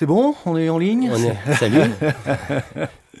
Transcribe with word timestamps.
C'est 0.00 0.06
bon? 0.06 0.34
On 0.46 0.56
est 0.56 0.70
en 0.70 0.78
ligne? 0.78 1.10
On 1.12 1.16
est... 1.22 1.54
Salut 1.56 1.90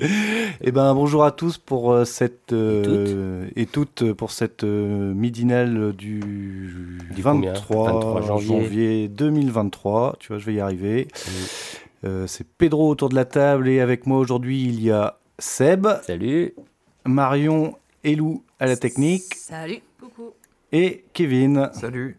Eh 0.62 0.72
ben 0.72 0.94
bonjour 0.94 1.24
à 1.24 1.30
tous 1.30 1.58
pour 1.58 1.92
euh, 1.92 2.06
cette 2.06 2.54
euh, 2.54 3.50
et, 3.54 3.66
toutes. 3.66 4.14
pour 4.14 4.30
cette 4.30 4.64
euh, 4.64 5.12
midinale 5.12 5.92
du, 5.92 6.20
Du 7.14 7.20
23, 7.20 7.92
23 7.92 8.38
janvier. 8.40 9.08
2023. 9.08 10.16
Tu 10.20 10.28
vois, 10.28 10.38
je 10.38 10.46
vais 10.46 10.54
y 10.54 10.60
arriver. 10.60 11.08
Euh, 12.06 12.26
C'est 12.26 12.46
Pedro 12.48 12.88
autour 12.88 13.10
de 13.10 13.14
la 13.14 13.26
table 13.26 13.68
et 13.68 13.80
avec 13.80 14.06
moi 14.06 14.16
aujourd'hui 14.18 14.64
il 14.64 14.82
y 14.82 14.90
a 14.90 15.18
Seb, 15.38 15.86
Salut 16.06 16.54
Marion 17.04 17.76
et 18.04 18.16
Lou 18.16 18.42
à 18.58 18.64
la 18.64 18.78
technique 18.78 19.34
Salut. 19.36 19.82
Coucou. 20.00 20.30
et 20.72 21.04
Kevin. 21.12 21.68
Salut. 21.74 22.16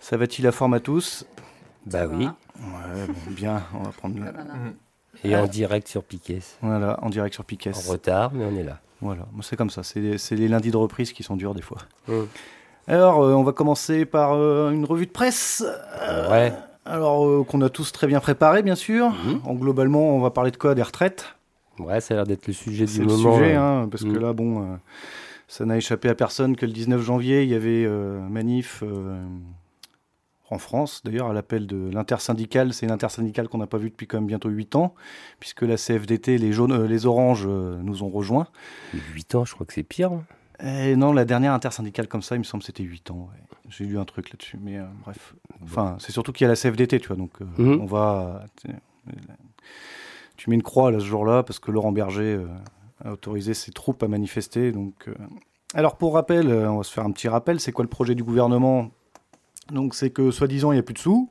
Ça 0.00 0.16
va-t-il 0.16 0.46
la 0.46 0.52
forme 0.52 0.72
à 0.72 0.80
tous? 0.80 1.26
Bah 1.84 2.06
oui, 2.10 2.28
Ouais, 2.62 3.06
bon, 3.06 3.14
bien. 3.30 3.62
On 3.74 3.82
va 3.82 3.90
prendre. 3.90 4.16
le- 4.18 4.24
et 5.24 5.36
en 5.36 5.46
direct 5.46 5.88
sur 5.88 6.02
Piquet. 6.04 6.40
Voilà, 6.62 6.98
en 7.02 7.10
direct 7.10 7.34
sur 7.34 7.44
Piquet. 7.44 7.72
En 7.76 7.90
retard, 7.90 8.32
mais 8.32 8.44
on 8.44 8.56
est 8.56 8.62
là. 8.62 8.78
Voilà, 9.00 9.26
Moi, 9.32 9.42
c'est 9.42 9.56
comme 9.56 9.70
ça. 9.70 9.82
C'est 9.82 10.00
les, 10.00 10.16
c'est 10.18 10.36
les 10.36 10.48
lundis 10.48 10.70
de 10.70 10.76
reprise 10.76 11.12
qui 11.12 11.22
sont 11.22 11.36
durs 11.36 11.54
des 11.54 11.62
fois. 11.62 11.78
Mm. 12.08 12.12
Alors, 12.88 13.22
euh, 13.22 13.34
on 13.34 13.42
va 13.42 13.52
commencer 13.52 14.04
par 14.06 14.32
euh, 14.34 14.70
une 14.70 14.84
revue 14.84 15.06
de 15.06 15.10
presse. 15.10 15.64
Euh, 16.02 16.30
Ouais. 16.30 16.52
Alors, 16.84 17.24
euh, 17.28 17.44
qu'on 17.44 17.60
a 17.62 17.68
tous 17.68 17.92
très 17.92 18.06
bien 18.08 18.18
préparé, 18.20 18.62
bien 18.62 18.74
sûr. 18.74 19.10
Mhm. 19.10 19.40
En 19.44 19.54
globalement, 19.54 20.16
on 20.16 20.20
va 20.20 20.30
parler 20.30 20.50
de 20.50 20.56
quoi? 20.56 20.74
Des 20.74 20.82
retraites? 20.82 21.26
Ouais, 21.78 22.00
ça 22.00 22.14
a 22.14 22.16
l'air 22.18 22.26
d'être 22.26 22.46
le 22.48 22.52
sujet 22.52 22.86
du 22.86 22.92
C'est 22.92 23.00
le 23.02 23.06
moment. 23.06 23.34
sujet, 23.34 23.54
hein, 23.54 23.86
parce 23.90 24.02
que 24.04 24.08
Mm. 24.08 24.18
là, 24.20 24.32
bon, 24.32 24.62
euh, 24.62 24.76
ça 25.46 25.64
n'a 25.64 25.76
échappé 25.76 26.08
à 26.08 26.14
personne 26.16 26.56
que 26.56 26.66
le 26.66 26.72
19 26.72 27.00
janvier, 27.02 27.42
il 27.44 27.50
y 27.50 27.54
avait 27.54 27.84
euh, 27.86 28.20
manif 28.28 28.82
euh, 28.82 29.22
en 30.52 30.58
France, 30.58 31.02
d'ailleurs, 31.04 31.28
à 31.28 31.32
l'appel 31.32 31.66
de 31.66 31.90
l'intersyndicale. 31.92 32.72
C'est 32.72 32.86
une 32.86 32.92
intersyndicale 32.92 33.48
qu'on 33.48 33.58
n'a 33.58 33.66
pas 33.66 33.78
vue 33.78 33.90
depuis 33.90 34.06
quand 34.06 34.18
même 34.18 34.26
bientôt 34.26 34.48
8 34.48 34.76
ans, 34.76 34.94
puisque 35.40 35.62
la 35.62 35.76
CFDT, 35.76 36.38
les 36.38 36.52
jaunes, 36.52 36.72
euh, 36.72 36.86
les 36.86 37.06
oranges 37.06 37.44
euh, 37.48 37.80
nous 37.82 38.02
ont 38.02 38.08
rejoints. 38.10 38.46
8 39.14 39.34
ans, 39.34 39.44
je 39.44 39.54
crois 39.54 39.66
que 39.66 39.72
c'est 39.72 39.82
pire. 39.82 40.12
hein. 40.12 40.24
Et 40.64 40.94
non, 40.94 41.12
la 41.12 41.24
dernière 41.24 41.52
intersyndicale 41.54 42.06
comme 42.06 42.22
ça, 42.22 42.36
il 42.36 42.38
me 42.38 42.44
semble, 42.44 42.62
c'était 42.62 42.84
8 42.84 43.10
ans. 43.10 43.28
ouais. 43.32 43.40
J'ai 43.68 43.84
lu 43.84 43.98
un 43.98 44.04
truc 44.04 44.30
là-dessus, 44.30 44.58
mais 44.62 44.78
euh, 44.78 44.84
bref. 45.02 45.34
Enfin, 45.64 45.96
c'est 45.98 46.12
surtout 46.12 46.30
qu'il 46.32 46.44
y 46.44 46.46
a 46.46 46.48
la 46.48 46.56
CFDT, 46.56 47.00
tu 47.00 47.08
vois, 47.08 47.16
donc 47.16 47.32
Mhm. 47.58 47.80
on 47.80 47.86
va. 47.86 48.44
tu 50.36 50.50
mets 50.50 50.56
une 50.56 50.62
croix 50.62 50.90
là 50.90 51.00
ce 51.00 51.04
jour-là 51.04 51.42
parce 51.42 51.58
que 51.58 51.70
Laurent 51.70 51.92
Berger 51.92 52.40
a 53.04 53.12
autorisé 53.12 53.54
ses 53.54 53.72
troupes 53.72 54.02
à 54.02 54.08
manifester. 54.08 54.72
Donc, 54.72 55.08
alors 55.74 55.96
pour 55.96 56.14
rappel, 56.14 56.52
on 56.52 56.76
va 56.78 56.82
se 56.82 56.92
faire 56.92 57.04
un 57.04 57.12
petit 57.12 57.28
rappel. 57.28 57.60
C'est 57.60 57.72
quoi 57.72 57.84
le 57.84 57.88
projet 57.88 58.14
du 58.14 58.22
gouvernement? 58.24 58.90
Donc 59.70 59.94
c'est 59.94 60.10
que 60.10 60.30
soi-disant 60.30 60.72
il 60.72 60.76
n'y 60.76 60.80
a 60.80 60.82
plus 60.82 60.94
de 60.94 60.98
sous 60.98 61.30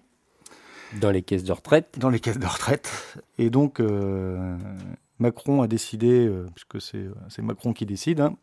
Dans 1.00 1.12
les 1.12 1.22
caisses 1.22 1.44
de 1.44 1.52
retraite. 1.52 1.98
dans 1.98 2.10
les 2.10 2.20
caisses 2.20 2.40
de 2.40 2.46
retraite. 2.46 3.18
Et 3.38 3.50
donc, 3.50 3.80
euh, 3.80 4.56
Macron 5.22 5.62
a 5.62 5.68
décidé, 5.68 6.26
euh, 6.28 6.48
puisque 6.56 6.82
c'est 6.82 7.42
Macron 7.42 7.74
qui 7.74 7.86
décide, 7.86 8.20
hein, 8.20 8.36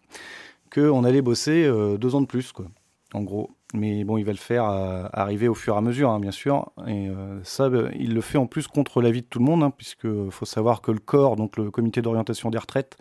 qu'on 0.73 1.05
allait 1.05 1.23
bosser 1.23 1.65
euh, 1.65 1.99
deux 1.99 2.15
ans 2.15 2.21
de 2.21 2.27
plus, 2.27 2.53
quoi, 2.53 2.67
en 3.13 3.23
gros. 3.23 3.51
Mais 3.75 4.05
bon, 4.05 4.17
il 4.17 4.25
va 4.25 4.33
le 4.33 4.39
faire 4.39 4.65
arriver 4.65 5.47
au 5.47 5.55
fur 5.55 5.75
et 5.75 5.77
à 5.77 5.83
mesure, 5.83 6.09
hein, 6.09 6.21
bien 6.21 6.31
sûr. 6.31 6.71
Et 6.87 7.09
ça, 7.43 7.65
euh, 7.65 7.91
il 7.99 8.15
le 8.15 8.23
fait 8.23 8.39
en 8.39 8.47
plus 8.47 8.67
contre 8.67 9.03
l'avis 9.03 9.21
de 9.21 9.27
tout 9.27 9.41
le 9.41 9.45
monde, 9.45 9.63
hein, 9.63 9.71
puisque 9.77 10.09
faut 10.31 10.47
savoir 10.47 10.81
que 10.81 10.91
le 10.91 11.01
corps, 11.01 11.37
donc 11.37 11.59
le 11.59 11.71
comité 11.71 12.01
d'orientation 12.01 12.49
des 12.49 12.57
retraites, 12.57 12.97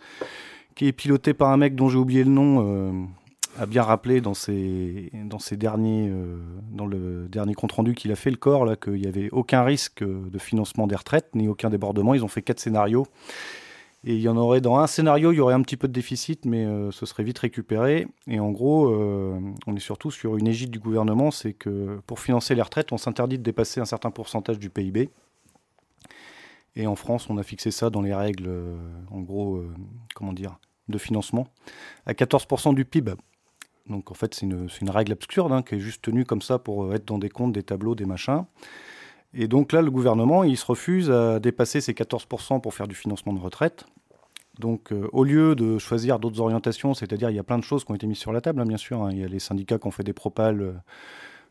qui 0.74 0.86
est 0.86 0.92
piloté 0.92 1.32
par 1.32 1.50
un 1.50 1.56
mec 1.56 1.74
dont 1.74 1.88
j'ai 1.88 1.96
oublié 1.96 2.22
le 2.22 2.30
nom, 2.30 3.08
a 3.58 3.66
bien 3.66 3.82
rappelé 3.82 4.20
dans 4.20 4.34
ses, 4.34 5.10
dans 5.24 5.38
ses 5.38 5.56
derniers, 5.56 6.08
euh, 6.08 6.38
dans 6.70 6.86
le 6.86 7.28
dernier 7.28 7.54
compte 7.54 7.72
rendu 7.72 7.94
qu'il 7.94 8.12
a 8.12 8.16
fait 8.16 8.30
le 8.30 8.36
corps 8.36 8.64
là 8.64 8.76
qu'il 8.76 8.94
n'y 8.94 9.06
avait 9.06 9.28
aucun 9.30 9.62
risque 9.64 10.04
de 10.04 10.38
financement 10.38 10.86
des 10.86 10.94
retraites 10.94 11.34
ni 11.34 11.48
aucun 11.48 11.68
débordement. 11.68 12.14
Ils 12.14 12.24
ont 12.24 12.28
fait 12.28 12.42
quatre 12.42 12.60
scénarios 12.60 13.06
et 14.04 14.14
il 14.14 14.20
y 14.20 14.28
en 14.28 14.36
aurait 14.36 14.60
dans 14.60 14.78
un 14.78 14.86
scénario, 14.86 15.32
il 15.32 15.36
y 15.36 15.40
aurait 15.40 15.54
un 15.54 15.62
petit 15.62 15.76
peu 15.76 15.88
de 15.88 15.92
déficit, 15.92 16.44
mais 16.44 16.64
euh, 16.64 16.92
ce 16.92 17.04
serait 17.04 17.24
vite 17.24 17.40
récupéré. 17.40 18.06
Et 18.28 18.38
en 18.38 18.50
gros, 18.50 18.90
euh, 18.90 19.40
on 19.66 19.74
est 19.74 19.80
surtout 19.80 20.12
sur 20.12 20.36
une 20.36 20.46
égide 20.46 20.70
du 20.70 20.78
gouvernement, 20.78 21.32
c'est 21.32 21.52
que 21.52 21.98
pour 22.06 22.20
financer 22.20 22.54
les 22.54 22.62
retraites, 22.62 22.92
on 22.92 22.98
s'interdit 22.98 23.38
de 23.38 23.42
dépasser 23.42 23.80
un 23.80 23.84
certain 23.84 24.12
pourcentage 24.12 24.60
du 24.60 24.70
PIB. 24.70 25.10
Et 26.76 26.86
en 26.86 26.94
France, 26.94 27.28
on 27.28 27.38
a 27.38 27.42
fixé 27.42 27.72
ça 27.72 27.90
dans 27.90 28.02
les 28.02 28.14
règles, 28.14 28.48
en 29.10 29.20
gros, 29.20 29.64
comment 30.14 30.32
dire, 30.32 30.60
de 30.88 30.96
financement, 30.96 31.48
à 32.06 32.12
14% 32.12 32.72
du 32.76 32.84
PIB. 32.84 33.14
Donc 33.88 34.10
en 34.10 34.14
fait, 34.14 34.34
c'est 34.34 34.46
une, 34.46 34.90
règle 34.90 35.12
absurde 35.12 35.52
hein, 35.52 35.62
qui 35.62 35.76
est 35.76 35.80
juste 35.80 36.02
tenue 36.02 36.24
comme 36.24 36.42
ça 36.42 36.58
pour 36.58 36.84
euh, 36.84 36.94
être 36.94 37.06
dans 37.06 37.18
des 37.18 37.28
comptes, 37.28 37.52
des 37.52 37.62
tableaux, 37.62 37.94
des 37.94 38.04
machins. 38.04 38.44
Et 39.34 39.48
donc 39.48 39.72
là, 39.72 39.82
le 39.82 39.90
gouvernement, 39.90 40.44
il 40.44 40.56
se 40.56 40.64
refuse 40.64 41.10
à 41.10 41.38
dépasser 41.38 41.80
ces 41.80 41.92
14% 41.92 42.60
pour 42.60 42.74
faire 42.74 42.88
du 42.88 42.94
financement 42.94 43.32
de 43.32 43.38
retraite. 43.38 43.86
Donc 44.58 44.92
euh, 44.92 45.08
au 45.12 45.24
lieu 45.24 45.54
de 45.54 45.78
choisir 45.78 46.18
d'autres 46.18 46.40
orientations, 46.40 46.94
c'est-à-dire 46.94 47.30
il 47.30 47.36
y 47.36 47.38
a 47.38 47.44
plein 47.44 47.58
de 47.58 47.64
choses 47.64 47.84
qui 47.84 47.92
ont 47.92 47.94
été 47.94 48.06
mises 48.06 48.18
sur 48.18 48.32
la 48.32 48.40
table, 48.40 48.60
hein, 48.60 48.66
bien 48.66 48.76
sûr. 48.76 49.02
hein. 49.02 49.10
Il 49.12 49.18
y 49.18 49.24
a 49.24 49.28
les 49.28 49.38
syndicats 49.38 49.78
qui 49.78 49.86
ont 49.86 49.92
fait 49.92 50.02
des 50.02 50.12
propales. 50.12 50.60
euh, 50.60 50.72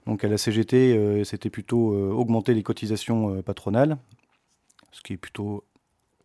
donc 0.05 0.23
à 0.23 0.29
la 0.29 0.37
CGT, 0.37 1.25
c'était 1.25 1.49
plutôt 1.49 1.93
augmenter 2.13 2.53
les 2.53 2.63
cotisations 2.63 3.41
patronales, 3.41 3.97
ce 4.93 5.01
qui 5.01 5.11
est 5.11 5.17
plutôt 5.17 5.65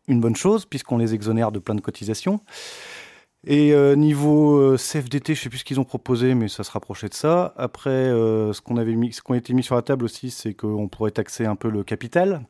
une 0.07 0.21
bonne 0.21 0.37
chose 0.37 0.67
puisqu'on 0.67 0.99
les 0.99 1.15
exonère 1.15 1.51
de 1.51 1.59
plein 1.59 1.75
de 1.75 1.81
cotisations. 1.81 2.41
Et 3.45 3.73
euh, 3.73 3.97
niveau 3.97 4.57
euh, 4.57 4.77
CFDT, 4.77 5.35
je 5.35 5.41
sais 5.43 5.49
plus 5.49 5.59
ce 5.59 5.65
qu'ils 5.65 5.81
ont 5.81 5.85
proposé, 5.85 6.35
mais 6.35 6.47
ça 6.47 6.63
se 6.63 6.71
rapprochait 6.71 7.09
de 7.09 7.15
ça. 7.15 7.53
Après, 7.57 7.91
euh, 7.91 8.53
ce 8.53 8.61
qu'on 8.61 8.77
avait 8.77 8.95
mis, 8.95 9.13
ce 9.13 9.21
a 9.29 9.37
été 9.37 9.53
mis 9.53 9.65
sur 9.65 9.75
la 9.75 9.83
table 9.83 10.05
aussi, 10.05 10.31
c'est 10.31 10.55
qu'on 10.55 10.89
pourrait 10.89 11.11
taxer 11.11 11.45
un 11.45 11.57
peu 11.57 11.69
le 11.69 11.83
capital, 11.83 12.47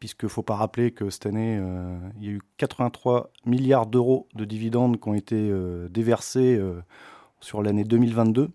puisque 0.00 0.26
faut 0.26 0.42
pas 0.42 0.56
rappeler 0.56 0.90
que 0.90 1.08
cette 1.08 1.26
année, 1.26 1.60
il 2.20 2.26
y 2.26 2.28
a 2.30 2.32
eu 2.32 2.40
83 2.56 3.30
milliards 3.46 3.86
d'euros 3.86 4.26
de 4.34 4.44
dividendes 4.44 5.00
qui 5.00 5.08
ont 5.08 5.14
été 5.14 5.52
déversés 5.90 6.60
sur 7.40 7.62
l'année 7.62 7.84
2022. 7.84 8.50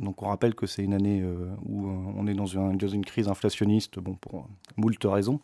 Donc 0.00 0.22
on 0.22 0.26
rappelle 0.26 0.54
que 0.54 0.66
c'est 0.66 0.82
une 0.82 0.94
année 0.94 1.24
où 1.64 1.88
on 1.88 2.26
est 2.26 2.34
dans 2.34 2.46
une 2.46 3.04
crise 3.04 3.28
inflationniste, 3.28 4.00
bon 4.00 4.14
pour 4.14 4.48
moult 4.76 5.02
raisons. 5.04 5.40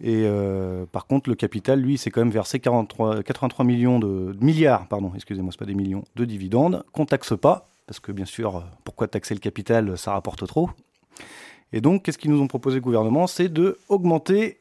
Et 0.00 0.24
euh, 0.24 0.86
par 0.86 1.06
contre, 1.06 1.30
le 1.30 1.36
capital, 1.36 1.80
lui, 1.80 1.98
c'est 1.98 2.10
quand 2.10 2.20
même 2.20 2.30
versé 2.30 2.58
43, 2.58 3.22
83 3.22 3.64
millions 3.64 3.98
de 3.98 4.36
milliards, 4.40 4.88
pardon, 4.88 5.12
excusez-moi, 5.14 5.52
pas 5.56 5.66
des 5.66 5.74
millions 5.74 6.04
de 6.16 6.24
dividendes 6.24 6.84
qu'on 6.92 7.06
taxe 7.06 7.34
pas, 7.40 7.68
parce 7.86 8.00
que 8.00 8.10
bien 8.10 8.24
sûr, 8.24 8.64
pourquoi 8.82 9.06
taxer 9.06 9.34
le 9.34 9.40
capital, 9.40 9.96
ça 9.96 10.12
rapporte 10.12 10.46
trop. 10.46 10.70
Et 11.72 11.80
donc, 11.80 12.02
qu'est-ce 12.02 12.18
qu'ils 12.18 12.30
nous 12.30 12.40
ont 12.40 12.48
proposé 12.48 12.76
le 12.76 12.82
gouvernement? 12.82 13.26
C'est 13.26 13.48
de 13.48 13.78
augmenter 13.88 14.60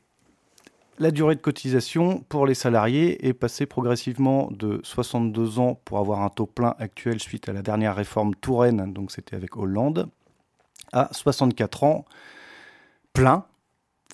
la 1.00 1.12
durée 1.12 1.36
de 1.36 1.42
cotisation 1.42 2.24
pour 2.30 2.46
les 2.46 2.54
salariés 2.54 3.28
et 3.28 3.34
passer 3.34 3.66
progressivement 3.66 4.50
de 4.52 4.80
62 4.84 5.60
ans 5.60 5.80
pour 5.86 5.98
avoir 5.98 6.22
un 6.22 6.30
taux 6.30 6.46
plein 6.46 6.76
actuel 6.80 7.20
suite 7.20 7.50
à 7.50 7.54
la 7.54 7.62
dernière 7.62 7.96
réforme 7.96 8.36
Touraine, 8.36 8.94
donc 8.94 9.12
c'était 9.12 9.36
avec 9.36 9.58
Hollande, 9.58 10.10
à 10.92 11.10
64 11.12 11.84
ans 11.84 12.06
plein. 13.14 13.46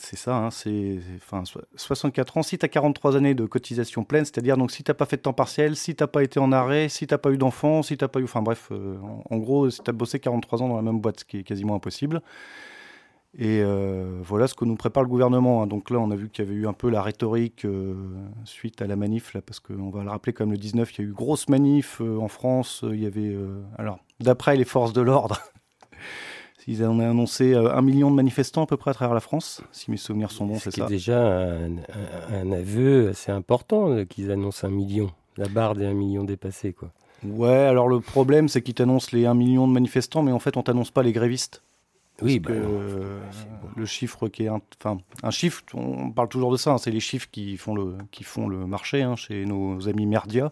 C'est 0.02 0.16
ça, 0.16 0.38
hein, 0.38 0.50
c'est 0.50 1.00
c'est- 1.02 1.16
enfin, 1.18 1.44
so- 1.44 1.60
64 1.76 2.38
ans. 2.38 2.42
Si 2.44 2.58
tu 2.58 2.66
as 2.66 2.70
43 2.70 3.18
années 3.18 3.34
de 3.36 3.46
cotisation 3.46 4.06
pleine, 4.06 4.24
c'est-à-dire 4.24 4.56
donc 4.56 4.72
si 4.72 4.82
tu 4.84 4.94
pas 4.94 5.06
fait 5.06 5.18
de 5.18 5.22
temps 5.24 5.34
partiel, 5.34 5.76
si 5.76 5.94
tu 5.94 6.08
pas 6.08 6.24
été 6.24 6.40
en 6.40 6.54
arrêt, 6.54 6.88
si 6.88 7.06
tu 7.06 7.18
pas 7.18 7.32
eu 7.32 7.38
d'enfant, 7.38 7.84
si 7.84 7.98
tu 7.98 8.08
pas 8.08 8.20
eu. 8.22 8.24
Enfin 8.24 8.42
bref, 8.42 8.70
euh, 8.72 8.98
en, 9.30 9.38
gros, 9.38 9.70
si 9.70 9.82
tu 9.84 9.90
as 9.90 9.94
bossé 9.94 10.20
43 10.20 10.62
ans 10.64 10.70
dans 10.70 10.78
la 10.78 10.82
même 10.82 11.00
boîte, 11.02 11.20
ce 11.20 11.26
qui 11.26 11.38
est 11.40 11.44
quasiment 11.44 11.76
impossible. 11.76 12.22
Et 13.38 13.62
euh, 13.62 14.20
voilà 14.24 14.48
ce 14.48 14.56
que 14.56 14.66
nous 14.66 14.76
prépare 14.76 15.04
le 15.04 15.10
gouvernement. 15.10 15.62
hein. 15.62 15.68
Donc 15.68 15.90
là, 15.92 16.00
on 16.00 16.10
a 16.12 16.16
vu 16.16 16.30
qu'il 16.30 16.46
y 16.46 16.48
avait 16.48 16.56
eu 16.58 16.68
un 16.68 16.74
peu 16.74 16.90
la 16.90 17.02
rhétorique 17.04 17.66
euh, 17.66 17.94
suite 18.46 18.82
à 18.82 18.88
la 18.88 18.96
manif, 18.96 19.34
là, 19.34 19.42
parce 19.42 19.60
qu'on 19.60 19.90
va 19.92 20.04
le 20.04 20.10
rappeler 20.10 20.34
comme 20.34 20.52
le 20.52 20.58
19, 20.58 20.98
il 20.98 21.02
y 21.02 21.06
a 21.06 21.10
eu 21.10 21.14
grosse 21.14 21.48
manif 21.50 22.02
en 22.02 22.28
France. 22.28 22.84
Il 22.90 23.00
y 23.02 23.06
avait, 23.06 23.36
alors, 23.78 24.00
d'après 24.20 24.56
les 24.56 24.66
forces 24.66 24.94
de 24.94 25.02
l'ordre, 25.02 25.40
Ils 26.70 26.84
ont 26.84 27.00
annoncé 27.00 27.56
un 27.56 27.82
million 27.82 28.12
de 28.12 28.16
manifestants 28.16 28.64
à 28.64 28.68
peu 28.68 28.78
près 28.78 28.92
à 28.92 28.94
travers 28.94 29.16
la 29.16 29.22
France, 29.22 29.62
si 29.72 29.90
mes 29.90 29.98
souvenirs 29.98 30.30
sont 30.30 30.46
bons, 30.46 30.60
c'est 30.60 30.70
ça. 30.70 30.84
C'est 30.84 30.94
déjà 30.94 31.20
un, 31.20 31.78
un, 32.32 32.52
aveu 32.52 33.10
assez 33.10 33.32
important 33.32 34.06
qu'ils 34.06 34.30
annoncent 34.30 34.68
un 34.68 34.70
million, 34.70 35.10
la 35.36 35.48
barre 35.48 35.74
des 35.74 35.86
un 35.86 35.96
million 35.96 36.24
dépassée, 36.24 36.74
quoi. 36.74 36.92
Ouais, 37.24 37.50
alors 37.50 37.88
le 37.88 38.00
problème, 38.00 38.48
c'est 38.48 38.62
qu'ils 38.62 38.76
t'annoncent 38.76 39.10
les 39.14 39.26
1 39.26 39.34
million 39.34 39.68
de 39.68 39.74
manifestants, 39.74 40.22
mais 40.22 40.32
en 40.32 40.38
fait, 40.40 40.58
on 40.58 40.64
t'annonce 40.64 40.92
pas 40.92 41.04
les 41.04 41.12
grévistes. 41.12 41.64
Oui, 42.22 42.40
bah 42.40 42.52
le 43.76 43.86
chiffre 43.86 44.28
qui 44.28 44.44
est, 44.44 44.48
un, 44.50 44.60
enfin, 44.80 44.98
un 45.24 45.32
chiffre, 45.32 45.64
on 45.74 46.12
parle 46.12 46.28
toujours 46.28 46.52
de 46.52 46.58
ça, 46.58 46.72
hein, 46.72 46.78
c'est 46.78 46.92
les 46.92 47.00
chiffres 47.00 47.30
qui 47.32 47.56
font 47.58 47.74
le, 47.74 47.96
qui 48.12 48.24
font 48.24 48.48
le 48.48 48.68
marché 48.68 49.02
hein, 49.02 49.16
chez 49.16 49.46
nos 49.46 49.88
amis 49.88 50.06
Merdia. 50.06 50.52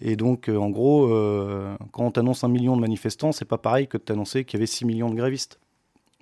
Et 0.00 0.16
donc, 0.16 0.48
euh, 0.48 0.56
en 0.56 0.70
gros, 0.70 1.06
euh, 1.12 1.76
quand 1.92 2.04
on 2.04 2.10
t'annonce 2.10 2.44
un 2.44 2.48
million 2.48 2.76
de 2.76 2.80
manifestants, 2.80 3.32
c'est 3.32 3.44
pas 3.44 3.58
pareil 3.58 3.86
que 3.86 3.96
de 3.96 4.02
t'annoncer 4.02 4.44
qu'il 4.44 4.58
y 4.58 4.60
avait 4.60 4.66
6 4.66 4.84
millions 4.84 5.10
de 5.10 5.14
grévistes. 5.14 5.60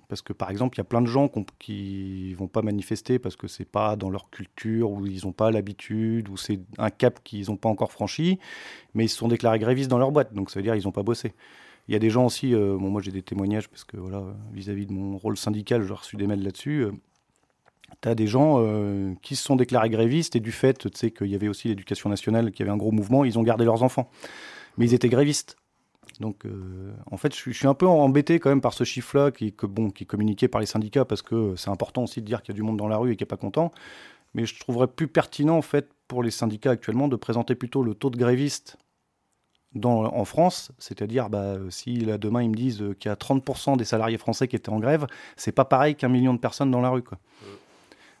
Parce 0.09 0.21
que, 0.21 0.33
par 0.33 0.51
exemple, 0.51 0.77
il 0.77 0.79
y 0.79 0.81
a 0.81 0.85
plein 0.85 1.01
de 1.01 1.07
gens 1.07 1.31
qui 1.57 2.35
vont 2.35 2.47
pas 2.47 2.61
manifester 2.61 3.17
parce 3.17 3.35
que 3.35 3.47
c'est 3.47 3.65
pas 3.65 3.95
dans 3.95 4.11
leur 4.11 4.29
culture, 4.29 4.91
ou 4.91 5.07
ils 5.07 5.25
n'ont 5.25 5.31
pas 5.31 5.49
l'habitude, 5.49 6.29
ou 6.29 6.37
c'est 6.37 6.59
un 6.77 6.91
cap 6.91 7.23
qu'ils 7.23 7.49
n'ont 7.49 7.57
pas 7.57 7.69
encore 7.69 7.91
franchi, 7.91 8.37
mais 8.93 9.05
ils 9.05 9.09
se 9.09 9.17
sont 9.17 9.27
déclarés 9.27 9.57
grévistes 9.59 9.89
dans 9.89 9.97
leur 9.97 10.11
boîte, 10.11 10.33
donc 10.33 10.51
ça 10.51 10.59
veut 10.59 10.63
dire 10.63 10.75
qu'ils 10.75 10.83
n'ont 10.83 10.91
pas 10.91 11.03
bossé. 11.03 11.33
Il 11.87 11.93
y 11.93 11.95
a 11.95 11.99
des 11.99 12.11
gens 12.11 12.25
aussi, 12.27 12.53
euh, 12.53 12.77
moi 12.77 13.01
j'ai 13.01 13.11
des 13.11 13.23
témoignages 13.23 13.69
parce 13.69 13.83
que 13.85 13.97
voilà, 13.97 14.23
vis-à-vis 14.51 14.85
de 14.85 14.93
mon 14.93 15.17
rôle 15.17 15.35
syndical, 15.35 15.83
j'ai 15.83 15.93
reçu 15.93 16.15
des 16.15 16.27
mails 16.27 16.43
là-dessus. 16.43 16.85
Tu 18.01 18.09
as 18.09 18.15
des 18.15 18.27
gens 18.27 18.55
euh, 18.57 19.13
qui 19.21 19.35
se 19.35 19.43
sont 19.43 19.55
déclarés 19.55 19.89
grévistes 19.89 20.35
et 20.35 20.39
du 20.39 20.51
fait 20.51 20.89
qu'il 21.11 21.27
y 21.27 21.35
avait 21.35 21.47
aussi 21.47 21.67
l'éducation 21.67 22.09
nationale, 22.09 22.51
qui 22.51 22.61
avait 22.61 22.71
un 22.71 22.77
gros 22.77 22.91
mouvement, 22.91 23.23
ils 23.23 23.37
ont 23.39 23.43
gardé 23.43 23.65
leurs 23.65 23.83
enfants. 23.83 24.09
Mais 24.77 24.85
ils 24.85 24.93
étaient 24.93 25.09
grévistes. 25.09 25.57
Donc 26.19 26.43
en 27.09 27.17
fait, 27.17 27.33
je 27.35 27.51
suis, 27.51 27.67
un 27.67 27.73
peu 27.73 27.87
embêté 27.87 28.39
quand 28.39 28.49
même 28.49 28.61
par 28.61 28.73
ce 28.73 28.83
chiffre-là 28.83 29.31
qui, 29.31 29.53
bon, 29.63 29.89
qui 29.89 30.03
est 30.03 30.07
communiqué 30.07 30.47
par 30.47 30.61
les 30.61 30.67
syndicats 30.67 31.05
parce 31.05 31.21
que 31.21 31.55
c'est 31.55 31.69
important 31.69 32.03
aussi 32.03 32.21
de 32.21 32.25
dire 32.25 32.43
qu'il 32.43 32.53
y 32.53 32.55
a 32.55 32.57
du 32.57 32.61
monde 32.61 32.77
dans 32.77 32.87
la 32.87 32.97
rue 32.97 33.11
et 33.11 33.15
qui 33.15 33.23
n'est 33.23 33.27
pas 33.27 33.37
content. 33.37 33.71
Mais 34.33 34.45
je 34.45 34.59
trouverais 34.59 34.87
plus 34.87 35.07
pertinent 35.07 35.57
en 35.57 35.61
fait 35.61 35.89
pour 36.07 36.23
les 36.23 36.31
syndicats 36.31 36.71
actuellement 36.71 37.07
de 37.07 37.15
présenter 37.15 37.55
plutôt 37.55 37.83
le 37.83 37.93
taux 37.95 38.09
de 38.09 38.17
grévistes 38.17 38.77
en 39.83 40.25
France, 40.25 40.71
c'est-à-dire 40.77 41.29
bah, 41.29 41.55
si 41.69 41.95
là, 41.95 42.17
demain 42.17 42.43
ils 42.43 42.49
me 42.49 42.55
disent 42.55 42.83
qu'il 42.99 43.09
y 43.09 43.11
a 43.11 43.15
30% 43.15 43.77
des 43.77 43.85
salariés 43.85 44.17
français 44.17 44.47
qui 44.47 44.55
étaient 44.55 44.69
en 44.69 44.79
grève, 44.79 45.07
c'est 45.35 45.51
pas 45.51 45.65
pareil 45.65 45.95
qu'un 45.95 46.09
million 46.09 46.33
de 46.33 46.39
personnes 46.39 46.69
dans 46.69 46.81
la 46.81 46.89
rue. 46.89 47.01
Quoi. 47.01 47.17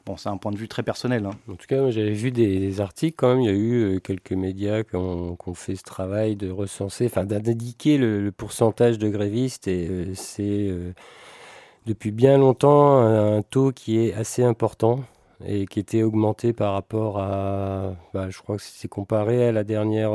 Bon, 0.05 0.17
c'est 0.17 0.27
un 0.27 0.35
point 0.35 0.51
de 0.51 0.57
vue 0.57 0.67
très 0.67 0.83
personnel. 0.83 1.25
Hein. 1.25 1.31
En 1.49 1.55
tout 1.55 1.65
cas, 1.65 1.89
j'avais 1.89 2.11
vu 2.11 2.31
des, 2.31 2.81
articles 2.81 3.15
quand 3.15 3.29
même. 3.29 3.39
Il 3.39 3.45
y 3.45 3.49
a 3.49 3.53
eu 3.53 3.95
euh, 3.95 3.99
quelques 3.99 4.33
médias 4.33 4.83
qui 4.83 4.97
ont, 4.97 5.37
fait 5.53 5.77
ce 5.77 5.83
travail 5.83 6.35
de 6.35 6.51
recenser, 6.51 7.05
enfin 7.05 7.23
d'indiquer 7.23 7.97
le, 7.97 8.31
pourcentage 8.31 8.97
de 8.97 9.07
grévistes. 9.07 9.67
Et 9.69 9.87
euh, 9.89 10.13
c'est 10.13 10.43
euh, 10.43 10.93
depuis 11.85 12.11
bien 12.11 12.37
longtemps 12.37 12.97
un, 12.97 13.41
taux 13.43 13.71
qui 13.71 13.97
est 13.97 14.13
assez 14.13 14.43
important 14.43 14.99
et 15.45 15.65
qui 15.67 15.79
était 15.79 16.03
augmenté 16.03 16.51
par 16.51 16.73
rapport 16.73 17.19
à. 17.19 17.95
Bah, 18.13 18.29
je 18.29 18.39
crois 18.39 18.57
que 18.57 18.63
c'est 18.63 18.89
comparé 18.89 19.47
à 19.47 19.51
la 19.53 19.63
dernière 19.63 20.11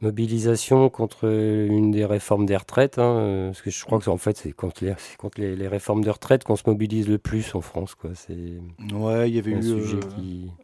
mobilisation 0.00 0.88
contre 0.88 1.26
une 1.26 1.90
des 1.90 2.04
réformes 2.04 2.46
des 2.46 2.56
retraites, 2.56 2.98
hein, 2.98 3.16
euh, 3.18 3.46
parce 3.48 3.62
que 3.62 3.70
je 3.70 3.84
crois 3.84 3.98
que 3.98 4.10
en 4.10 4.16
fait 4.16 4.36
c'est 4.36 4.52
contre, 4.52 4.84
les, 4.84 4.94
contre 5.18 5.40
les, 5.40 5.68
réformes 5.68 6.04
de 6.04 6.10
retraite 6.10 6.44
qu'on 6.44 6.56
se 6.56 6.64
mobilise 6.66 7.08
le 7.08 7.18
plus 7.18 7.54
en 7.54 7.60
France. 7.60 7.94
Quoi. 7.94 8.10
Ouais, 8.92 9.30
il 9.30 9.36
y 9.36 9.38
avait 9.38 9.52
eu 9.52 9.60
euh, 9.62 10.00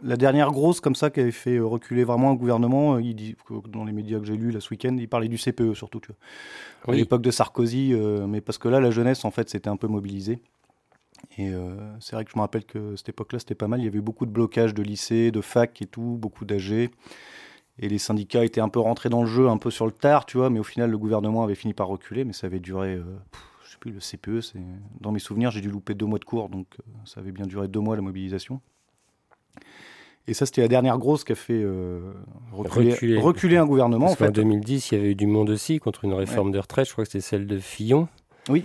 la 0.03 0.17
dernière 0.17 0.51
grosse 0.51 0.81
comme 0.81 0.95
ça 0.95 1.11
qui 1.11 1.21
avait 1.21 1.31
fait 1.31 1.59
reculer 1.59 2.05
vraiment 2.05 2.31
un 2.31 2.35
gouvernement. 2.35 2.95
Euh, 2.95 3.03
il 3.03 3.15
dit 3.15 3.37
dans 3.69 3.85
les 3.85 3.93
médias 3.93 4.19
que 4.19 4.27
j'ai 4.27 4.37
lus 4.37 4.51
là 4.51 4.61
ce 4.61 4.71
week-end, 4.71 4.97
il 4.99 5.09
parlait 5.09 5.29
du 5.29 5.39
CPE 5.39 5.75
surtout, 5.75 6.01
tu 6.01 6.09
vois. 6.09 6.95
À 6.95 6.97
l'époque 6.97 7.23
de 7.23 7.31
Sarkozy, 7.31 7.95
mais 8.27 8.41
parce 8.41 8.59
que 8.59 8.69
là 8.69 8.81
la 8.81 8.91
jeunesse 8.91 9.25
en 9.25 9.31
fait 9.31 9.49
s'était 9.51 9.69
un 9.69 9.77
peu 9.77 9.87
mobilisée. 9.87 10.39
Et 11.37 11.53
c'est 12.01 12.17
vrai 12.17 12.25
que 12.25 12.31
je 12.31 12.37
me 12.37 12.41
rappelle 12.41 12.65
que 12.65 12.97
cette 12.97 13.11
époque-là, 13.11 13.39
c'était 13.39 13.55
pas 13.55 13.69
mal. 13.69 13.81
Il 13.81 13.85
y 13.85 13.89
avait 13.89 14.01
beaucoup 14.01 14.25
de 14.25 14.31
blocages 14.31 14.73
de 14.73 14.83
lycées, 14.83 15.31
de 15.31 15.43
facs 15.43 15.83
et 15.83 15.87
tout, 15.87 16.17
beaucoup 16.19 16.47
d'âgés. 16.47 16.91
Et 17.83 17.89
les 17.89 17.99
syndicats 17.99 18.45
étaient 18.45 18.61
un 18.61 18.69
peu 18.69 18.79
rentrés 18.79 19.09
dans 19.09 19.23
le 19.23 19.27
jeu, 19.27 19.49
un 19.49 19.57
peu 19.57 19.71
sur 19.71 19.87
le 19.87 19.93
tard, 19.93 20.27
tu 20.27 20.37
vois, 20.37 20.51
mais 20.51 20.61
au 20.61 20.65
final, 20.65 20.91
le 20.91 20.99
gouvernement 20.99 21.43
avait 21.43 21.55
fini 21.55 21.73
par 21.73 21.89
reculer, 21.89 22.25
mais 22.25 22.35
ça 22.35 22.47
avait 22.47 22.61
duré, 22.61 22.91
euh, 22.91 23.05
je 23.65 23.71
sais 23.71 23.79
plus, 23.81 23.91
le 23.91 24.01
CPE, 24.01 24.43
c'est... 24.43 24.61
dans 25.01 25.13
mes 25.13 25.19
souvenirs, 25.19 25.51
j'ai 25.51 25.63
dû 25.63 25.71
louper 25.71 25.95
deux 25.95 26.05
mois 26.05 26.19
de 26.19 26.25
cours, 26.27 26.51
donc 26.51 26.67
euh, 26.79 26.83
ça 27.07 27.21
avait 27.21 27.33
bien 27.33 27.47
duré 27.47 27.69
deux 27.69 27.81
mois 27.81 27.97
la 27.97 28.03
mobilisation. 28.03 28.61
Et 30.27 30.35
ça, 30.35 30.45
c'était 30.45 30.61
la 30.61 30.69
dernière 30.69 30.99
grosse 30.99 31.25
qui 31.25 31.33
a 31.33 31.35
fait 31.35 31.55
euh, 31.55 32.13
reculer, 32.53 33.57
un 33.57 33.65
gouvernement. 33.65 34.07
Parce 34.07 34.21
en, 34.21 34.25
fait. 34.27 34.29
en 34.29 34.33
2010, 34.33 34.91
il 34.91 34.95
y 34.95 35.01
avait 35.01 35.11
eu 35.13 35.15
du 35.15 35.27
monde 35.27 35.49
aussi 35.49 35.79
contre 35.79 36.05
une 36.05 36.13
réforme 36.13 36.53
de 36.53 36.59
retraite, 36.59 36.87
je 36.87 36.93
crois 36.93 37.05
que 37.05 37.11
c'était 37.11 37.23
celle 37.23 37.47
de 37.47 37.59
Fillon. 37.59 38.09
Oui 38.49 38.65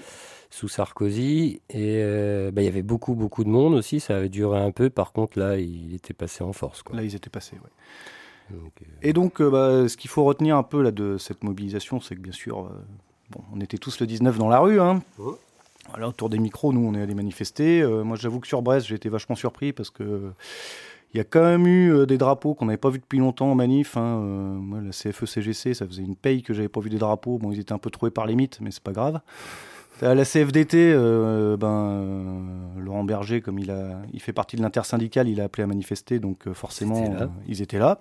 sous 0.51 0.69
Sarkozy. 0.69 1.59
Et 1.69 2.01
bah, 2.53 2.61
il 2.61 2.65
y 2.65 2.69
avait 2.69 2.81
beaucoup, 2.81 3.13
beaucoup 3.13 3.43
de 3.43 3.49
monde 3.49 3.73
aussi. 3.73 3.99
Ça 3.99 4.15
avait 4.15 4.29
duré 4.29 4.57
un 4.57 4.71
peu. 4.71 4.89
Par 4.89 5.11
contre, 5.11 5.37
là, 5.37 5.57
il 5.57 5.93
était 5.93 6.13
passé 6.13 6.45
en 6.45 6.53
force. 6.53 6.81
Quoi. 6.81 6.95
Là, 6.95 7.03
ils 7.03 7.13
étaient 7.13 7.29
passés, 7.29 7.57
Euh, 8.51 8.55
et 9.01 9.13
donc, 9.13 9.41
euh, 9.41 9.49
bah, 9.49 9.87
ce 9.87 9.97
qu'il 9.97 10.09
faut 10.09 10.23
retenir 10.23 10.57
un 10.57 10.63
peu 10.63 10.81
là, 10.81 10.91
de 10.91 11.17
cette 11.17 11.43
mobilisation, 11.43 11.99
c'est 11.99 12.15
que 12.15 12.21
bien 12.21 12.31
sûr, 12.31 12.59
euh, 12.59 12.69
bon, 13.31 13.41
on 13.53 13.61
était 13.61 13.77
tous 13.77 13.99
le 13.99 14.07
19 14.07 14.37
dans 14.37 14.49
la 14.49 14.59
rue. 14.59 14.79
Hein. 14.79 15.01
Voilà, 15.89 16.09
autour 16.09 16.29
des 16.29 16.39
micros, 16.39 16.73
nous, 16.73 16.85
on 16.85 16.95
est 16.95 17.01
allés 17.01 17.13
manifester. 17.13 17.85
moi, 18.03 18.17
j'avoue 18.17 18.39
que 18.39 18.47
sur 18.47 18.61
Brest, 18.61 18.87
j'ai 18.87 18.95
été 18.95 19.09
vachement 19.09 19.35
surpris 19.35 19.73
parce 19.73 19.89
que. 19.89 20.31
Il 21.13 21.17
y 21.17 21.21
a 21.21 21.23
quand 21.23 21.43
même 21.43 21.65
eu 21.65 22.05
des 22.05 22.17
drapeaux 22.17 22.55
qu'on 22.55 22.65
n'avait 22.65 22.75
pas 22.75 22.89
vus 22.89 22.99
depuis 22.99 23.19
longtemps 23.19 23.49
en 23.49 23.55
manif. 23.55 23.95
Hein. 23.95 24.17
moi, 24.59 24.81
la 24.81 24.89
CFE-CGC, 24.89 25.69
e 25.69 25.73
ça 25.73 25.87
faisait 25.87 26.03
une 26.03 26.17
paye 26.17 26.43
que 26.43 26.53
j'avais 26.53 26.67
pas 26.67 26.81
vu 26.81 26.89
des 26.89 26.97
drapeaux. 26.97 27.37
Bon, 27.37 27.53
ils 27.53 27.59
étaient 27.61 27.71
un 27.71 27.77
peu 27.77 27.89
troués 27.89 28.11
par 28.11 28.25
les 28.25 28.35
mythes, 28.35 28.59
mais 28.59 28.69
c'est 28.69 28.83
pas 28.83 28.91
grave. 28.91 29.21
À 30.01 30.13
la 30.13 30.25
CFDT, 30.25 30.93
ben, 31.57 32.73
Laurent 32.77 33.05
Berger, 33.05 33.39
comme 33.39 33.59
il, 33.59 33.71
a, 33.71 34.01
il 34.11 34.19
fait 34.19 34.33
partie 34.33 34.57
de 34.57 34.61
l'intersyndicale, 34.61 35.29
il 35.29 35.39
a 35.39 35.45
appelé 35.45 35.63
à 35.63 35.67
manifester, 35.67 36.19
donc 36.19 36.51
forcément, 36.51 37.15
ils 37.47 37.61
étaient 37.61 37.79
là 37.79 37.99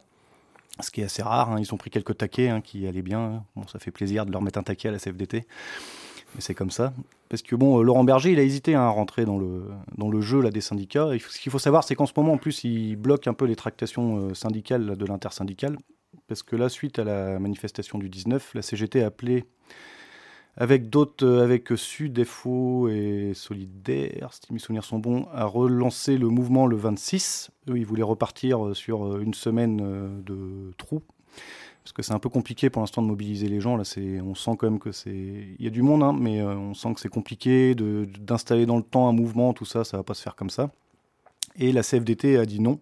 ce 0.80 0.90
qui 0.90 1.00
est 1.00 1.04
assez 1.04 1.22
rare. 1.22 1.52
Hein. 1.52 1.56
Ils 1.60 1.72
ont 1.72 1.76
pris 1.76 1.90
quelques 1.90 2.16
taquets 2.16 2.48
hein, 2.48 2.60
qui 2.60 2.86
allaient 2.86 3.02
bien. 3.02 3.20
Hein. 3.20 3.44
Bon, 3.56 3.66
ça 3.68 3.78
fait 3.78 3.90
plaisir 3.90 4.26
de 4.26 4.32
leur 4.32 4.42
mettre 4.42 4.58
un 4.58 4.62
taquet 4.62 4.88
à 4.88 4.92
la 4.92 4.98
CFDT. 4.98 5.46
Mais 6.34 6.40
c'est 6.40 6.54
comme 6.54 6.70
ça. 6.70 6.92
Parce 7.28 7.42
que 7.42 7.54
bon, 7.54 7.78
euh, 7.78 7.82
Laurent 7.82 8.04
Berger, 8.04 8.32
il 8.32 8.38
a 8.38 8.42
hésité 8.42 8.74
à 8.74 8.88
rentrer 8.88 9.24
dans 9.24 9.38
le, 9.38 9.64
dans 9.96 10.08
le 10.08 10.20
jeu 10.20 10.40
là, 10.40 10.50
des 10.50 10.60
syndicats. 10.60 11.08
ce 11.18 11.38
qu'il 11.38 11.52
faut 11.52 11.58
savoir, 11.58 11.84
c'est 11.84 11.94
qu'en 11.94 12.06
ce 12.06 12.12
moment, 12.16 12.32
en 12.32 12.38
plus, 12.38 12.64
il 12.64 12.96
bloque 12.96 13.26
un 13.26 13.34
peu 13.34 13.44
les 13.44 13.56
tractations 13.56 14.18
euh, 14.18 14.34
syndicales 14.34 14.96
de 14.96 15.06
l'intersyndicale. 15.06 15.78
Parce 16.26 16.42
que 16.42 16.56
là, 16.56 16.68
suite 16.68 16.98
à 16.98 17.04
la 17.04 17.38
manifestation 17.38 17.98
du 17.98 18.08
19, 18.08 18.54
la 18.54 18.62
CGT 18.62 19.02
a 19.02 19.06
appelé 19.06 19.44
avec 20.56 20.88
d'autres, 20.88 21.26
euh, 21.26 21.42
avec 21.42 21.68
Sud, 21.76 22.22
FO 22.24 22.88
et 22.88 23.32
Solidaire, 23.34 24.30
si 24.32 24.52
mes 24.52 24.58
souvenirs 24.58 24.84
sont 24.84 24.98
bons, 24.98 25.26
a 25.32 25.44
relancé 25.44 26.16
le 26.16 26.28
mouvement 26.28 26.66
le 26.66 26.76
26. 26.76 27.50
Eux, 27.68 27.78
ils 27.78 27.86
voulaient 27.86 28.02
repartir 28.02 28.64
euh, 28.64 28.74
sur 28.74 29.04
euh, 29.04 29.20
une 29.20 29.34
semaine 29.34 30.22
de 30.24 30.72
trous. 30.78 31.02
Parce 31.82 31.92
que 31.92 32.02
c'est 32.02 32.14
un 32.14 32.18
peu 32.18 32.30
compliqué 32.30 32.70
pour 32.70 32.80
l'instant 32.80 33.02
de 33.02 33.08
mobiliser 33.08 33.48
les 33.48 33.60
gens. 33.60 33.76
Là, 33.76 33.84
c'est, 33.84 34.20
on 34.20 34.34
sent 34.34 34.52
quand 34.58 34.70
même 34.70 34.78
que 34.78 34.92
c'est. 34.92 35.10
Il 35.10 35.62
y 35.62 35.66
a 35.66 35.70
du 35.70 35.82
monde, 35.82 36.02
hein, 36.02 36.16
mais 36.18 36.40
on 36.40 36.72
sent 36.72 36.94
que 36.94 37.00
c'est 37.00 37.10
compliqué 37.10 37.74
d'installer 37.74 38.64
dans 38.64 38.78
le 38.78 38.82
temps 38.82 39.06
un 39.06 39.12
mouvement, 39.12 39.52
tout 39.52 39.66
ça, 39.66 39.84
ça 39.84 39.98
va 39.98 40.02
pas 40.02 40.14
se 40.14 40.22
faire 40.22 40.34
comme 40.34 40.48
ça. 40.48 40.70
Et 41.56 41.72
la 41.72 41.82
CFDT 41.82 42.38
a 42.38 42.46
dit 42.46 42.60
non. 42.60 42.80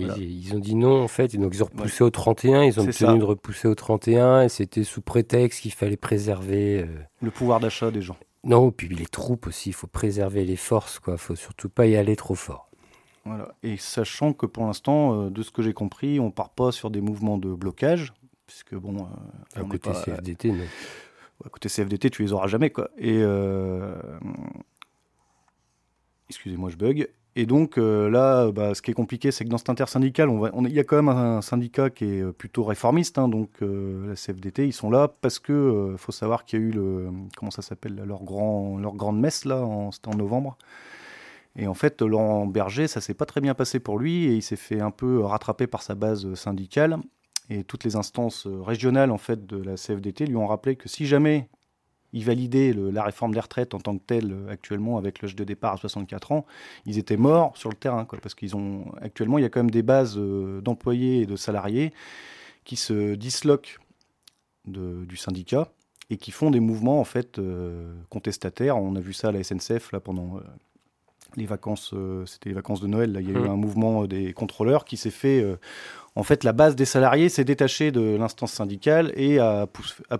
Ils 0.00 0.54
ont 0.54 0.58
dit 0.58 0.74
non 0.74 1.02
en 1.02 1.08
fait, 1.08 1.34
et 1.34 1.38
donc 1.38 1.54
ils 1.54 1.62
ont 1.62 1.66
repoussé 1.66 2.04
au 2.04 2.10
31, 2.10 2.64
ils 2.64 2.80
ont 2.80 2.84
obtenu 2.84 3.18
de 3.18 3.24
repousser 3.24 3.68
au 3.68 3.74
31, 3.74 4.42
et 4.42 4.48
c'était 4.48 4.84
sous 4.84 5.02
prétexte 5.02 5.60
qu'il 5.60 5.72
fallait 5.72 5.96
préserver... 5.96 6.82
Euh, 6.82 6.86
le 7.22 7.30
pouvoir 7.30 7.60
d'achat 7.60 7.90
des 7.90 8.02
gens. 8.02 8.16
Non, 8.42 8.70
puis 8.70 8.88
les 8.88 9.06
troupes 9.06 9.46
aussi, 9.46 9.70
il 9.70 9.72
faut 9.72 9.86
préserver 9.86 10.44
les 10.44 10.56
forces, 10.56 10.98
quoi. 10.98 11.16
faut 11.16 11.36
surtout 11.36 11.68
pas 11.68 11.86
y 11.86 11.96
aller 11.96 12.16
trop 12.16 12.34
fort. 12.34 12.68
Voilà. 13.24 13.54
Et 13.62 13.78
sachant 13.78 14.32
que 14.32 14.44
pour 14.44 14.66
l'instant, 14.66 15.22
euh, 15.22 15.30
de 15.30 15.42
ce 15.42 15.50
que 15.50 15.62
j'ai 15.62 15.72
compris, 15.72 16.20
on 16.20 16.30
part 16.30 16.50
pas 16.50 16.72
sur 16.72 16.90
des 16.90 17.00
mouvements 17.00 17.38
de 17.38 17.54
blocage, 17.54 18.12
puisque 18.46 18.74
bon... 18.74 19.06
Euh, 19.56 19.60
à 19.60 19.64
côté 19.64 19.90
CFDT, 19.92 20.52
non. 20.52 20.64
À 21.44 21.48
côté 21.48 21.68
CFDT, 21.68 22.10
tu 22.10 22.22
les 22.22 22.32
auras 22.32 22.46
jamais, 22.46 22.70
quoi. 22.70 22.90
Et... 22.98 23.22
Excusez-moi, 26.28 26.70
je 26.70 26.76
bug. 26.76 27.08
Et 27.36 27.46
donc 27.46 27.78
euh, 27.78 28.08
là, 28.08 28.52
bah, 28.52 28.74
ce 28.74 28.82
qui 28.82 28.92
est 28.92 28.94
compliqué, 28.94 29.32
c'est 29.32 29.44
que 29.44 29.50
dans 29.50 29.58
cet 29.58 29.68
intersyndical, 29.68 30.30
il 30.66 30.72
y 30.72 30.78
a 30.78 30.84
quand 30.84 30.96
même 30.96 31.08
un, 31.08 31.42
syndicat 31.42 31.90
qui 31.90 32.04
est 32.04 32.22
euh, 32.22 32.32
plutôt 32.32 32.62
réformiste, 32.62 33.18
hein, 33.18 33.28
donc 33.28 33.50
euh, 33.60 34.08
la 34.08 34.14
CFDT, 34.14 34.66
ils 34.66 34.72
sont 34.72 34.88
là 34.88 35.08
parce 35.20 35.40
que 35.40 35.96
faut 35.98 36.12
savoir 36.12 36.44
qu'il 36.44 36.60
y 36.60 36.62
a 36.62 36.66
eu 36.66 36.70
le 36.70 37.10
comment 37.36 37.50
ça 37.50 37.62
s'appelle 37.62 37.96
leur 38.06 38.22
grand 38.22 38.78
leur 38.78 38.94
grande 38.94 39.18
messe 39.18 39.44
là, 39.44 39.66
c'était 39.92 40.08
en 40.08 40.16
novembre. 40.16 40.56
Et 41.56 41.66
en 41.68 41.74
fait, 41.74 42.02
Laurent 42.02 42.46
Berger, 42.46 42.88
ça 42.88 43.00
s'est 43.00 43.14
pas 43.14 43.26
très 43.26 43.40
bien 43.40 43.54
passé 43.54 43.78
pour 43.80 43.98
lui 43.98 44.26
et 44.26 44.34
il 44.34 44.42
s'est 44.42 44.56
fait 44.56 44.80
un 44.80 44.90
peu 44.90 45.20
rattraper 45.20 45.66
par 45.68 45.82
sa 45.82 45.94
base 45.94 46.34
syndicale. 46.34 46.98
Et 47.50 47.62
toutes 47.62 47.84
les 47.84 47.96
instances 47.96 48.46
régionales 48.46 49.10
en 49.10 49.18
fait 49.18 49.46
de 49.46 49.62
la 49.62 49.74
CFDT 49.76 50.26
lui 50.26 50.36
ont 50.36 50.46
rappelé 50.46 50.76
que 50.76 50.88
si 50.88 51.06
jamais 51.06 51.48
ils 52.14 52.24
validaient 52.24 52.72
la 52.72 53.02
réforme 53.02 53.34
des 53.34 53.40
retraites 53.40 53.74
en 53.74 53.80
tant 53.80 53.98
que 53.98 54.02
telle 54.06 54.32
euh, 54.32 54.48
actuellement 54.48 54.96
avec 54.96 55.20
l'âge 55.20 55.34
de 55.34 55.44
départ 55.44 55.74
à 55.74 55.76
64 55.76 56.32
ans, 56.32 56.46
ils 56.86 56.96
étaient 56.96 57.16
morts 57.18 57.56
sur 57.56 57.68
le 57.68 57.74
terrain, 57.74 58.04
quoi, 58.04 58.18
parce 58.22 58.34
qu'ils 58.34 58.56
ont 58.56 58.86
actuellement 59.02 59.36
il 59.38 59.42
y 59.42 59.44
a 59.44 59.50
quand 59.50 59.60
même 59.60 59.70
des 59.70 59.82
bases 59.82 60.14
euh, 60.16 60.60
d'employés 60.60 61.22
et 61.22 61.26
de 61.26 61.36
salariés 61.36 61.92
qui 62.64 62.76
se 62.76 63.14
disloquent 63.14 63.78
du 64.66 65.16
syndicat 65.18 65.68
et 66.08 66.16
qui 66.16 66.30
font 66.30 66.50
des 66.50 66.60
mouvements 66.60 66.98
en 66.98 67.04
fait 67.04 67.38
contestataires. 68.08 68.78
On 68.78 68.96
a 68.96 69.00
vu 69.00 69.12
ça 69.12 69.28
à 69.28 69.32
la 69.32 69.44
SNCF 69.44 69.92
là 69.92 70.00
pendant 70.00 70.40
les 71.36 71.44
vacances, 71.44 71.94
c'était 72.24 72.48
les 72.48 72.54
vacances 72.54 72.80
de 72.80 72.86
Noël. 72.86 73.12
Là, 73.12 73.20
il 73.20 73.30
y 73.30 73.36
a 73.36 73.38
eu 73.38 73.42
mmh. 73.42 73.50
un 73.50 73.56
mouvement 73.56 74.06
des 74.06 74.32
contrôleurs 74.32 74.86
qui 74.86 74.96
s'est 74.96 75.10
fait 75.10 75.44
en 76.16 76.22
fait, 76.22 76.44
la 76.44 76.52
base 76.52 76.76
des 76.76 76.84
salariés 76.84 77.28
s'est 77.28 77.44
détachée 77.44 77.90
de 77.90 78.16
l'instance 78.16 78.52
syndicale 78.52 79.12
et 79.16 79.40
a, 79.40 79.66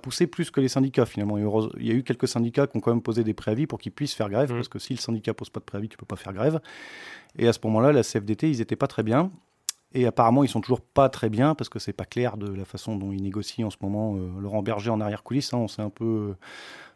poussé 0.02 0.26
plus 0.26 0.50
que 0.50 0.60
les 0.60 0.68
syndicats 0.68 1.06
finalement. 1.06 1.38
Il 1.78 1.86
y 1.86 1.90
a 1.90 1.94
eu 1.94 2.02
quelques 2.02 2.26
syndicats 2.26 2.66
qui 2.66 2.76
ont 2.76 2.80
quand 2.80 2.90
même 2.90 3.02
posé 3.02 3.22
des 3.22 3.34
préavis 3.34 3.66
pour 3.66 3.78
qu'ils 3.78 3.92
puissent 3.92 4.14
faire 4.14 4.28
grève, 4.28 4.52
mmh. 4.52 4.56
parce 4.56 4.68
que 4.68 4.80
si 4.80 4.92
le 4.92 4.98
syndicat 4.98 5.34
pose 5.34 5.50
pas 5.50 5.60
de 5.60 5.64
préavis, 5.64 5.88
tu 5.88 5.96
peux 5.96 6.06
pas 6.06 6.16
faire 6.16 6.32
grève. 6.32 6.60
Et 7.38 7.46
à 7.46 7.52
ce 7.52 7.60
moment-là, 7.64 7.92
la 7.92 8.02
CFDT, 8.02 8.50
ils 8.50 8.58
n'étaient 8.58 8.76
pas 8.76 8.88
très 8.88 9.04
bien. 9.04 9.30
Et 9.94 10.06
apparemment, 10.06 10.42
ils 10.42 10.48
sont 10.48 10.60
toujours 10.60 10.80
pas 10.80 11.08
très 11.08 11.30
bien 11.30 11.54
parce 11.54 11.68
que 11.68 11.78
c'est 11.78 11.92
pas 11.92 12.04
clair 12.04 12.36
de 12.36 12.52
la 12.52 12.64
façon 12.64 12.96
dont 12.96 13.12
ils 13.12 13.22
négocient 13.22 13.68
en 13.68 13.70
ce 13.70 13.76
moment. 13.80 14.16
Euh, 14.16 14.40
Laurent 14.40 14.62
Berger 14.62 14.90
en 14.90 15.00
arrière 15.00 15.22
coulisses, 15.22 15.54
hein, 15.54 15.58
on 15.58 15.82
un 15.82 15.90
peu. 15.90 16.34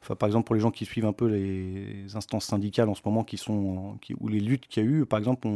Enfin, 0.02 0.14
par 0.14 0.28
exemple, 0.28 0.46
pour 0.46 0.54
les 0.54 0.60
gens 0.60 0.70
qui 0.70 0.84
suivent 0.84 1.06
un 1.06 1.12
peu 1.12 1.26
les 1.26 2.16
instances 2.16 2.44
syndicales 2.44 2.88
en 2.88 2.94
ce 2.94 3.02
moment, 3.04 3.24
qui 3.24 3.36
sont, 3.36 3.98
ou 4.20 4.28
les 4.28 4.40
luttes 4.40 4.66
qu'il 4.68 4.82
y 4.82 4.86
a 4.86 4.88
eu, 4.88 5.06
par 5.06 5.18
exemple, 5.18 5.48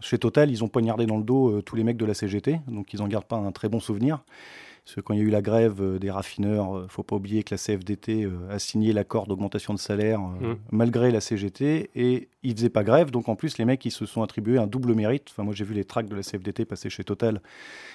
chez 0.00 0.18
Total, 0.18 0.50
ils 0.50 0.62
ont 0.64 0.68
poignardé 0.68 1.06
dans 1.06 1.18
le 1.18 1.24
dos 1.24 1.50
euh, 1.50 1.62
tous 1.62 1.76
les 1.76 1.84
mecs 1.84 1.96
de 1.96 2.04
la 2.04 2.14
CGT, 2.14 2.60
donc 2.68 2.92
ils 2.94 3.00
n'en 3.00 3.08
gardent 3.08 3.26
pas 3.26 3.36
un 3.36 3.52
très 3.52 3.68
bon 3.68 3.80
souvenir. 3.80 4.24
Parce 4.84 4.96
que 4.96 5.00
quand 5.00 5.14
il 5.14 5.20
y 5.20 5.22
a 5.22 5.24
eu 5.24 5.30
la 5.30 5.40
grève 5.40 5.80
euh, 5.80 5.98
des 5.98 6.10
raffineurs, 6.10 6.68
il 6.72 6.76
euh, 6.76 6.82
ne 6.82 6.88
faut 6.88 7.02
pas 7.02 7.16
oublier 7.16 7.42
que 7.42 7.54
la 7.54 7.58
CFDT 7.58 8.28
a 8.50 8.58
signé 8.58 8.92
l'accord 8.92 9.26
d'augmentation 9.26 9.72
de 9.72 9.78
salaire 9.78 10.20
mmh. 10.20 10.56
malgré 10.72 11.10
la 11.10 11.20
CGT 11.20 11.90
et 11.94 12.28
ils 12.42 12.50
ne 12.50 12.56
faisaient 12.56 12.68
pas 12.68 12.84
grève. 12.84 13.10
Donc 13.10 13.28
en 13.28 13.36
plus, 13.36 13.56
les 13.58 13.64
mecs, 13.64 13.84
ils 13.84 13.90
se 13.90 14.04
sont 14.04 14.22
attribués 14.22 14.58
un 14.58 14.66
double 14.66 14.94
mérite. 14.94 15.28
Enfin, 15.30 15.42
moi, 15.42 15.54
j'ai 15.54 15.64
vu 15.64 15.74
les 15.74 15.84
tracts 15.84 16.10
de 16.10 16.16
la 16.16 16.22
CFDT 16.22 16.64
passer 16.64 16.90
chez 16.90 17.04
Total. 17.04 17.40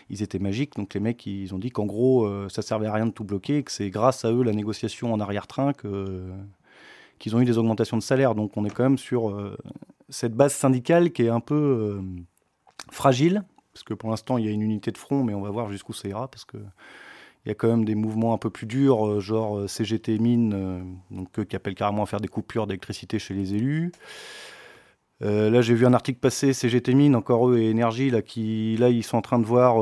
Ils 0.09 0.23
étaient 0.23 0.39
magiques. 0.39 0.75
Donc 0.75 0.93
les 0.93 0.99
mecs, 0.99 1.25
ils 1.25 1.53
ont 1.53 1.59
dit 1.59 1.69
qu'en 1.69 1.85
gros, 1.85 2.27
ça 2.49 2.61
servait 2.61 2.87
à 2.87 2.93
rien 2.93 3.05
de 3.05 3.11
tout 3.11 3.23
bloquer 3.23 3.63
que 3.63 3.71
c'est 3.71 3.89
grâce 3.89 4.25
à 4.25 4.31
eux 4.31 4.43
la 4.43 4.53
négociation 4.53 5.13
en 5.13 5.19
arrière-train 5.19 5.73
que 5.73 6.31
qu'ils 7.19 7.35
ont 7.35 7.41
eu 7.41 7.45
des 7.45 7.57
augmentations 7.57 7.97
de 7.97 8.01
salaire. 8.01 8.33
Donc 8.33 8.57
on 8.57 8.65
est 8.65 8.69
quand 8.69 8.83
même 8.83 8.97
sur 8.97 9.29
euh, 9.29 9.55
cette 10.07 10.33
base 10.33 10.53
syndicale 10.53 11.11
qui 11.11 11.23
est 11.23 11.29
un 11.29 11.41
peu 11.41 11.55
euh, 11.55 12.01
fragile, 12.89 13.43
parce 13.79 13.83
que 13.83 13.93
pour 13.93 14.09
l'instant 14.09 14.37
il 14.37 14.45
y 14.45 14.47
a 14.47 14.51
une 14.51 14.61
unité 14.61 14.91
de 14.91 14.97
front, 14.97 15.23
mais 15.23 15.33
on 15.33 15.41
va 15.41 15.49
voir 15.49 15.69
jusqu'où 15.69 15.93
ça 15.93 16.07
ira, 16.07 16.27
parce 16.27 16.45
que 16.45 16.57
il 17.45 17.49
y 17.49 17.51
a 17.51 17.55
quand 17.55 17.69
même 17.69 17.85
des 17.85 17.95
mouvements 17.95 18.33
un 18.33 18.37
peu 18.37 18.49
plus 18.49 18.67
durs, 18.67 19.07
euh, 19.07 19.19
genre 19.21 19.69
CGT 19.69 20.19
Mine, 20.19 20.97
donc, 21.09 21.45
qui 21.47 21.55
appellent 21.55 21.75
carrément 21.75 22.03
à 22.03 22.05
faire 22.05 22.19
des 22.19 22.27
coupures 22.27 22.67
d'électricité 22.67 23.17
chez 23.17 23.33
les 23.33 23.55
élus. 23.55 23.91
là, 25.21 25.61
j'ai 25.61 25.73
vu 25.73 25.85
un 25.85 25.93
article 25.93 26.19
passer, 26.19 26.53
CGT 26.53 26.93
Mine, 26.93 27.15
encore 27.15 27.49
eux, 27.49 27.57
et 27.57 27.69
Énergie, 27.69 28.09
là, 28.09 28.21
qui, 28.21 28.75
là, 28.77 28.89
ils 28.89 29.03
sont 29.03 29.17
en 29.17 29.21
train 29.21 29.39
de 29.39 29.45
voir 29.45 29.77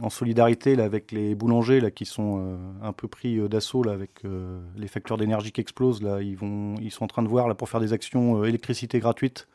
en 0.00 0.10
solidarité 0.10 0.74
là, 0.76 0.84
avec 0.84 1.12
les 1.12 1.34
boulangers 1.34 1.80
là, 1.80 1.90
qui 1.90 2.04
sont 2.04 2.38
euh, 2.38 2.56
un 2.82 2.92
peu 2.92 3.08
pris 3.08 3.38
euh, 3.38 3.48
d'assaut 3.48 3.88
avec 3.88 4.24
euh, 4.24 4.60
les 4.76 4.88
facteurs 4.88 5.16
d'énergie 5.16 5.52
qui 5.52 5.60
explosent. 5.60 6.02
Là, 6.02 6.22
ils, 6.22 6.36
vont, 6.36 6.76
ils 6.80 6.90
sont 6.90 7.04
en 7.04 7.08
train 7.08 7.22
de 7.22 7.28
voir 7.28 7.48
là, 7.48 7.54
pour 7.54 7.68
faire 7.68 7.80
des 7.80 7.92
actions 7.92 8.44
électricité 8.44 8.98
gratuite 9.00 9.48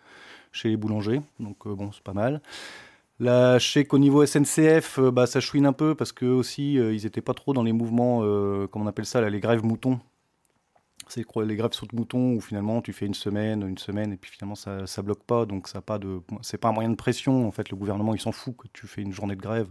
chez 0.52 0.70
les 0.70 0.78
boulangers. 0.78 1.22
Donc 1.40 1.68
bon, 1.68 1.92
c'est 1.92 2.04
pas 2.04 2.14
mal. 2.14 2.42
Là, 3.20 3.58
je 3.58 3.68
sais 3.68 3.86
qu'au 3.86 3.98
niveau 3.98 4.26
SNCF, 4.26 5.00
bah, 5.00 5.26
ça 5.26 5.40
chouine 5.40 5.66
un 5.66 5.74
peu 5.74 5.96
parce 5.96 6.12
qu'eux 6.12 6.28
aussi, 6.28 6.74
ils 6.74 7.04
n'étaient 7.04 7.22
pas 7.22 7.34
trop 7.34 7.54
dans 7.54 7.64
les 7.64 7.74
mouvements, 7.74 8.20
comment 8.68 8.86
on 8.86 8.88
appelle 8.88 9.06
ça, 9.06 9.22
là, 9.22 9.30
les 9.30 9.40
grèves 9.40 9.64
moutons. 9.64 10.00
C'est 11.08 11.26
les 11.38 11.56
grèves 11.56 11.72
saute 11.72 11.94
moutons 11.94 12.34
où 12.34 12.42
finalement 12.42 12.82
tu 12.82 12.92
fais 12.92 13.06
une 13.06 13.14
semaine, 13.14 13.66
une 13.66 13.78
semaine 13.78 14.12
et 14.12 14.18
puis 14.18 14.30
finalement 14.30 14.56
ça, 14.56 14.86
ça 14.88 15.02
bloque 15.02 15.24
pas. 15.24 15.46
Donc 15.46 15.70
ça 15.70 15.82
pas 15.82 15.98
de, 16.00 16.20
c'est 16.42 16.58
pas 16.58 16.68
un 16.68 16.74
moyen 16.74 16.90
de 16.90 16.96
pression. 16.96 17.48
En 17.48 17.52
fait, 17.52 17.70
le 17.70 17.78
gouvernement 17.78 18.14
il 18.14 18.20
s'en 18.20 18.34
fout 18.34 18.58
que 18.58 18.68
tu 18.74 18.88
fais 18.88 19.02
une 19.04 19.14
journée 19.14 19.38
de 19.38 19.42
grève 19.42 19.70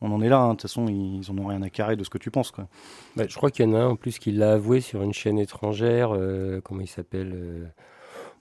on 0.00 0.12
en 0.12 0.20
est 0.22 0.28
là. 0.28 0.38
Hein. 0.38 0.48
De 0.48 0.52
toute 0.52 0.62
façon, 0.62 0.88
ils 0.88 1.20
n'en 1.32 1.44
ont 1.44 1.46
rien 1.48 1.62
à 1.62 1.70
carrer 1.70 1.96
de 1.96 2.04
ce 2.04 2.10
que 2.10 2.18
tu 2.18 2.30
penses. 2.30 2.50
Quoi. 2.50 2.68
Bah, 3.16 3.24
je 3.28 3.36
crois 3.36 3.50
qu'il 3.50 3.66
y 3.66 3.68
en 3.68 3.74
a 3.74 3.78
un 3.78 3.88
en 3.88 3.96
plus 3.96 4.18
qui 4.18 4.32
l'a 4.32 4.52
avoué 4.52 4.80
sur 4.80 5.02
une 5.02 5.12
chaîne 5.12 5.38
étrangère. 5.38 6.10
Euh, 6.14 6.60
comment 6.62 6.80
il 6.80 6.88
s'appelle 6.88 7.32
euh, 7.34 7.66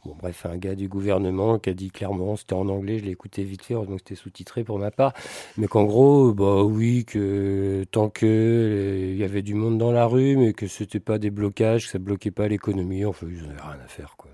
Bon, 0.06 0.16
bref, 0.18 0.46
un 0.46 0.58
gars 0.58 0.76
du 0.76 0.88
gouvernement 0.88 1.60
qui 1.60 1.70
a 1.70 1.74
dit 1.74 1.92
clairement, 1.92 2.38
c'était 2.38 2.54
en 2.54 2.70
anglais, 2.70 3.00
je 3.00 3.04
l'ai 3.04 3.12
écouté 3.12 3.44
vite 3.44 3.64
fait, 3.64 3.74
donc 3.74 4.00
c'était 4.00 4.16
sous-titré 4.16 4.64
pour 4.64 4.80
ma 4.80 4.92
part, 4.92 5.14
mais 5.58 5.68
qu'en 5.68 5.84
gros, 5.84 6.34
bah 6.34 6.64
oui, 6.64 7.04
que 7.04 7.84
tant 7.92 8.10
que 8.10 8.26
euh, 8.26 9.12
il 9.12 9.18
y 9.18 9.26
avait 9.26 9.42
du 9.42 9.56
monde 9.56 9.78
dans 9.78 9.92
la 9.92 10.06
rue, 10.06 10.38
mais 10.38 10.54
que 10.54 10.68
c'était 10.68 11.02
pas 11.02 11.18
des 11.20 11.32
blocages, 11.32 11.86
que 11.86 11.92
ça 11.92 12.00
bloquait 12.00 12.32
pas 12.32 12.48
l'économie, 12.48 13.04
enfin, 13.04 13.28
ils 13.30 13.42
n'avaient 13.42 13.62
rien 13.62 13.80
à 13.84 13.88
faire, 13.88 14.16
quoi. 14.18 14.32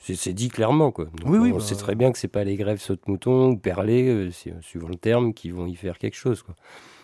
C'est 0.00 0.32
dit 0.32 0.48
clairement, 0.48 0.90
quoi. 0.90 1.06
oui, 1.26 1.38
oui, 1.38 1.52
on 1.52 1.60
sait 1.60 1.74
bah, 1.74 1.80
très 1.80 1.94
bien 1.94 2.12
que 2.12 2.18
c'est 2.18 2.28
pas 2.28 2.44
les 2.44 2.56
grèves 2.56 2.80
saute-mouton 2.80 3.50
ou 3.50 3.56
perlés, 3.58 4.08
euh, 4.08 4.30
suivant 4.62 4.88
le 4.88 4.94
terme, 4.94 5.34
qui 5.34 5.50
vont 5.50 5.66
y 5.66 5.74
faire 5.74 5.98
quelque 5.98 6.16
chose, 6.16 6.42
quoi. 6.42 6.54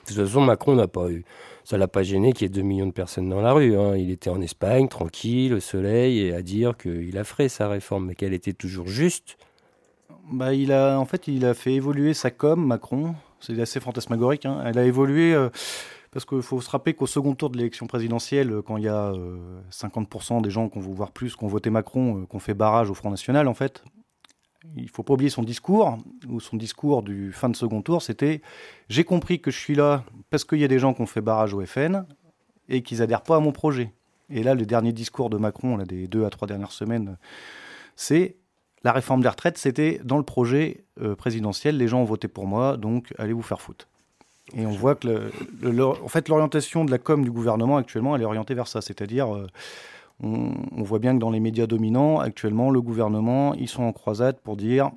De 0.05 0.15
toute 0.15 0.25
façon, 0.25 0.41
Macron 0.41 0.75
n'a 0.75 0.87
pas 0.87 1.11
eu, 1.11 1.25
ça 1.65 1.79
l'a 1.79 1.89
pas 1.89 2.03
gêné 2.03 2.33
qu'il 2.33 2.43
y 2.43 2.47
ait 2.47 2.55
2 2.55 2.63
millions 2.63 2.87
de 2.87 2.93
personnes 2.93 3.29
dans 3.29 3.41
la 3.41 3.53
rue. 3.53 3.77
Hein. 3.77 3.97
Il 3.97 4.11
était 4.11 4.31
en 4.31 4.41
Espagne, 4.41 4.89
tranquille, 4.89 5.55
au 5.55 5.61
soleil, 5.61 6.21
et 6.21 6.35
à 6.35 6.43
dire 6.43 6.77
qu'il 6.77 7.17
a 7.19 7.25
fait 7.25 7.49
sa 7.49 7.69
réforme, 7.69 8.07
mais 8.07 8.15
qu'elle 8.15 8.35
était 8.35 8.53
toujours 8.53 8.87
juste. 8.87 9.37
Bah, 10.31 10.55
il 10.55 10.73
a, 10.73 10.99
en 10.99 11.05
fait, 11.05 11.29
il 11.29 11.45
a 11.45 11.55
fait 11.55 11.75
évoluer 11.75 12.15
sa 12.15 12.31
com, 12.31 12.65
Macron. 12.65 13.15
C'est 13.41 13.61
assez 13.61 13.81
fantasmagorique. 13.81 14.47
Hein. 14.47 14.63
Elle 14.65 14.79
a 14.79 14.85
évolué. 14.85 15.35
Euh, 15.35 15.49
parce 16.15 16.25
qu'il 16.25 16.43
faut 16.43 16.61
se 16.61 16.71
rappeler 16.71 16.95
qu'au 16.95 17.09
second 17.09 17.35
tour 17.35 17.51
de 17.51 17.59
l'élection 17.59 17.89
présidentielle, 17.89 18.53
euh, 18.53 18.63
quand 18.63 18.77
il 18.77 18.85
y 18.85 18.89
a 18.89 19.13
50% 19.73 20.39
euh, 20.39 20.41
des 20.41 20.51
gens 20.51 20.69
qu'on 20.69 20.79
veut 20.79 20.95
voir 20.95 21.11
plus, 21.11 21.35
qui 21.35 21.43
ont 21.43 21.49
voté 21.49 21.71
Macron, 21.71 22.21
euh, 22.21 22.27
qu'on 22.27 22.39
fait 22.39 22.55
barrage 22.55 22.89
au 22.89 22.95
Front 22.95 23.11
National, 23.11 23.49
en 23.49 23.55
fait, 23.55 23.85
il 24.77 24.89
faut 24.89 25.03
pas 25.03 25.15
oublier 25.15 25.31
son 25.31 25.43
discours, 25.43 25.99
ou 26.29 26.41
son 26.41 26.57
discours 26.57 27.03
du 27.03 27.33
fin 27.33 27.49
de 27.49 27.57
second 27.57 27.83
tour, 27.83 28.03
c'était 28.03 28.43
J'ai 28.89 29.05
compris 29.05 29.41
que 29.41 29.51
je 29.51 29.59
suis 29.59 29.75
là 29.75 30.05
parce 30.31 30.45
qu'il 30.45 30.59
y 30.59 30.65
a 30.65 30.69
des 30.69 30.79
gens 30.79 30.95
qui 30.95 31.03
ont 31.03 31.07
fait 31.07 31.21
barrage 31.21 31.55
au 31.55 31.65
FN 31.65 32.05
et 32.69 32.83
qu'ils 32.83 33.03
adhèrent 33.03 33.23
pas 33.23 33.37
à 33.37 33.41
mon 33.41 33.53
projet. 33.53 33.93
Et 34.31 34.43
là, 34.43 34.55
le 34.55 34.67
dernier 34.67 34.93
discours 34.93 35.31
de 35.31 35.37
Macron, 35.37 35.77
là, 35.77 35.85
des 35.85 36.09
deux 36.09 36.25
à 36.25 36.31
trois 36.31 36.49
dernières 36.49 36.73
semaines, 36.73 37.19
c'est 37.95 38.37
la 38.83 38.93
réforme 38.93 39.23
des 39.23 39.29
retraites, 39.29 39.59
c'était 39.59 40.01
dans 40.05 40.19
le 40.19 40.25
projet 40.25 40.85
présidentiel, 41.17 41.77
les 41.77 41.89
gens 41.89 42.01
ont 42.01 42.05
voté 42.05 42.29
pour 42.29 42.47
moi, 42.47 42.77
donc 42.77 43.13
allez 43.19 43.33
vous 43.33 43.43
faire 43.43 43.61
foutre. 43.61 43.89
Et 44.53 44.67
on 44.67 44.71
voit 44.71 44.95
que 44.95 45.31
l'orientation 45.63 46.85
de 46.85 46.91
la 46.91 46.99
com 46.99 47.25
du 47.25 47.31
gouvernement 47.31 47.79
actuellement, 47.79 48.15
elle 48.15 48.23
est 48.23 48.27
orientée 48.27 48.55
vers 48.55 48.69
ça. 48.69 48.83
C'est-à-dire, 48.83 49.35
euh, 49.35 49.47
on, 50.25 50.83
voit 50.83 50.99
bien 50.99 51.15
que 51.15 51.19
dans 51.19 51.31
les 51.31 51.41
médias 51.41 51.67
dominants, 51.67 52.19
actuellement, 52.19 52.71
le 52.71 52.81
gouvernement, 52.81 53.55
ils 53.55 53.69
sont 53.69 53.83
en 53.83 53.93
croisade 53.93 54.39
pour 54.41 54.57
dire 54.57 54.91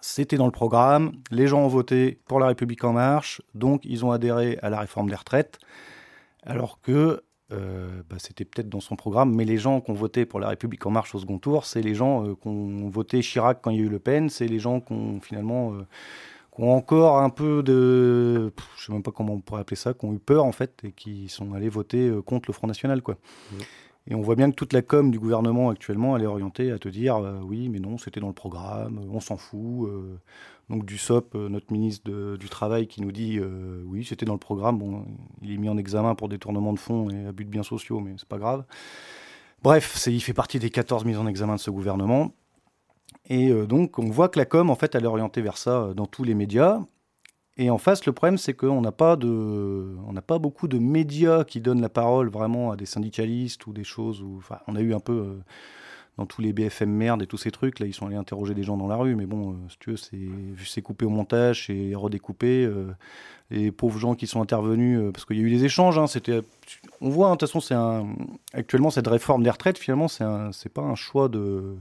c'était 0.00 0.36
dans 0.36 0.46
le 0.46 0.52
programme, 0.52 1.12
les 1.30 1.46
gens 1.46 1.60
ont 1.60 1.68
voté 1.68 2.18
pour 2.26 2.40
la 2.40 2.48
République 2.48 2.82
en 2.82 2.92
marche, 2.92 3.40
donc 3.54 3.82
ils 3.84 4.04
ont 4.04 4.10
adhéré 4.10 4.58
à 4.60 4.68
la 4.68 4.80
réforme 4.80 5.08
des 5.08 5.14
retraites, 5.14 5.60
alors 6.42 6.80
que 6.80 7.22
euh, 7.52 8.02
bah, 8.10 8.16
c'était 8.18 8.44
peut-être 8.44 8.68
dans 8.68 8.80
son 8.80 8.96
programme, 8.96 9.32
mais 9.32 9.44
les 9.44 9.58
gens 9.58 9.80
qui 9.80 9.92
ont 9.92 9.94
voté 9.94 10.26
pour 10.26 10.40
la 10.40 10.48
République 10.48 10.84
en 10.86 10.90
marche 10.90 11.14
au 11.14 11.20
second 11.20 11.38
tour, 11.38 11.64
c'est 11.64 11.82
les 11.82 11.94
gens 11.94 12.26
euh, 12.26 12.34
qui 12.34 12.48
ont 12.48 12.88
voté 12.88 13.20
Chirac 13.20 13.60
quand 13.62 13.70
il 13.70 13.76
y 13.76 13.80
a 13.80 13.84
eu 13.84 13.88
Le 13.88 14.00
Pen, 14.00 14.28
c'est 14.28 14.48
les 14.48 14.58
gens 14.58 14.80
qui 14.80 14.92
ont 14.92 15.20
finalement 15.20 15.72
qui 16.54 16.62
ont 16.62 16.74
encore 16.74 17.18
un 17.18 17.30
peu 17.30 17.62
de, 17.62 18.52
je 18.76 18.84
sais 18.84 18.92
même 18.92 19.02
pas 19.02 19.10
comment 19.10 19.34
on 19.34 19.40
pourrait 19.40 19.62
appeler 19.62 19.76
ça, 19.76 19.94
qui 19.94 20.04
ont 20.04 20.12
eu 20.12 20.18
peur 20.18 20.44
en 20.44 20.52
fait 20.52 20.82
et 20.84 20.92
qui 20.92 21.28
sont 21.28 21.54
allés 21.54 21.70
voter 21.70 22.08
euh, 22.08 22.20
contre 22.20 22.48
le 22.48 22.54
Front 22.54 22.66
National 22.66 23.02
quoi. 23.02 23.14
Mmh. 23.14 23.56
Et 24.08 24.14
on 24.14 24.20
voit 24.20 24.34
bien 24.34 24.50
que 24.50 24.56
toute 24.56 24.72
la 24.72 24.82
com 24.82 25.10
du 25.10 25.20
gouvernement 25.20 25.70
actuellement, 25.70 26.16
elle 26.16 26.24
est 26.24 26.26
orientée 26.26 26.72
à 26.72 26.78
te 26.78 26.88
dire 26.88 27.16
euh, 27.16 27.40
oui, 27.42 27.68
mais 27.68 27.78
non, 27.78 27.98
c'était 27.98 28.20
dans 28.20 28.28
le 28.28 28.32
programme, 28.32 29.00
on 29.12 29.20
s'en 29.20 29.36
fout. 29.36 29.88
Euh. 29.88 30.18
donc 30.68 30.84
du 30.84 30.98
SOP, 30.98 31.34
notre 31.34 31.72
ministre 31.72 32.36
du 32.36 32.48
Travail, 32.48 32.86
qui 32.88 33.00
nous 33.00 33.12
dit 33.12 33.40
oui, 33.86 34.04
c'était 34.04 34.26
dans 34.26 34.32
le 34.32 34.38
programme. 34.38 34.80
Il 35.42 35.52
est 35.52 35.58
mis 35.58 35.68
en 35.68 35.78
examen 35.78 36.14
pour 36.14 36.28
détournement 36.28 36.72
de 36.72 36.78
fonds 36.78 37.10
et 37.10 37.26
abus 37.26 37.44
de 37.44 37.50
biens 37.50 37.62
sociaux, 37.62 38.00
mais 38.00 38.14
c'est 38.18 38.28
pas 38.28 38.38
grave. 38.38 38.64
Bref, 39.62 40.06
il 40.08 40.20
fait 40.20 40.32
partie 40.32 40.58
des 40.58 40.70
14 40.70 41.04
mises 41.04 41.18
en 41.18 41.26
examen 41.28 41.54
de 41.54 41.60
ce 41.60 41.70
gouvernement. 41.70 42.32
Et 43.28 43.50
euh, 43.50 43.66
donc, 43.66 43.98
on 43.98 44.10
voit 44.10 44.28
que 44.28 44.38
la 44.38 44.44
com, 44.44 44.70
en 44.70 44.74
fait, 44.74 44.94
elle 44.94 45.04
est 45.04 45.08
orientée 45.08 45.40
vers 45.40 45.56
ça 45.56 45.82
euh, 45.82 45.94
dans 45.94 46.06
tous 46.06 46.24
les 46.24 46.34
médias. 46.34 46.80
Et 47.58 47.68
en 47.70 47.78
face, 47.78 48.06
le 48.06 48.12
problème, 48.12 48.38
c'est 48.38 48.54
qu'on 48.54 48.80
n'a 48.80 48.92
pas, 48.92 49.16
de, 49.16 49.94
pas 50.26 50.38
beaucoup 50.38 50.68
de 50.68 50.78
médias 50.78 51.44
qui 51.44 51.60
donnent 51.60 51.82
la 51.82 51.90
parole 51.90 52.28
vraiment 52.28 52.70
à 52.70 52.76
des 52.76 52.86
syndicalistes 52.86 53.66
ou 53.66 53.72
des 53.72 53.84
choses. 53.84 54.24
Enfin, 54.38 54.58
on 54.68 54.76
a 54.76 54.80
eu 54.80 54.94
un 54.94 55.00
peu 55.00 55.12
euh, 55.12 55.34
dans 56.16 56.24
tous 56.24 56.40
les 56.40 56.54
BFM 56.54 56.90
merde 56.90 57.22
et 57.22 57.26
tous 57.26 57.36
ces 57.36 57.50
trucs. 57.50 57.78
Là, 57.78 57.86
ils 57.86 57.92
sont 57.92 58.06
allés 58.06 58.16
interroger 58.16 58.54
des 58.54 58.62
gens 58.62 58.78
dans 58.78 58.86
la 58.86 58.96
rue. 58.96 59.16
Mais 59.16 59.26
bon, 59.26 59.56
si 59.68 59.76
tu 59.80 59.90
veux, 59.90 59.96
c'est, 60.64 60.82
coupé 60.82 61.04
au 61.04 61.10
montage, 61.10 61.66
c'est 61.66 61.94
redécoupé. 61.94 62.70
les 63.50 63.70
pauvres 63.70 63.98
gens 63.98 64.14
qui 64.14 64.26
sont 64.26 64.40
intervenus, 64.40 65.12
parce 65.12 65.26
qu'il 65.26 65.36
y 65.36 65.40
a 65.40 65.42
eu 65.42 65.50
des 65.50 65.66
échanges. 65.66 65.98
Hein, 65.98 66.06
on 67.02 67.10
voit, 67.10 67.28
hein, 67.28 67.32
de 67.32 67.36
toute 67.36 67.50
façon, 67.50 68.16
actuellement, 68.54 68.88
cette 68.88 69.08
réforme 69.08 69.42
des 69.42 69.50
retraites, 69.50 69.76
finalement, 69.76 70.08
c'est 70.08 70.72
pas 70.72 70.82
un 70.82 70.94
choix 70.94 71.28
de 71.28 71.76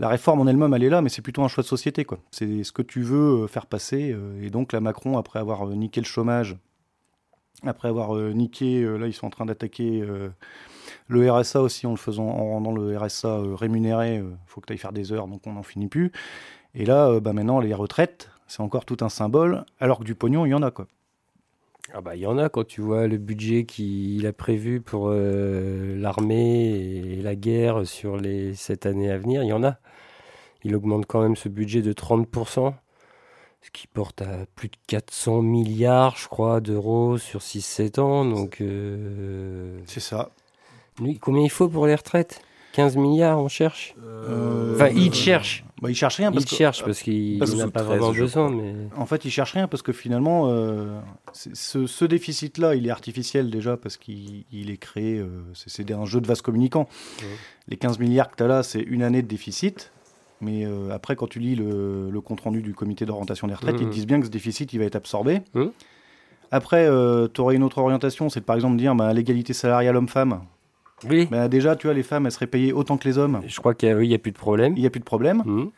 la 0.00 0.08
réforme 0.08 0.40
en 0.40 0.46
elle-même, 0.46 0.74
elle 0.74 0.82
est 0.82 0.88
là, 0.88 1.02
mais 1.02 1.08
c'est 1.08 1.22
plutôt 1.22 1.42
un 1.42 1.48
choix 1.48 1.62
de 1.62 1.68
société. 1.68 2.06
C'est 2.30 2.64
ce 2.64 2.72
que 2.72 2.82
tu 2.82 3.02
veux 3.02 3.44
euh, 3.44 3.46
faire 3.46 3.66
passer. 3.66 4.12
Euh, 4.12 4.42
et 4.42 4.50
donc, 4.50 4.72
la 4.72 4.80
Macron, 4.80 5.18
après 5.18 5.38
avoir 5.38 5.68
euh, 5.68 5.74
niqué 5.74 6.00
le 6.00 6.06
chômage, 6.06 6.56
après 7.62 7.88
avoir 7.88 8.14
niqué, 8.14 8.84
là, 8.98 9.06
ils 9.06 9.14
sont 9.14 9.26
en 9.26 9.30
train 9.30 9.46
d'attaquer 9.46 10.04
le 11.06 11.32
RSA 11.32 11.62
aussi 11.62 11.86
en 11.86 11.92
le 11.92 11.96
faisant, 11.96 12.26
en 12.26 12.50
rendant 12.50 12.72
le 12.72 12.98
RSA 12.98 13.38
rémunéré. 13.54 14.16
Il 14.16 14.36
faut 14.46 14.60
que 14.60 14.66
tu 14.66 14.74
ailles 14.74 14.78
faire 14.78 14.92
des 14.92 15.12
heures, 15.12 15.28
donc 15.28 15.46
on 15.46 15.52
n'en 15.54 15.62
finit 15.62 15.86
plus. 15.86 16.12
Et 16.74 16.84
là, 16.84 17.20
bah, 17.20 17.32
maintenant, 17.32 17.60
les 17.60 17.72
retraites, 17.72 18.28
c'est 18.48 18.60
encore 18.60 18.84
tout 18.84 18.98
un 19.00 19.08
symbole, 19.08 19.64
alors 19.80 20.00
que 20.00 20.04
du 20.04 20.14
pognon, 20.14 20.44
il 20.44 20.50
y 20.50 20.54
en 20.54 20.62
a. 20.62 20.72
Ah 21.92 22.00
bah 22.00 22.16
il 22.16 22.22
y 22.22 22.26
en 22.26 22.38
a 22.38 22.48
quand 22.48 22.66
tu 22.66 22.80
vois 22.80 23.06
le 23.06 23.18
budget 23.18 23.64
qu'il 23.64 24.26
a 24.26 24.32
prévu 24.32 24.80
pour 24.80 25.08
euh, 25.10 25.94
l'armée 25.96 26.70
et 26.70 27.22
la 27.22 27.34
guerre 27.36 27.86
sur 27.86 28.16
les 28.16 28.54
sept 28.54 28.86
années 28.86 29.10
à 29.10 29.18
venir, 29.18 29.42
il 29.42 29.48
y 29.48 29.52
en 29.52 29.62
a. 29.62 29.76
Il 30.64 30.74
augmente 30.74 31.04
quand 31.06 31.20
même 31.22 31.36
ce 31.36 31.48
budget 31.50 31.82
de 31.82 31.92
30%, 31.92 32.72
ce 33.60 33.70
qui 33.70 33.86
porte 33.86 34.22
à 34.22 34.46
plus 34.56 34.68
de 34.68 34.76
400 34.86 35.42
milliards, 35.42 36.16
je 36.16 36.26
crois, 36.26 36.60
d'euros 36.62 37.18
sur 37.18 37.40
6-7 37.42 37.98
ans. 38.00 38.24
Donc, 38.24 38.62
euh, 38.62 39.78
C'est 39.86 40.00
ça. 40.00 40.30
lui, 41.00 41.18
combien 41.18 41.42
il 41.42 41.50
faut 41.50 41.68
pour 41.68 41.86
les 41.86 41.94
retraites? 41.94 42.40
15 42.72 42.96
milliards, 42.96 43.38
on 43.38 43.48
cherche? 43.48 43.94
Euh, 44.02 44.74
Enfin, 44.74 44.88
il 44.88 45.12
cherche. 45.12 45.64
Bah, 45.84 45.90
il 45.90 45.94
cherche 45.94 46.16
rien 46.16 46.32
parce 46.32 46.46
cherche 46.46 46.82
qu'il 47.02 47.38
n'a 47.38 47.68
pas 47.68 47.82
13, 47.82 47.98
vraiment 47.98 48.12
besoin. 48.12 48.50
Mais... 48.50 48.74
En 48.96 49.04
fait, 49.04 49.26
il 49.26 49.30
cherche 49.30 49.52
rien 49.52 49.68
parce 49.68 49.82
que 49.82 49.92
finalement, 49.92 50.46
euh, 50.48 50.98
ce, 51.34 51.86
ce 51.86 52.06
déficit-là, 52.06 52.74
il 52.74 52.86
est 52.86 52.90
artificiel 52.90 53.50
déjà 53.50 53.76
parce 53.76 53.98
qu'il 53.98 54.44
il 54.50 54.70
est 54.70 54.78
créé, 54.78 55.18
euh, 55.18 55.28
c'est 55.52 55.90
un 55.92 56.06
jeu 56.06 56.22
de 56.22 56.26
vase 56.26 56.40
communicant. 56.40 56.88
Ouais. 57.20 57.28
Les 57.68 57.76
15 57.76 57.98
milliards 57.98 58.30
que 58.30 58.36
tu 58.36 58.42
as 58.42 58.46
là, 58.46 58.62
c'est 58.62 58.80
une 58.80 59.02
année 59.02 59.20
de 59.20 59.28
déficit. 59.28 59.92
Mais 60.40 60.64
euh, 60.64 60.88
après, 60.90 61.16
quand 61.16 61.26
tu 61.26 61.38
lis 61.38 61.54
le, 61.54 62.08
le 62.08 62.20
compte-rendu 62.22 62.62
du 62.62 62.72
comité 62.72 63.04
d'orientation 63.04 63.46
des 63.46 63.54
retraites, 63.54 63.76
ils 63.78 63.86
te 63.86 63.92
disent 63.92 64.06
bien 64.06 64.20
que 64.20 64.26
ce 64.26 64.30
déficit, 64.30 64.72
il 64.72 64.78
va 64.78 64.86
être 64.86 64.96
absorbé. 64.96 65.42
Mhm. 65.52 65.70
Après, 66.50 66.88
tu 67.34 67.40
aurais 67.42 67.56
une 67.56 67.62
autre 67.62 67.76
orientation, 67.76 68.30
c'est 68.30 68.40
par 68.40 68.56
exemple 68.56 68.78
dire 68.78 68.94
bah, 68.94 69.12
l'égalité 69.12 69.52
salariale 69.52 69.96
homme-femme. 69.96 70.40
Oui, 71.08 71.26
Bah, 71.30 71.48
déjà, 71.48 71.76
tu 71.76 71.86
vois, 71.86 71.94
les 71.94 72.02
femmes, 72.02 72.26
elles 72.26 72.32
seraient 72.32 72.46
payées 72.46 72.72
autant 72.72 72.96
que 72.96 73.06
les 73.08 73.18
hommes. 73.18 73.42
je 73.46 73.58
crois 73.58 73.74
qu'il 73.74 73.94
n'y 73.96 74.14
a, 74.14 74.18
plus 74.18 74.32
de 74.32 74.38
problème. 74.38 74.74
Il 74.76 74.80
n'y 74.80 74.86
a 74.86 74.90
plus 74.90 75.00
de 75.00 75.04
problème. 75.04 75.42
Mhm. 75.44 75.70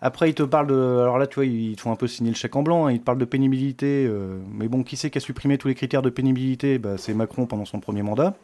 Après, 0.00 0.30
ils 0.30 0.34
te 0.34 0.42
parlent 0.44 0.68
de. 0.68 0.98
Alors 1.02 1.18
là, 1.18 1.26
tu 1.26 1.36
vois, 1.36 1.44
ils 1.46 1.74
te 1.76 1.80
font 1.80 1.90
un 1.92 1.96
peu 1.96 2.06
signer 2.06 2.30
le 2.30 2.36
chèque 2.36 2.54
en 2.56 2.62
blanc. 2.62 2.86
hein, 2.86 2.92
Ils 2.92 3.00
te 3.00 3.04
parlent 3.04 3.18
de 3.18 3.24
pénibilité. 3.24 4.06
euh, 4.08 4.38
Mais 4.52 4.68
bon, 4.68 4.82
qui 4.84 4.96
c'est 4.96 5.10
qui 5.10 5.18
a 5.18 5.20
supprimé 5.20 5.58
tous 5.58 5.68
les 5.68 5.74
critères 5.74 6.02
de 6.02 6.10
pénibilité? 6.10 6.78
Bah, 6.78 6.96
C'est 6.98 7.14
Macron 7.14 7.46
pendant 7.46 7.64
son 7.64 7.80
premier 7.80 8.02
mandat. 8.02 8.34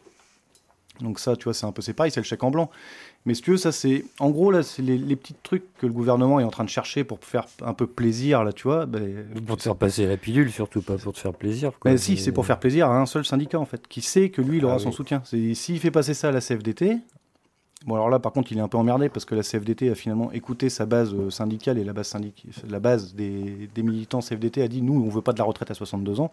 Donc 1.01 1.19
ça, 1.19 1.37
tu 1.37 1.45
vois, 1.45 1.55
c'est 1.55 1.67
un 1.67 1.73
peu 1.73 1.83
c'est 1.83 1.93
pareil, 1.93 2.13
c'est 2.13 2.21
le 2.21 2.25
chèque 2.25 2.43
en 2.45 2.51
blanc. 2.51 2.71
Mais 3.27 3.33
si 3.35 3.41
tu 3.41 3.53
veux, 3.53 3.57
ça 3.57 3.73
c'est. 3.73 4.05
En 4.21 4.29
gros, 4.31 4.51
là, 4.51 4.63
c'est 4.63 4.83
les, 4.83 4.99
les 4.99 5.17
petits 5.17 5.35
trucs 5.43 5.65
que 5.79 5.87
le 5.87 5.93
gouvernement 5.93 6.41
est 6.41 6.45
en 6.45 6.51
train 6.51 6.65
de 6.65 6.69
chercher 6.69 7.05
pour 7.05 7.19
faire 7.23 7.47
un 7.63 7.73
peu 7.73 7.87
plaisir, 7.87 8.45
là, 8.45 8.53
tu 8.53 8.65
vois. 8.65 8.85
bah, 8.85 8.99
Pour 9.47 9.57
te 9.57 9.63
faire 9.63 9.77
passer 9.77 10.07
la 10.07 10.19
pilule, 10.19 10.51
surtout 10.53 10.83
pas 10.83 10.99
pour 10.99 11.15
te 11.15 11.19
faire 11.19 11.33
plaisir. 11.33 11.73
quoi. 11.81 11.91
mais 11.91 11.97
si, 11.97 12.19
c'est 12.19 12.33
pour 12.33 12.45
faire 12.45 12.61
plaisir 12.61 12.89
à 12.91 13.01
un 13.01 13.07
seul 13.07 13.25
syndicat, 13.25 13.59
en 13.59 13.65
fait, 13.65 13.89
qui 13.89 14.03
sait 14.03 14.29
que 14.29 14.43
lui, 14.43 14.59
il 14.59 14.65
aura 14.67 14.75
Ah 14.75 14.79
son 14.79 14.91
oui. 14.91 14.95
soutien. 14.95 15.23
S'il 15.25 15.81
fait 15.81 15.91
passer 15.91 16.13
ça 16.13 16.29
à 16.29 16.33
la 16.33 16.41
CFDT, 16.43 16.99
bon, 17.87 17.95
alors 17.95 18.11
là, 18.11 18.19
par 18.19 18.33
contre, 18.33 18.53
il 18.53 18.59
est 18.59 18.61
un 18.61 18.69
peu 18.69 18.77
emmerdé 18.77 19.09
parce 19.09 19.25
que 19.25 19.35
la 19.35 19.43
CFDT 19.43 19.89
a 19.91 19.95
finalement 19.95 20.31
écouté 20.33 20.69
sa 20.69 20.85
base 20.85 21.15
euh, 21.15 21.31
syndicale 21.31 21.79
et 21.79 21.85
la 21.85 21.95
base, 21.95 22.09
syndic... 22.09 22.45
la 22.69 22.79
base 22.79 23.15
des, 23.15 23.71
des 23.75 23.83
militants 23.83 24.21
CFDT 24.21 24.61
a 24.63 24.69
dit 24.69 24.83
nous, 24.83 25.03
on 25.03 25.09
veut 25.09 25.23
pas 25.23 25.33
de 25.33 25.39
la 25.39 25.45
retraite 25.45 25.71
à 25.71 25.75
62 25.75 26.21
ans. 26.21 26.31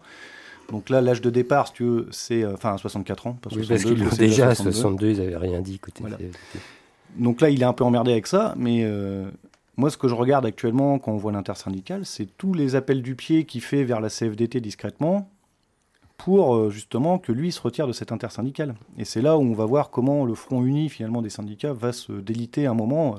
Donc 0.70 0.90
là, 0.90 1.00
l'âge 1.00 1.22
de 1.22 1.30
départ, 1.30 1.68
si 1.68 1.72
tu 1.72 1.84
veux, 1.84 2.08
c'est. 2.10 2.44
euh, 2.44 2.52
Enfin, 2.52 2.74
à 2.74 2.78
64 2.78 3.26
ans. 3.28 3.32
Pas 3.40 3.48
Oui, 3.52 3.64
parce 3.66 3.80
62, 3.80 3.94
qu'ils 3.94 4.04
l'ont 4.04 4.16
déjà 4.16 4.48
à 4.48 4.54
62. 4.54 4.72
62, 4.76 5.10
ils 5.10 5.18
n'avaient 5.18 5.36
rien 5.38 5.60
dit. 5.62 5.76
Écoutez, 5.76 6.02
Voilà. 6.02 6.18
c'est- 6.18 6.60
Donc 7.16 7.40
là, 7.40 7.50
il 7.50 7.60
est 7.62 7.66
un 7.66 7.72
peu 7.72 7.84
emmerdé 7.84 8.12
avec 8.12 8.26
ça, 8.26 8.54
mais 8.56 8.84
euh, 8.84 9.30
moi, 9.76 9.90
ce 9.90 9.96
que 9.96 10.08
je 10.08 10.14
regarde 10.14 10.46
actuellement 10.46 10.98
quand 10.98 11.12
on 11.12 11.16
voit 11.16 11.32
l'intersyndicale, 11.32 12.06
c'est 12.06 12.26
tous 12.26 12.54
les 12.54 12.74
appels 12.74 13.02
du 13.02 13.14
pied 13.14 13.44
qu'il 13.44 13.60
fait 13.60 13.84
vers 13.84 14.00
la 14.00 14.08
CFDT 14.08 14.60
discrètement 14.60 15.28
pour 16.16 16.54
euh, 16.54 16.70
justement 16.70 17.18
que 17.18 17.32
lui 17.32 17.52
se 17.52 17.60
retire 17.60 17.86
de 17.86 17.92
cette 17.92 18.12
intersyndicale. 18.12 18.74
Et 18.96 19.04
c'est 19.04 19.22
là 19.22 19.36
où 19.36 19.42
on 19.42 19.54
va 19.54 19.66
voir 19.66 19.90
comment 19.90 20.24
le 20.24 20.34
front 20.34 20.64
uni 20.64 20.88
finalement 20.88 21.20
des 21.20 21.30
syndicats 21.30 21.72
va 21.72 21.92
se 21.92 22.12
déliter 22.12 22.66
un 22.66 22.74
moment 22.74 23.16
euh, 23.16 23.18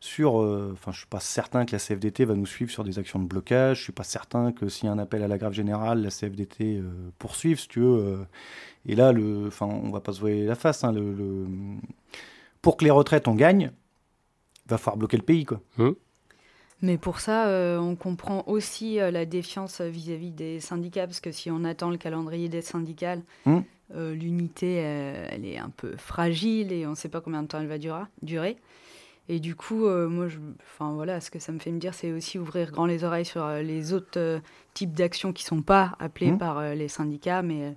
sur. 0.00 0.34
Enfin, 0.72 0.92
je 0.92 0.98
suis 0.98 1.06
pas 1.06 1.20
certain 1.20 1.64
que 1.64 1.72
la 1.72 1.78
CFDT 1.78 2.24
va 2.24 2.34
nous 2.34 2.46
suivre 2.46 2.70
sur 2.70 2.84
des 2.84 2.98
actions 2.98 3.18
de 3.18 3.26
blocage. 3.26 3.78
Je 3.78 3.82
suis 3.84 3.92
pas 3.92 4.04
certain 4.04 4.52
que 4.52 4.68
s'il 4.68 4.86
y 4.86 4.88
a 4.88 4.92
un 4.92 4.98
appel 4.98 5.22
à 5.22 5.28
la 5.28 5.38
grève 5.38 5.52
générale, 5.52 6.02
la 6.02 6.10
CFDT 6.10 6.82
poursuive, 7.18 7.58
si 7.58 7.68
tu 7.68 7.80
veux. 7.80 8.26
et 8.86 8.96
là, 8.96 9.12
le, 9.12 9.46
enfin, 9.46 9.66
on 9.66 9.90
va 9.90 10.00
pas 10.00 10.12
se 10.12 10.20
voiler 10.20 10.44
la 10.44 10.56
face. 10.56 10.84
hein, 10.84 10.92
pour 12.64 12.78
que 12.78 12.84
les 12.84 12.90
retraites 12.90 13.28
on 13.28 13.34
gagne, 13.34 13.70
va 14.66 14.78
falloir 14.78 14.96
bloquer 14.96 15.18
le 15.18 15.22
pays 15.22 15.44
quoi. 15.44 15.60
Mais 16.82 16.98
pour 16.98 17.20
ça, 17.20 17.46
euh, 17.48 17.78
on 17.78 17.94
comprend 17.94 18.42
aussi 18.46 19.00
euh, 19.00 19.10
la 19.10 19.26
défiance 19.26 19.80
vis-à-vis 19.80 20.32
des 20.32 20.60
syndicats, 20.60 21.06
parce 21.06 21.20
que 21.20 21.30
si 21.30 21.50
on 21.50 21.64
attend 21.64 21.90
le 21.90 21.96
calendrier 21.98 22.48
des 22.48 22.62
syndicales, 22.62 23.22
Hmm. 23.46 23.60
euh, 23.94 24.14
l'unité, 24.14 24.80
euh, 24.82 25.28
elle 25.30 25.44
est 25.44 25.58
un 25.58 25.70
peu 25.70 25.96
fragile 25.96 26.72
et 26.72 26.86
on 26.86 26.90
ne 26.90 26.94
sait 26.94 27.10
pas 27.10 27.20
combien 27.20 27.42
de 27.42 27.48
temps 27.48 27.60
elle 27.60 27.68
va 27.68 27.78
dura- 27.78 28.08
durer. 28.22 28.56
Et 29.28 29.40
du 29.40 29.54
coup, 29.54 29.86
euh, 29.86 30.08
moi, 30.08 30.28
je, 30.28 30.38
enfin 30.62 30.92
voilà, 30.92 31.20
ce 31.20 31.30
que 31.30 31.38
ça 31.38 31.52
me 31.52 31.58
fait 31.58 31.70
me 31.70 31.78
dire, 31.78 31.94
c'est 31.94 32.12
aussi 32.12 32.38
ouvrir 32.38 32.70
grand 32.72 32.86
les 32.86 33.04
oreilles 33.04 33.24
sur 33.26 33.44
euh, 33.44 33.62
les 33.62 33.92
autres 33.92 34.18
euh, 34.18 34.40
types 34.74 34.92
d'actions 34.94 35.32
qui 35.34 35.44
sont 35.44 35.62
pas 35.62 35.92
appelées 35.98 36.32
Hmm. 36.32 36.38
par 36.38 36.58
euh, 36.58 36.74
les 36.74 36.88
syndicats, 36.88 37.42
mais 37.42 37.62
euh, 37.62 37.70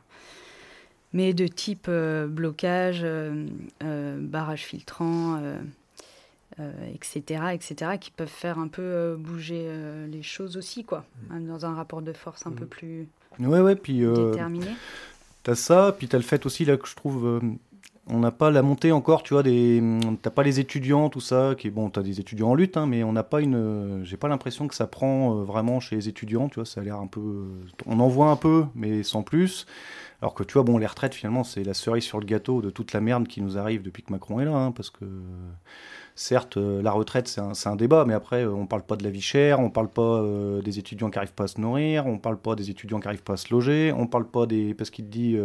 mais 1.14 1.34
de 1.34 1.48
type 1.48 1.88
euh, 1.90 2.28
blocage, 2.28 3.02
euh, 3.04 3.48
euh, 3.84 4.18
barrage 4.20 4.66
filtrant. 4.66 5.42
etc., 6.94 7.42
etc., 7.54 7.92
qui 8.00 8.10
peuvent 8.10 8.28
faire 8.28 8.58
un 8.58 8.68
peu 8.68 9.16
bouger 9.20 9.70
les 10.08 10.24
choses 10.24 10.58
aussi, 10.58 10.84
quoi, 10.84 11.06
hein, 11.30 11.40
dans 11.40 11.66
un 11.66 11.76
rapport 11.76 12.02
de 12.02 12.14
force 12.14 12.48
un 12.48 12.52
peu 12.52 12.66
plus 12.66 13.08
Ouais 13.40 13.62
ouais, 13.62 13.76
puis 13.76 14.00
déterminé. 14.00 14.76
t'as 15.44 15.54
ça, 15.54 15.96
puis 15.96 16.08
t'as 16.08 16.18
le 16.18 16.24
fait 16.24 16.48
aussi 16.48 16.66
là 16.66 16.78
que 16.78 16.88
je 16.88 16.96
trouve, 16.96 17.42
on 18.10 18.20
n'a 18.20 18.32
pas 18.32 18.52
la 18.52 18.62
montée 18.62 18.92
encore, 18.92 19.24
tu 19.24 19.34
vois, 19.34 19.44
des, 19.44 19.82
t'as 20.22 20.30
pas 20.30 20.44
les 20.44 20.60
étudiants 20.60 21.10
tout 21.10 21.20
ça, 21.20 21.56
qui 21.58 21.70
bon, 21.70 21.90
t'as 21.90 22.02
des 22.02 22.20
étudiants 22.20 22.50
en 22.50 22.56
lutte, 22.56 22.78
hein, 22.78 22.86
mais 22.86 23.04
on 23.04 23.12
n'a 23.12 23.24
pas 23.24 23.42
une, 23.42 23.56
euh, 23.56 24.04
j'ai 24.04 24.18
pas 24.18 24.28
l'impression 24.28 24.68
que 24.68 24.76
ça 24.76 24.88
prend 24.88 25.32
euh, 25.40 25.44
vraiment 25.44 25.80
chez 25.80 25.96
les 25.96 26.08
étudiants, 26.08 26.48
tu 26.48 26.56
vois, 26.56 26.66
ça 26.66 26.82
a 26.82 26.84
l'air 26.84 26.98
un 26.98 27.08
peu, 27.08 27.20
euh, 27.20 27.46
on 27.86 28.00
en 28.00 28.08
voit 28.08 28.30
un 28.30 28.36
peu, 28.36 28.66
mais 28.76 29.04
sans 29.04 29.24
plus. 29.24 29.66
Alors 30.22 30.34
que 30.34 30.44
tu 30.44 30.54
vois, 30.54 30.64
bon, 30.64 30.78
les 30.78 30.88
retraites 30.88 31.14
finalement, 31.14 31.44
c'est 31.44 31.64
la 31.64 31.74
cerise 31.74 32.04
sur 32.04 32.20
le 32.20 32.26
gâteau 32.26 32.62
de 32.62 32.70
toute 32.70 32.94
la 32.94 33.02
merde 33.02 33.28
qui 33.28 33.42
nous 33.42 33.58
arrive 33.58 33.84
depuis 33.84 34.02
que 34.04 34.12
Macron 34.12 34.40
est 34.40 34.46
là, 34.46 34.56
hein, 34.56 34.72
parce 34.72 34.90
que 34.90 35.06
certes, 36.16 36.58
la 36.58 36.92
retraite, 36.92 37.28
c'est 37.28 37.42
un, 37.42 37.52
un 37.66 37.76
débat, 37.76 38.04
mais 38.06 38.16
après, 38.16 38.46
on 38.46 38.66
parle 38.66 38.82
pas 38.84 38.96
de 38.96 39.04
la 39.04 39.12
vie 39.12 39.22
chère, 39.22 39.60
on 39.60 39.70
parle 39.70 39.90
pas 39.90 40.24
des 40.64 40.80
étudiants 40.80 41.12
qui 41.12 41.20
arrivent 41.20 41.36
pas 41.36 41.44
à 41.44 41.48
se 41.48 41.62
nourrir, 41.62 42.08
on 42.08 42.18
parle 42.18 42.38
pas 42.38 42.56
des 42.56 42.72
étudiants 42.72 43.00
qui 43.00 43.08
arrivent 43.08 43.22
pas 43.22 43.34
à 43.34 43.38
se 43.38 43.54
loger, 43.54 43.94
on 43.96 44.08
parle 44.08 44.28
pas 44.28 44.48
des. 44.48 44.74
Parce 44.74 44.90
qu'il 44.90 45.08
dit. 45.10 45.38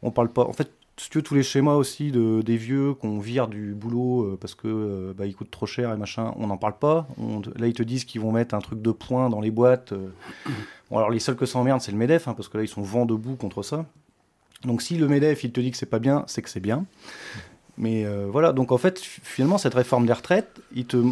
on 0.00 0.10
parle 0.10 0.30
pas. 0.30 0.44
En 0.44 0.54
fait, 0.54 0.70
si 1.00 1.08
tu 1.08 1.18
veux, 1.18 1.22
tous 1.22 1.34
les 1.34 1.42
schémas 1.42 1.74
aussi 1.74 2.10
de, 2.10 2.42
des 2.42 2.58
vieux 2.58 2.92
qu'on 2.92 3.18
vire 3.18 3.48
du 3.48 3.72
boulot 3.72 4.22
euh, 4.22 4.38
parce 4.38 4.54
que 4.54 4.68
euh, 4.68 5.14
bah, 5.16 5.24
ils 5.24 5.34
coûtent 5.34 5.50
trop 5.50 5.64
cher 5.64 5.90
et 5.92 5.96
machin, 5.96 6.34
on 6.36 6.48
n'en 6.48 6.58
parle 6.58 6.76
pas. 6.78 7.08
Là, 7.56 7.68
ils 7.68 7.72
te 7.72 7.82
disent 7.82 8.04
qu'ils 8.04 8.20
vont 8.20 8.32
mettre 8.32 8.54
un 8.54 8.58
truc 8.58 8.82
de 8.82 8.90
points 8.90 9.30
dans 9.30 9.40
les 9.40 9.50
boîtes. 9.50 9.92
euh. 9.92 10.10
Bon, 10.90 10.98
alors, 10.98 11.08
les 11.08 11.18
seuls 11.18 11.36
que 11.36 11.46
ça 11.46 11.58
emmerde, 11.58 11.80
c'est 11.80 11.90
le 11.92 11.96
MEDEF, 11.96 12.28
hein, 12.28 12.34
parce 12.34 12.48
que 12.48 12.58
là, 12.58 12.64
ils 12.64 12.68
sont 12.68 12.82
vent 12.82 13.06
debout 13.06 13.36
contre 13.36 13.62
ça. 13.62 13.86
Donc, 14.64 14.82
si 14.82 14.98
le 14.98 15.08
MEDEF, 15.08 15.42
il 15.42 15.52
te 15.52 15.60
dit 15.60 15.70
que 15.70 15.78
c'est 15.78 15.86
pas 15.86 16.00
bien, 16.00 16.24
c'est 16.26 16.42
que 16.42 16.50
c'est 16.50 16.60
bien. 16.60 16.84
Mais 17.78 18.04
voilà, 18.26 18.52
donc 18.52 18.72
en 18.72 18.76
fait, 18.76 19.00
finalement, 19.00 19.56
cette 19.56 19.72
réforme 19.72 20.04
des 20.04 20.12
retraites, 20.12 20.60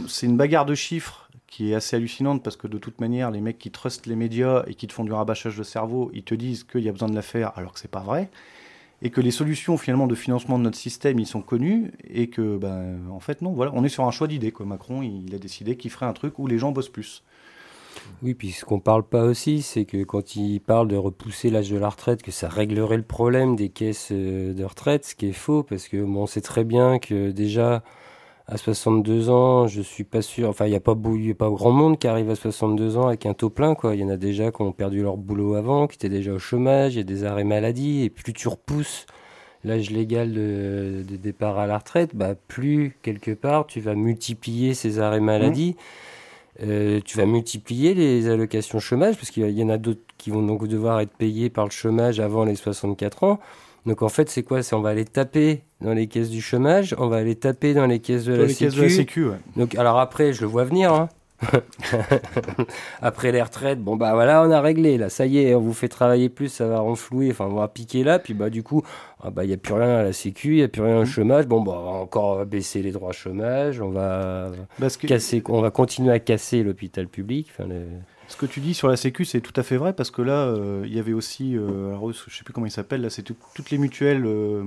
c'est 0.09 0.27
une 0.27 0.37
bagarre 0.37 0.67
de 0.67 0.75
chiffres 0.75 1.31
qui 1.47 1.73
est 1.73 1.75
assez 1.75 1.97
hallucinante 1.97 2.43
parce 2.43 2.57
que 2.57 2.67
de 2.67 2.77
toute 2.77 3.01
manière, 3.01 3.31
les 3.31 3.41
mecs 3.41 3.59
qui 3.59 3.71
trustent 3.71 4.05
les 4.05 4.17
médias 4.17 4.65
et 4.67 4.75
qui 4.75 4.87
te 4.87 4.93
font 4.93 5.05
du 5.05 5.13
rabâchage 5.13 5.57
de 5.57 5.63
cerveau, 5.63 6.11
ils 6.13 6.25
te 6.25 6.35
disent 6.35 6.65
qu'il 6.65 6.83
y 6.83 6.91
a 6.91 6.93
besoin 6.93 7.09
de 7.09 7.15
la 7.15 7.23
faire 7.23 7.53
alors 7.57 7.73
que 7.73 7.81
c'est 7.81 7.91
pas 7.91 8.01
vrai. 8.03 8.29
Et 9.01 9.11
que 9.11 9.21
les 9.21 9.31
solutions 9.31 9.77
finalement 9.77 10.07
de 10.09 10.15
financement 10.15 10.59
de 10.59 10.65
notre 10.65 10.77
système, 10.77 11.19
ils 11.21 11.27
sont 11.27 11.41
connus 11.41 11.93
et 12.09 12.29
que, 12.29 12.57
ben, 12.57 12.99
en 13.11 13.21
fait, 13.21 13.43
non, 13.43 13.53
voilà, 13.53 13.71
on 13.75 13.85
est 13.85 13.89
sur 13.89 14.05
un 14.05 14.11
choix 14.11 14.27
d'idée. 14.27 14.53
Macron, 14.61 15.03
il 15.03 15.33
a 15.35 15.39
décidé 15.39 15.77
qu'il 15.77 15.91
ferait 15.91 16.07
un 16.07 16.13
truc 16.13 16.39
où 16.39 16.47
les 16.47 16.59
gens 16.59 16.73
bossent 16.73 16.89
plus. 16.89 17.23
Oui, 18.23 18.35
puis 18.35 18.53
ce 18.53 18.65
qu'on 18.65 18.81
parle 18.81 19.05
pas 19.05 19.25
aussi, 19.25 19.63
c'est 19.63 19.85
que 19.85 20.03
quand 20.03 20.37
il 20.37 20.61
parle 20.61 20.89
de 20.89 20.97
repousser 20.97 21.51
l'âge 21.51 21.71
de 21.71 21.79
la 21.79 21.89
retraite, 21.89 22.23
que 22.23 22.31
ça 22.31 22.49
réglerait 22.49 22.97
le 22.97 23.03
problème 23.03 23.57
des 23.57 23.69
caisses 23.69 24.09
euh, 24.13 24.53
de 24.53 24.65
retraite, 24.65 25.05
ce 25.05 25.15
qui 25.15 25.27
est 25.27 25.33
faux, 25.33 25.63
parce 25.63 25.89
que 25.89 25.97
on 25.97 26.27
sait 26.27 26.41
très 26.41 26.65
bien 26.65 26.99
que 26.99 27.31
déjà 27.31 27.83
à 28.49 28.57
62 28.57 29.29
ans, 29.29 29.67
je 29.67 29.83
suis 29.83 30.05
pas 30.05 30.23
sûr. 30.23 30.49
Enfin, 30.49 30.67
il 30.67 30.71
n'y 30.71 30.77
a 30.77 30.81
pas 30.81 30.97
y 30.97 31.31
a 31.31 31.35
pas 31.35 31.51
grand 31.51 31.71
monde 31.71 31.99
qui 31.99 32.09
arrive 32.09 32.31
à 32.31 32.35
62 32.35 32.97
ans 32.97 33.09
avec 33.09 33.27
un 33.27 33.35
taux 33.35 33.51
plein, 33.51 33.75
quoi. 33.75 33.95
Il 33.95 34.01
y 34.01 34.05
en 34.05 34.09
a 34.09 34.17
déjà 34.17 34.51
qui 34.51 34.63
ont 34.63 34.73
perdu 34.73 35.03
leur 35.03 35.19
boulot 35.19 35.55
avant, 35.55 35.87
qui 35.87 35.97
étaient 35.97 36.09
déjà 36.09 36.33
au 36.33 36.39
chômage, 36.39 36.95
il 36.95 36.99
y 36.99 37.01
a 37.01 37.05
des 37.05 37.25
arrêts 37.25 37.45
maladie, 37.45 38.05
et 38.05 38.11
plus 38.11 38.33
tu 38.33 38.49
repousses 38.49 39.07
l'âge 39.65 39.91
légal 39.91 40.33
de, 40.33 41.05
de 41.07 41.17
départ 41.17 41.59
à 41.59 41.67
la 41.67 41.79
retraite, 41.79 42.15
bah, 42.15 42.35
plus 42.35 42.97
quelque 43.03 43.33
part 43.33 43.67
tu 43.67 43.81
vas 43.81 43.95
multiplier 43.95 44.73
ces 44.73 44.99
arrêts 44.99 45.21
maladie. 45.21 45.77
Euh, 46.63 47.01
tu 47.05 47.19
vas 47.19 47.27
multiplier 47.27 47.95
les 47.95 48.29
allocations 48.29 48.81
chômage 48.81 49.17
parce 49.17 49.31
qu'il 49.31 49.49
y 49.49 49.53
y 49.53 49.63
en 49.63 49.69
a 49.69 49.79
d'autres 49.79 50.01
qui 50.17 50.31
vont 50.31 50.43
donc 50.43 50.67
devoir 50.67 51.01
être 51.01 51.13
payés 51.13 51.51
par 51.51 51.65
le 51.65 51.71
chômage 51.71 52.19
avant 52.19 52.45
les 52.45 52.57
64 52.57 53.25
ans. 53.25 53.39
Donc 53.87 54.03
en 54.03 54.09
fait, 54.09 54.29
c'est 54.29 54.43
quoi? 54.43 54.63
C'est 54.63 54.75
on 54.75 54.81
va 54.83 54.91
aller 54.91 55.05
taper 55.05 55.63
dans 55.81 55.95
les 55.95 56.07
caisses 56.09 56.31
du 56.31 56.41
chômage, 56.43 56.95
on 56.99 57.09
va 57.09 57.17
aller 57.17 57.37
taper 57.37 57.75
dans 57.75 57.87
les 57.87 58.01
caisses 58.01 58.25
de, 58.25 58.33
Sur 58.35 58.43
la, 58.43 58.49
les 58.49 58.53
sécu. 58.53 58.65
caisses 58.67 58.75
de 58.77 58.83
la 58.83 58.89
Sécu, 58.91 59.25
ouais. 59.27 59.37
Donc 59.57 59.75
alors 59.77 59.99
après, 59.99 60.33
je 60.33 60.41
le 60.43 60.47
vois 60.47 60.65
venir. 60.65 60.93
hein. 60.93 61.09
après 63.03 63.33
les 63.33 63.41
retraites, 63.43 63.81
bon 63.81 63.97
bah 63.97 64.13
voilà, 64.15 64.43
on 64.43 64.51
a 64.51 64.61
réglé 64.61 64.99
là, 64.99 65.09
ça 65.09 65.25
y 65.27 65.39
est, 65.39 65.55
on 65.55 65.61
vous 65.61 65.73
fait 65.73 65.89
travailler 65.89 66.29
plus, 66.29 66.49
ça 66.49 66.67
va 66.67 66.81
renflouer, 66.81 67.31
enfin 67.31 67.47
on 67.47 67.55
va 67.55 67.69
piquer 67.69 68.03
là, 68.03 68.19
puis 68.19 68.35
bah 68.35 68.51
du 68.51 68.63
coup, 68.63 68.83
ah, 69.23 69.31
bah 69.31 69.45
il 69.45 69.51
y 69.51 69.53
a 69.53 69.57
plus 69.57 69.75
rien 69.75 69.99
à 69.99 70.03
la 70.03 70.13
sécu, 70.13 70.55
il 70.55 70.59
y 70.59 70.63
a 70.63 70.69
plus 70.69 70.83
rien 70.83 70.99
au 70.99 71.05
chômage. 71.05 71.47
Bon 71.47 71.61
bah 71.63 71.75
on 71.79 71.85
va 71.85 71.91
encore 71.99 72.45
baisser 72.45 72.83
les 72.83 72.91
droits 72.93 73.13
chômage, 73.13 73.81
on 73.81 73.91
va 73.91 74.51
Parce 74.81 74.97
que, 74.97 75.07
casser, 75.07 75.43
on 75.49 75.61
va 75.61 75.71
continuer 75.71 76.13
à 76.13 76.19
casser 76.19 76.63
l'hôpital 76.63 77.07
public. 77.07 77.49
Enfin, 77.57 77.69
Ce 78.29 78.37
que 78.37 78.45
tu 78.45 78.61
dis 78.61 78.75
sur 78.75 78.89
la 78.89 78.97
Sécu, 78.97 79.25
c'est 79.25 79.41
tout 79.41 79.59
à 79.59 79.63
fait 79.63 79.79
vrai 79.79 79.95
parce 79.95 80.11
que 80.11 80.21
là, 80.21 80.45
euh, 80.45 80.83
il 80.87 80.95
y 80.95 80.99
avait 80.99 81.15
aussi, 81.15 81.57
euh, 81.57 81.89
alors, 81.89 82.13
je 82.13 82.37
sais 82.37 82.45
plus 82.45 82.53
comment 82.53 82.67
il 82.67 82.71
s'appelle, 82.71 83.01
là, 83.01 83.09
c'est 83.09 83.23
toutes 83.23 83.71
les 83.71 83.79
mutuelles 83.79 84.25
euh, 84.27 84.63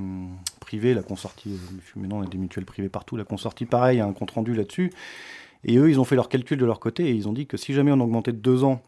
privées, 0.60 0.96
la 0.96 1.04
consortie, 1.04 1.60
maintenant 1.96 2.20
on 2.20 2.24
a 2.24 2.26
des 2.26 2.40
mutuelles 2.40 2.66
privées 2.66 2.90
partout, 2.90 3.18
la 3.18 3.24
consortie, 3.24 3.66
pareil, 3.66 4.00
a 4.00 4.06
un 4.06 4.14
compte 4.14 4.32
rendu 4.32 4.56
là-dessus. 4.56 4.92
Et 5.64 5.78
eux, 5.78 5.92
ils 5.92 6.00
ont 6.00 6.06
fait 6.06 6.16
leur 6.16 6.28
calcul 6.28 6.58
de 6.58 6.66
leur 6.66 6.80
côté 6.80 7.06
et 7.06 7.12
ils 7.12 7.30
ont 7.30 7.34
dit 7.34 7.46
que 7.46 7.56
si 7.56 7.74
jamais 7.74 7.92
on 7.92 8.00
augmentait 8.00 8.32
de 8.32 8.40
deux 8.40 8.64
ans 8.64 8.82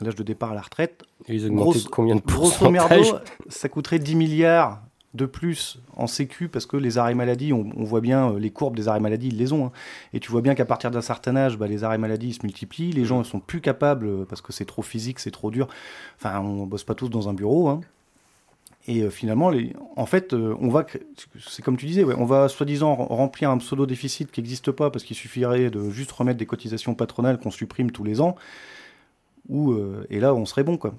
l'âge 0.00 0.14
de 0.14 0.22
départ 0.22 0.52
à 0.52 0.54
la 0.54 0.62
retraite, 0.62 1.02
ils 1.28 1.46
augmentaient 1.46 1.80
de 1.80 1.88
combien 1.88 2.14
de 2.14 2.20
Grosso 2.20 2.70
merdo, 2.70 3.18
ça 3.48 3.68
coûterait 3.68 3.98
10 3.98 4.14
milliards 4.14 4.80
de 5.14 5.26
plus 5.26 5.80
en 5.96 6.06
sécu 6.06 6.48
parce 6.48 6.66
que 6.66 6.76
les 6.76 6.98
arrêts 6.98 7.14
maladie, 7.14 7.52
on, 7.52 7.64
voit 7.84 8.00
bien 8.00 8.30
euh, 8.30 8.38
les 8.38 8.50
courbes 8.50 8.76
des 8.76 8.86
arrêts 8.86 9.00
maladie, 9.00 9.28
ils 9.28 9.36
les 9.36 9.52
ont. 9.52 9.66
Hein. 9.66 9.72
Et 10.12 10.20
tu 10.20 10.30
vois 10.30 10.40
bien 10.40 10.54
qu'à 10.54 10.64
partir 10.64 10.90
d'un 10.90 11.02
certain 11.02 11.34
âge, 11.36 11.58
bah, 11.58 11.66
les 11.66 11.82
arrêts 11.82 11.98
maladie 11.98 12.32
se 12.32 12.42
multiplient. 12.44 12.92
Les 12.92 13.04
gens 13.04 13.18
ne 13.18 13.24
sont 13.24 13.40
plus 13.40 13.60
capables 13.60 14.06
euh, 14.06 14.24
parce 14.28 14.40
que 14.40 14.52
c'est 14.52 14.64
trop 14.64 14.82
physique, 14.82 15.18
c'est 15.18 15.32
trop 15.32 15.50
dur. 15.50 15.68
Enfin, 16.16 16.38
on 16.40 16.66
bosse 16.66 16.84
pas 16.84 16.94
tous 16.94 17.08
dans 17.08 17.28
un 17.28 17.34
bureau. 17.34 17.68
Hein. 17.68 17.80
Et 18.86 19.02
euh, 19.02 19.10
finalement, 19.10 19.50
les, 19.50 19.74
en 19.96 20.06
fait, 20.06 20.32
on 20.32 20.68
va, 20.68 20.86
c'est 21.40 21.62
comme 21.62 21.76
tu 21.76 21.86
disais, 21.86 22.04
on 22.04 22.24
va 22.24 22.48
soi-disant 22.48 22.94
remplir 22.94 23.50
un 23.50 23.58
pseudo 23.58 23.86
déficit 23.86 24.30
qui 24.30 24.40
n'existe 24.40 24.70
pas 24.70 24.90
parce 24.90 25.04
qu'il 25.04 25.16
suffirait 25.16 25.70
de 25.70 25.90
juste 25.90 26.12
remettre 26.12 26.38
des 26.38 26.46
cotisations 26.46 26.94
patronales 26.94 27.38
qu'on 27.38 27.50
supprime 27.50 27.90
tous 27.90 28.04
les 28.04 28.20
ans. 28.20 28.36
Ou, 29.48 29.74
et 30.10 30.20
là, 30.20 30.32
on 30.32 30.46
serait 30.46 30.62
bon, 30.62 30.76
quoi. 30.76 30.94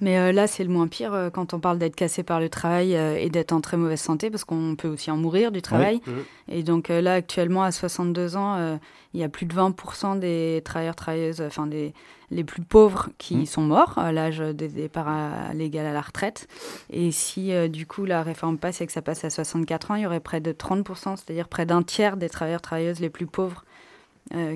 Mais 0.00 0.18
euh, 0.18 0.32
là, 0.32 0.46
c'est 0.46 0.62
le 0.62 0.70
moins 0.70 0.86
pire 0.86 1.12
euh, 1.12 1.30
quand 1.30 1.54
on 1.54 1.60
parle 1.60 1.78
d'être 1.78 1.96
cassé 1.96 2.22
par 2.22 2.40
le 2.40 2.48
travail 2.48 2.96
euh, 2.96 3.16
et 3.18 3.30
d'être 3.30 3.52
en 3.52 3.60
très 3.60 3.76
mauvaise 3.76 4.00
santé, 4.00 4.30
parce 4.30 4.44
qu'on 4.44 4.76
peut 4.76 4.88
aussi 4.88 5.10
en 5.10 5.16
mourir 5.16 5.50
du 5.50 5.62
travail. 5.62 6.00
Et 6.48 6.62
donc 6.62 6.88
là, 6.88 7.14
actuellement, 7.14 7.62
à 7.62 7.72
62 7.72 8.36
ans, 8.36 8.78
il 9.14 9.20
y 9.20 9.24
a 9.24 9.28
plus 9.28 9.46
de 9.46 9.54
20% 9.54 10.18
des 10.18 10.62
travailleurs, 10.64 10.96
travailleuses, 10.96 11.40
enfin 11.40 11.66
des 11.66 11.92
les 12.30 12.44
plus 12.44 12.60
pauvres 12.60 13.08
qui 13.16 13.36
mmh. 13.36 13.46
sont 13.46 13.62
morts 13.62 13.96
à 13.96 14.12
l'âge 14.12 14.36
de 14.36 14.52
départ 14.52 15.08
légal 15.54 15.86
à 15.86 15.94
la 15.94 16.02
retraite. 16.02 16.46
Et 16.90 17.10
si 17.10 17.52
du 17.70 17.86
coup 17.86 18.04
la 18.04 18.22
réforme 18.22 18.58
passe 18.58 18.82
et 18.82 18.86
que 18.86 18.92
ça 18.92 19.00
passe 19.00 19.24
à 19.24 19.30
64 19.30 19.90
ans, 19.90 19.94
il 19.94 20.02
y 20.02 20.06
aurait 20.06 20.20
près 20.20 20.40
de 20.40 20.52
30%, 20.52 21.16
c'est-à-dire 21.16 21.48
près 21.48 21.64
d'un 21.64 21.82
tiers 21.82 22.18
des 22.18 22.28
travailleurs, 22.28 22.60
travailleuses 22.60 23.00
les 23.00 23.08
plus 23.08 23.26
pauvres 23.26 23.64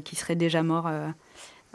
qui 0.04 0.16
seraient 0.16 0.36
déjà 0.36 0.62
morts 0.62 0.90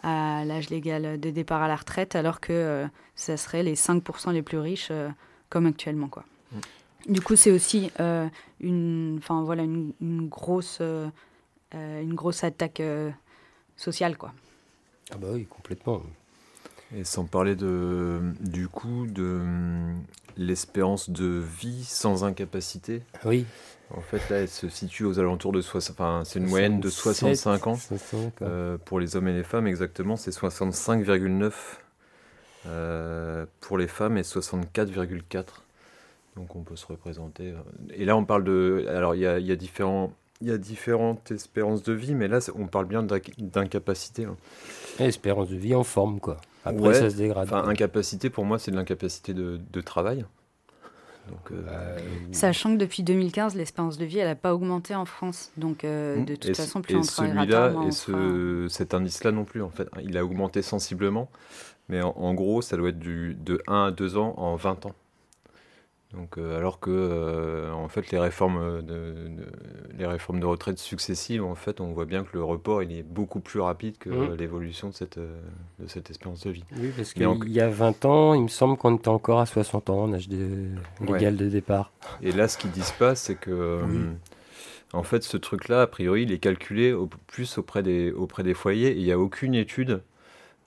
à 0.04 0.46
l'âge 0.46 0.70
légal 0.70 1.20
de 1.20 1.30
départ 1.30 1.62
à 1.62 1.68
la 1.68 1.76
retraite, 1.76 2.16
alors 2.16 2.40
que 2.40 2.54
euh, 2.54 2.88
ça 3.16 3.38
serait 3.38 3.64
les 3.64 3.76
5% 3.76 4.32
les 4.32 4.42
plus 4.42 4.60
riches 4.60 4.90
euh, 4.92 5.10
comme 5.50 5.66
actuellement. 5.66 6.08
Quoi. 6.08 6.24
Mm. 6.52 7.12
Du 7.14 7.22
coup, 7.22 7.36
c'est 7.36 7.52
aussi 7.52 7.92
euh, 8.00 8.28
une, 8.60 9.20
voilà, 9.28 9.64
une, 9.64 9.94
grosse, 10.28 10.82
une 11.74 12.14
grosse 12.14 12.44
attaque 12.44 12.82
sociale. 13.78 14.18
Quoi. 14.18 14.34
Ah 15.12 15.16
bah 15.18 15.28
oui, 15.32 15.46
complètement. 15.46 16.02
Et 16.96 17.04
sans 17.04 17.26
parler 17.26 17.56
de, 17.56 18.20
du 18.42 18.68
coup 18.68 19.08
de 19.08 19.42
l'espérance 20.38 21.10
de 21.10 21.44
vie 21.60 21.86
sans 21.86 22.24
incapacité. 22.24 23.04
Oui. 23.26 23.46
En 23.96 24.02
fait, 24.02 24.30
là, 24.30 24.42
elle 24.42 24.50
se 24.50 24.68
situe 24.68 25.06
aux 25.06 25.20
alentours 25.20 25.54
de 25.54 25.62
60. 25.62 25.96
Enfin, 25.96 26.24
c'est 26.26 26.40
une 26.40 26.48
moyenne 26.48 26.80
de 26.80 26.90
65 26.90 27.68
ans. 27.68 27.80
Euh, 28.42 28.78
pour 28.84 29.00
les 29.00 29.16
hommes 29.16 29.30
et 29.30 29.34
les 29.34 29.44
femmes, 29.44 29.66
exactement, 29.66 30.18
c'est 30.18 30.32
65,9 30.32 31.54
euh, 32.66 33.46
pour 33.62 33.78
les 33.78 33.88
femmes 33.88 34.18
et 34.18 34.24
64,4. 34.24 35.46
Donc, 36.36 36.56
on 36.56 36.62
peut 36.62 36.76
se 36.76 36.86
représenter. 36.86 37.52
Euh. 37.52 37.94
Et 37.94 38.04
là, 38.04 38.18
on 38.18 38.26
parle 38.26 38.44
de. 38.44 38.86
Alors, 38.90 39.16
il 39.16 39.22
y 39.22 39.28
a, 39.28 39.40
y 39.40 39.52
a, 39.52 39.56
différents. 39.56 40.12
Il 40.42 40.50
y 40.50 40.52
a 40.52 40.58
différentes 40.58 41.32
espérances 41.32 41.82
de 41.82 41.94
vie, 41.94 42.14
mais 42.14 42.28
là, 42.28 42.40
on 42.56 42.68
parle 42.68 42.86
bien 42.86 43.04
d'incapacité. 43.04 44.26
Hein. 44.26 44.36
Espérance 45.00 45.50
de 45.50 45.56
vie 45.56 45.74
en 45.74 45.84
forme, 45.84 46.20
quoi. 46.20 46.38
Après, 46.66 46.94
ça 46.94 47.10
se 47.10 47.16
dégrade. 47.16 47.52
Incapacité, 47.54 48.30
pour 48.30 48.44
moi, 48.44 48.60
c'est 48.60 48.72
de 48.72 48.76
l'incapacité 48.76 49.34
de, 49.34 49.60
de 49.72 49.82
travail. 49.82 50.26
Euh, 51.52 51.62
bah, 51.66 52.02
Sachant 52.32 52.74
que 52.74 52.78
depuis 52.78 53.04
2015, 53.04 53.56
l'espérance 53.56 53.98
de 53.98 54.06
vie, 54.06 54.20
elle 54.20 54.28
n'a 54.28 54.36
pas 54.36 54.54
augmenté 54.54 54.96
en 54.96 55.06
France. 55.06 55.52
Donc, 55.58 55.84
euh, 55.84 56.18
mmh. 56.18 56.26
de 56.26 56.36
toute 56.36 56.56
façon, 56.56 56.82
plus 56.82 56.96
on 56.96 57.04
celui-là 57.04 57.74
et 57.86 57.92
ce, 57.92 58.68
cet 58.70 58.94
indice-là 58.94 59.32
non 59.32 59.46
plus, 59.46 59.62
en 59.62 59.70
fait. 59.70 59.88
Il 60.02 60.18
a 60.18 60.26
augmenté 60.26 60.62
sensiblement. 60.62 61.30
Mais 61.90 62.02
en, 62.02 62.34
gros, 62.34 62.62
ça 62.62 62.76
doit 62.76 62.90
être 62.90 63.00
du, 63.00 63.34
de 63.36 63.62
1 63.68 63.86
à 63.86 63.92
2 63.92 64.18
ans 64.18 64.34
en 64.38 64.56
20 64.56 64.88
ans. 64.88 64.96
Donc, 66.14 66.38
euh, 66.38 66.58
alors 66.58 66.80
que 66.80 66.90
euh, 66.90 67.74
en 67.74 67.90
fait 67.90 68.12
les 68.12 68.18
réformes 68.18 68.82
de, 68.82 69.30
les 69.98 70.06
réformes 70.06 70.40
de 70.40 70.46
retraite 70.46 70.80
successives, 70.80 71.44
en 71.44 71.56
fait, 71.56 71.82
on 71.82 71.92
voit 71.92 72.06
bien 72.06 72.24
que 72.24 72.30
le 72.34 72.44
report 72.44 72.82
il 72.82 72.94
est 72.94 73.04
beaucoup 73.04 73.42
plus 73.42 73.60
rapide 73.60 73.98
que 73.98 74.10
mmh. 74.10 74.36
l'évolution 74.36 74.88
de 74.88 74.94
cette 74.94 75.18
euh, 75.18 75.38
de 75.80 75.88
cette 75.88 76.10
espérance 76.10 76.46
de 76.46 76.52
vie. 76.52 76.64
Oui, 76.78 76.94
parce 76.96 77.14
qu'il 77.14 77.50
y 77.50 77.60
a 77.60 77.70
20 77.70 78.06
ans, 78.06 78.34
il 78.36 78.44
me 78.44 78.48
semble 78.48 78.78
qu'on 78.78 78.96
était 78.96 79.10
encore 79.10 79.40
à 79.40 79.46
60 79.46 79.90
ans 79.90 80.04
en 80.04 80.14
âge 80.14 80.30
légal 81.02 81.36
de 81.36 81.50
départ. 81.50 81.92
Et 82.22 82.32
là, 82.32 82.48
ce 82.48 82.58
qu'ils 82.58 82.72
disent 82.72 82.96
pas, 82.98 83.16
c'est 83.16 83.36
que 83.36 83.82
en 84.94 85.04
fait, 85.04 85.24
ce 85.24 85.36
truc-là, 85.36 85.82
a 85.82 85.88
priori, 85.88 86.24
il 86.24 86.32
est 86.32 86.40
calculé 86.40 86.94
au, 86.94 87.08
plus 87.28 87.58
auprès 87.58 87.84
des 87.84 88.14
auprès 88.14 88.44
des 88.44 88.54
foyers. 88.54 88.96
il 88.96 89.04
n'y 89.04 89.12
a 89.12 89.20
aucune 89.20 89.56
étude. 89.56 90.02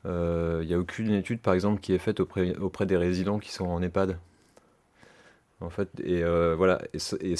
Il 0.05 0.67
n'y 0.67 0.75
a 0.75 0.79
aucune 0.79 1.13
étude, 1.13 1.41
par 1.41 1.55
exemple, 1.55 1.81
qui 1.81 1.95
est 1.95 1.99
faite 1.99 2.21
auprès, 2.21 2.55
auprès 2.57 2.85
des 2.85 2.99
résidents 2.99 3.39
qui 3.39 3.53
sont 3.53 3.65
en 3.65 3.81
EHPAD 3.81 4.19
en 5.61 5.71
fait. 5.71 5.89
Et 6.03 6.23
euh, 6.23 6.55
voilà. 6.57 6.81
Et, 7.21 7.35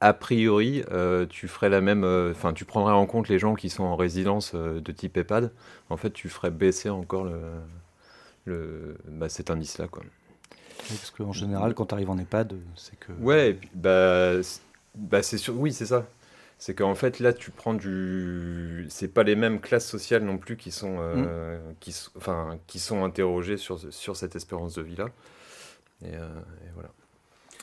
a, 0.00 0.12
priori, 0.14 0.82
euh, 0.90 1.26
tu 1.26 1.48
ferais 1.48 1.68
la 1.68 1.80
même. 1.80 2.04
Euh, 2.04 2.32
enfin, 2.32 2.52
tu 2.52 2.64
prendrais 2.64 2.92
en 2.92 3.06
compte 3.06 3.28
les 3.28 3.38
gens 3.38 3.54
qui 3.54 3.70
sont 3.70 3.84
en 3.84 3.96
résidence 3.96 4.54
de 4.54 4.92
type 4.92 5.16
EHPAD. 5.16 5.52
En 5.90 5.96
fait, 5.96 6.10
tu 6.10 6.28
ferais 6.28 6.50
baisser 6.50 6.90
encore 6.90 7.24
le, 7.24 7.40
le 8.44 8.96
bah, 9.06 9.28
cet 9.28 9.50
indice-là, 9.50 9.88
quoi. 9.88 10.02
parce 10.88 11.10
qu'en 11.10 11.32
général, 11.32 11.74
quand 11.74 11.86
tu 11.86 11.94
arrives 11.94 12.10
en 12.10 12.18
EHPAD, 12.18 12.54
c'est 12.76 12.98
que. 12.98 13.12
Ouais, 13.20 13.58
bah, 13.74 14.34
bah 14.94 15.22
c'est 15.22 15.38
sûr. 15.38 15.54
Oui, 15.58 15.72
c'est 15.72 15.86
ça. 15.86 16.06
C'est 16.60 16.74
qu'en 16.74 16.96
fait, 16.96 17.20
là, 17.20 17.32
tu 17.32 17.52
prends 17.52 17.74
du. 17.74 18.86
C'est 18.88 19.08
pas 19.08 19.22
les 19.22 19.36
mêmes 19.36 19.60
classes 19.60 19.86
sociales 19.86 20.24
non 20.24 20.38
plus 20.38 20.56
qui 20.56 20.72
sont, 20.72 20.98
mm. 20.98 21.74
qui, 21.78 21.94
enfin, 22.16 22.58
qui 22.66 22.80
sont 22.80 23.04
interrogées 23.04 23.56
sur, 23.58 23.78
sur 23.92 24.16
cette 24.16 24.34
espérance 24.34 24.74
de 24.74 24.82
vie-là. 24.82 25.08
et, 26.04 26.16
voilà. 26.74 26.90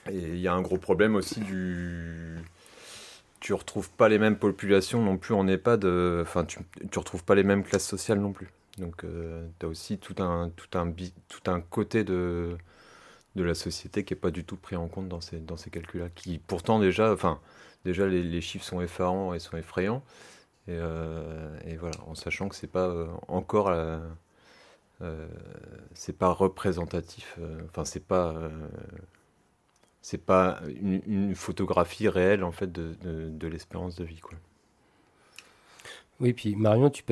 Et 0.10 0.18
il 0.18 0.40
y 0.40 0.48
a 0.48 0.54
un 0.54 0.62
gros 0.62 0.78
problème 0.78 1.16
aussi 1.16 1.40
du. 1.40 2.38
Tu 3.40 3.54
retrouves 3.54 3.90
pas 3.92 4.10
les 4.10 4.18
mêmes 4.18 4.38
populations 4.38 5.02
non 5.04 5.18
plus 5.18 5.34
en 5.36 5.48
EHPAD, 5.48 5.86
enfin, 6.22 6.46
tu, 6.46 6.60
tu 6.92 7.00
retrouves 7.00 7.24
pas 7.24 7.36
les 7.36 7.44
mêmes 7.44 7.64
classes 7.64 7.88
sociales 7.88 8.20
non 8.20 8.32
plus. 8.34 8.50
Donc, 8.78 9.04
euh, 9.04 9.48
tu 9.60 9.66
as 9.66 9.70
aussi 9.70 9.98
tout 9.98 10.16
un, 10.22 10.52
tout, 10.56 10.68
un, 10.78 11.62
côté 11.62 12.04
de, 12.04 12.58
de 13.36 13.44
la 13.44 13.56
société 13.56 14.04
qui 14.04 14.14
n'est 14.14 14.20
pas 14.20 14.32
du 14.32 14.44
tout 14.44 14.58
pris 14.58 14.76
en 14.76 14.88
compte 14.88 15.08
dans 15.08 15.22
ces, 15.22 15.40
dans 15.40 15.58
ces 15.58 15.70
calculs-là. 15.70 16.10
Qui 16.14 16.40
pourtant, 16.40 16.80
déjà, 16.80 17.14
enfin, 17.14 17.40
déjà 17.86 18.08
les, 18.08 18.42
chiffres 18.42 18.66
sont 18.66 18.82
effarants 18.82 19.34
et 19.34 19.40
sont 19.40 19.58
effrayants. 19.58 20.04
Et, 20.68 20.72
euh, 20.74 21.58
et 21.66 21.78
voilà, 21.78 21.98
en 22.08 22.16
sachant 22.16 22.50
que 22.50 22.56
c'est 22.56 22.68
pas 22.68 22.88
euh, 22.88 23.08
encore. 23.28 23.72
c'est 25.94 26.18
pas 26.18 26.32
représentatif, 26.32 27.38
enfin, 27.70 27.86
c'est 27.86 28.06
pas 28.06 28.34
c'est 30.06 30.24
pas 30.24 30.60
une, 30.84 31.34
photographie 31.34 32.08
réelle 32.08 32.44
en 32.44 32.52
fait 32.52 32.72
de, 32.72 32.94
de, 33.04 33.48
l'espérance 33.48 33.96
de 33.96 34.04
vie 34.04 34.20
quoi. 34.20 34.38
Oui, 36.20 36.32
puis 36.32 36.56
Marion, 36.56 36.92
tu, 36.92 37.04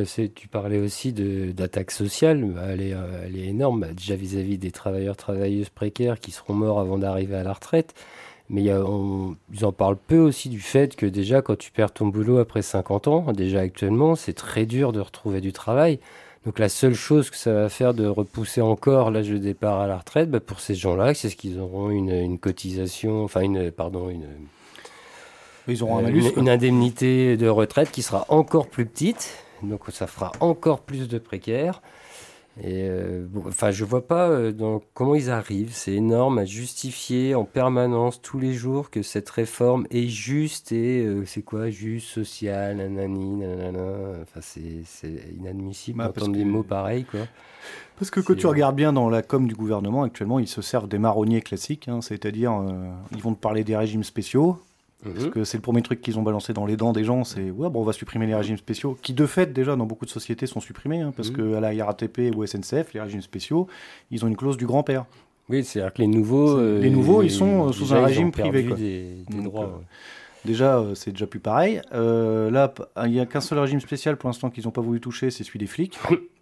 parlais 0.47 0.77
aussi 0.77 1.11
d'attaque 1.11 1.89
sociale. 1.89 2.53
Elle 2.69 2.81
est, 2.81 2.93
euh, 2.93 3.23
elle 3.25 3.35
est 3.35 3.47
énorme, 3.47 3.81
bah, 3.81 3.93
déjà 3.93 4.15
vis-à-vis 4.15 4.59
des 4.59 4.69
travailleurs, 4.69 5.17
travailleuses 5.17 5.69
précaires 5.69 6.19
qui 6.19 6.29
seront 6.29 6.53
morts 6.53 6.79
avant 6.79 6.99
d'arriver 6.99 7.35
à 7.35 7.43
la 7.43 7.53
retraite. 7.53 7.95
Mais 8.49 8.69
a, 8.69 8.79
ils 9.51 9.65
en 9.65 9.71
parlent 9.71 9.97
peu 9.97 10.19
aussi 10.19 10.49
du 10.49 10.61
fait 10.61 10.95
que 10.95 11.07
déjà, 11.07 11.41
quand 11.41 11.57
tu 11.57 11.71
perds 11.71 11.93
ton 11.93 12.07
boulot 12.07 12.37
après 12.37 12.61
50 12.61 13.07
ans, 13.07 13.33
déjà 13.33 13.61
actuellement, 13.61 14.15
c'est 14.15 14.33
très 14.33 14.67
dur 14.67 14.91
de 14.91 14.99
retrouver 14.99 15.41
du 15.41 15.51
travail. 15.51 15.99
Donc 16.45 16.59
la 16.59 16.67
seule 16.67 16.93
chose 16.93 17.29
que 17.29 17.37
ça 17.37 17.53
va 17.53 17.69
faire 17.69 17.93
de 17.93 18.05
repousser 18.05 18.61
encore 18.61 19.11
l'âge 19.11 19.29
de 19.29 19.37
départ 19.37 19.79
à 19.79 19.87
la 19.87 19.97
retraite, 19.97 20.29
bah, 20.29 20.41
pour 20.41 20.59
ces 20.59 20.75
gens-là, 20.75 21.13
c'est 21.13 21.29
ce 21.29 21.37
qu'ils 21.37 21.59
auront 21.59 21.89
une, 21.89 22.37
cotisation, 22.37 23.23
enfin 23.23 23.41
une, 23.41 23.71
pardon, 23.71 24.09
une, 24.09 24.27
ils 25.67 25.81
auront 25.83 25.99
un 25.99 26.01
malus, 26.01 26.31
une, 26.35 26.41
une, 26.41 26.49
indemnité 26.49 27.37
de 27.37 27.47
retraite 27.47 27.91
qui 27.91 28.01
sera 28.01 28.25
encore 28.27 28.67
plus 28.67 28.85
petite. 28.85 29.37
Donc 29.63 29.81
ça 29.89 30.07
fera 30.07 30.33
encore 30.41 30.81
plus 30.81 31.07
de 31.07 31.17
précaires. 31.17 31.81
Et 32.61 32.87
euh, 32.87 33.25
enfin, 33.47 33.71
je 33.71 33.83
vois 33.83 34.05
pas 34.05 34.29
euh, 34.29 34.79
comment 34.93 35.15
ils 35.15 35.31
arrivent. 35.31 35.73
C'est 35.73 35.93
énorme 35.93 36.37
à 36.37 36.45
justifier 36.45 37.33
en 37.33 37.45
permanence, 37.45 38.21
tous 38.21 38.37
les 38.37 38.53
jours, 38.53 38.91
que 38.91 39.01
cette 39.01 39.29
réforme 39.29 39.87
est 39.89 40.07
juste 40.07 40.71
et 40.71 41.03
euh, 41.03 41.25
c'est 41.25 41.41
quoi? 41.41 41.71
Juste, 41.71 42.07
social, 42.07 42.77
nanani, 42.77 43.37
nanana. 43.37 44.21
Enfin, 44.21 44.39
c'est 44.41 45.09
inadmissible 45.35 45.97
bah, 45.97 46.07
d'entendre 46.07 46.33
des 46.33 46.45
mots 46.45 46.63
pareils, 46.63 47.05
quoi. 47.05 47.21
Parce 47.97 48.11
que 48.11 48.19
quand 48.19 48.35
tu 48.35 48.47
regardes 48.47 48.75
bien 48.75 48.93
dans 48.93 49.09
la 49.09 49.21
com 49.21 49.47
du 49.47 49.55
gouvernement, 49.55 50.03
actuellement, 50.03 50.37
ils 50.37 50.47
se 50.47 50.61
servent 50.61 50.87
des 50.87 50.99
marronniers 50.99 51.41
classiques, 51.41 51.87
hein, 51.87 52.01
c'est-à-dire 52.01 52.53
ils 53.15 53.21
vont 53.21 53.33
te 53.33 53.39
parler 53.39 53.63
des 53.63 53.77
régimes 53.77 54.03
spéciaux, 54.03 54.59
Parce 55.03 55.27
que 55.27 55.43
c'est 55.43 55.57
le 55.57 55.61
premier 55.61 55.81
truc 55.81 56.01
qu'ils 56.01 56.17
ont 56.17 56.21
balancé 56.23 56.53
dans 56.53 56.65
les 56.65 56.77
dents 56.77 56.93
des 56.93 57.03
gens, 57.03 57.23
c'est 57.23 57.51
ouais, 57.51 57.69
bon, 57.69 57.81
on 57.81 57.83
va 57.83 57.93
supprimer 57.93 58.25
les 58.27 58.35
régimes 58.35 58.57
spéciaux, 58.57 58.97
qui 59.01 59.13
de 59.13 59.25
fait 59.25 59.51
déjà 59.51 59.75
dans 59.75 59.85
beaucoup 59.85 60.05
de 60.05 60.09
sociétés 60.11 60.45
sont 60.47 60.59
supprimés, 60.61 61.01
hein, 61.01 61.13
parce 61.15 61.29
que 61.29 61.55
à 61.55 61.59
la 61.59 61.85
RATP 61.85 62.31
ou 62.35 62.45
SNCF, 62.45 62.93
les 62.93 63.01
régimes 63.01 63.21
spéciaux, 63.21 63.67
ils 64.11 64.23
ont 64.23 64.27
une 64.27 64.37
clause 64.37 64.57
du 64.57 64.65
grand-père. 64.65 65.05
Oui, 65.49 65.63
c'est-à-dire 65.65 65.93
que 65.93 66.01
les 66.01 66.07
nouveaux, 66.07 66.57
C'est- 66.57 66.79
les 66.79 66.87
euh, 66.87 66.91
nouveaux, 66.91 67.21
ils 67.21 67.29
sont, 67.31 67.67
euh, 67.67 67.71
sous 67.73 67.83
déjà, 67.83 67.97
un 67.97 68.05
régime 68.05 68.31
privé, 68.31 68.65
quoi. 68.65 68.77
Des, 68.77 69.15
des 69.29 69.35
Donc, 69.35 69.43
droits. 69.43 69.65
euh. 69.65 69.83
Déjà, 70.45 70.77
euh, 70.77 70.93
c'est 70.95 71.11
déjà 71.11 71.25
plus 71.27 71.39
pareil. 71.39 71.81
Euh, 71.93 72.49
là, 72.51 72.73
il 73.05 73.11
n'y 73.11 73.19
a 73.19 73.25
qu'un 73.25 73.39
seul 73.41 73.59
régime 73.59 73.79
spécial 73.79 74.17
pour 74.17 74.27
l'instant 74.29 74.49
qu'ils 74.49 74.65
n'ont 74.65 74.71
pas 74.71 74.81
voulu 74.81 74.99
toucher, 74.99 75.31
c'est 75.31 75.43
celui 75.43 75.59
des 75.59 75.67
flics. 75.67 75.97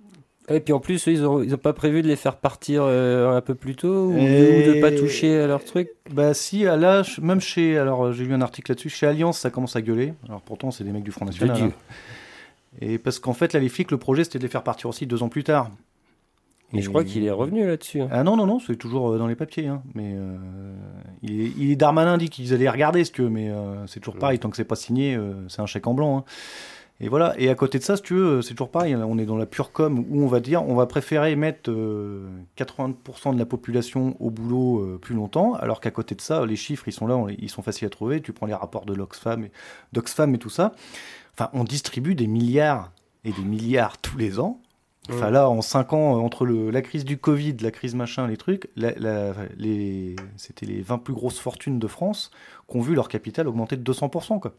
Et 0.49 0.59
puis 0.59 0.73
en 0.73 0.79
plus, 0.79 1.05
ils 1.07 1.21
n'ont 1.21 1.41
ils 1.43 1.53
ont 1.53 1.57
pas 1.57 1.71
prévu 1.73 2.01
de 2.01 2.07
les 2.07 2.15
faire 2.15 2.35
partir 2.35 2.83
euh, 2.83 3.37
un 3.37 3.41
peu 3.41 3.55
plus 3.55 3.75
tôt 3.75 4.07
ou, 4.07 4.17
Et- 4.17 4.47
ou 4.49 4.61
de 4.63 4.81
pas 4.81 4.91
toucher 4.91 5.39
à 5.39 5.47
leur 5.47 5.63
truc? 5.63 5.89
Bah 6.11 6.33
si, 6.33 6.65
à 6.67 6.75
là, 6.75 7.03
même 7.21 7.39
chez, 7.39 7.77
alors 7.77 8.05
euh, 8.07 8.11
j'ai 8.11 8.25
lu 8.25 8.33
un 8.33 8.41
article 8.41 8.71
là-dessus, 8.71 8.89
chez 8.89 9.07
Alliance, 9.07 9.37
ça 9.39 9.49
commence 9.49 9.75
à 9.75 9.81
gueuler. 9.81 10.13
Alors 10.27 10.41
pourtant, 10.41 10.71
c'est 10.71 10.83
des 10.83 10.91
mecs 10.91 11.03
du 11.03 11.11
Front 11.11 11.25
National. 11.25 11.61
Hein. 11.61 11.71
Et 12.81 12.97
parce 12.97 13.19
qu'en 13.19 13.33
fait, 13.33 13.53
là, 13.53 13.59
les 13.59 13.69
flics, 13.69 13.91
le 13.91 13.97
projet, 13.97 14.23
c'était 14.23 14.39
de 14.39 14.43
les 14.43 14.49
faire 14.49 14.63
partir 14.63 14.89
aussi 14.89 15.05
deux 15.05 15.23
ans 15.23 15.29
plus 15.29 15.43
tard. 15.43 15.69
Et 16.73 16.81
je 16.81 16.87
crois 16.89 17.03
qu'il 17.03 17.23
est 17.25 17.31
revenu 17.31 17.67
là-dessus. 17.67 17.99
hein. 18.01 18.07
Ah 18.11 18.23
non, 18.23 18.37
non, 18.37 18.45
non, 18.47 18.59
c'est 18.59 18.77
toujours 18.77 19.11
euh, 19.11 19.17
dans 19.17 19.27
les 19.27 19.35
papiers. 19.35 19.67
hein. 19.67 19.81
Mais 19.93 20.13
euh, 20.15 20.37
il, 21.21 21.41
est, 21.41 21.51
il 21.57 21.69
est 21.71 21.75
Darmanin 21.75 22.17
dit 22.17 22.29
qu'ils 22.29 22.53
allaient 22.53 22.69
regarder, 22.69 23.03
tu 23.03 23.23
veux, 23.23 23.29
mais 23.29 23.49
euh, 23.49 23.85
c'est 23.87 23.99
toujours 23.99 24.17
pareil, 24.17 24.39
tant 24.39 24.49
que 24.49 24.55
c'est 24.55 24.63
pas 24.63 24.77
signé, 24.77 25.17
c'est 25.49 25.61
un 25.61 25.65
chèque 25.65 25.85
en 25.87 25.93
blanc. 25.93 26.23
Hein. 27.01 27.05
Et 27.05 27.09
voilà. 27.09 27.33
Et 27.39 27.49
à 27.49 27.55
côté 27.55 27.79
de 27.79 27.83
ça, 27.83 27.97
si 27.97 28.03
tu 28.03 28.13
veux, 28.13 28.25
euh, 28.37 28.41
c'est 28.41 28.53
toujours 28.53 28.71
pareil. 28.71 28.93
là, 28.93 29.05
on 29.07 29.17
est 29.17 29.25
dans 29.25 29.37
la 29.37 29.45
pure 29.45 29.71
com 29.71 30.05
où 30.09 30.23
on 30.23 30.27
va 30.27 30.39
dire, 30.39 30.63
on 30.67 30.75
va 30.75 30.85
préférer 30.85 31.35
mettre 31.35 31.71
euh, 31.71 32.27
80% 32.57 33.33
de 33.33 33.39
la 33.39 33.45
population 33.45 34.15
au 34.19 34.29
boulot 34.29 34.79
euh, 34.81 34.97
plus 35.01 35.15
longtemps, 35.15 35.53
alors 35.55 35.81
qu'à 35.81 35.91
côté 35.91 36.15
de 36.15 36.21
ça, 36.21 36.45
les 36.45 36.55
chiffres, 36.55 36.87
ils 36.87 36.91
sont 36.93 37.07
là, 37.07 37.17
on 37.17 37.27
ils 37.29 37.49
sont 37.49 37.61
faciles 37.61 37.87
à 37.87 37.89
trouver. 37.89 38.21
Tu 38.21 38.33
prends 38.33 38.45
les 38.45 38.53
rapports 38.53 38.85
de 38.85 38.93
l'Oxfam 38.93 39.43
et, 39.43 39.51
d'Oxfam 39.93 40.33
et 40.35 40.37
tout 40.37 40.49
ça. 40.49 40.73
Enfin, 41.33 41.49
on 41.53 41.63
distribue 41.63 42.15
des 42.15 42.27
milliards 42.27 42.91
et 43.23 43.31
des 43.31 43.43
milliards 43.43 43.97
tous 43.97 44.17
les 44.17 44.39
ans. 44.39 44.59
Enfin 45.09 45.25
Ouais. 45.25 45.31
là, 45.31 45.49
en 45.49 45.61
5 45.61 45.93
ans, 45.93 46.17
euh, 46.17 46.19
entre 46.19 46.45
le, 46.45 46.69
la 46.69 46.83
crise 46.83 47.05
du 47.05 47.17
Covid, 47.17 47.57
la 47.61 47.71
crise 47.71 47.95
machin, 47.95 48.27
les 48.27 48.37
trucs, 48.37 48.69
la- 48.75 48.93
la- 48.99 49.33
les, 49.57 50.15
c'était 50.37 50.67
les 50.67 50.81
20 50.81 50.99
plus 50.99 51.13
grosses 51.15 51.39
fortunes 51.39 51.79
de 51.79 51.87
France 51.87 52.29
qui 52.69 52.77
ont 52.77 52.81
vu 52.81 52.93
leur 52.93 53.07
capital 53.09 53.47
augmenter 53.47 53.77
de 53.77 53.83
200%. 53.83 54.39
Quoi. 54.39 54.53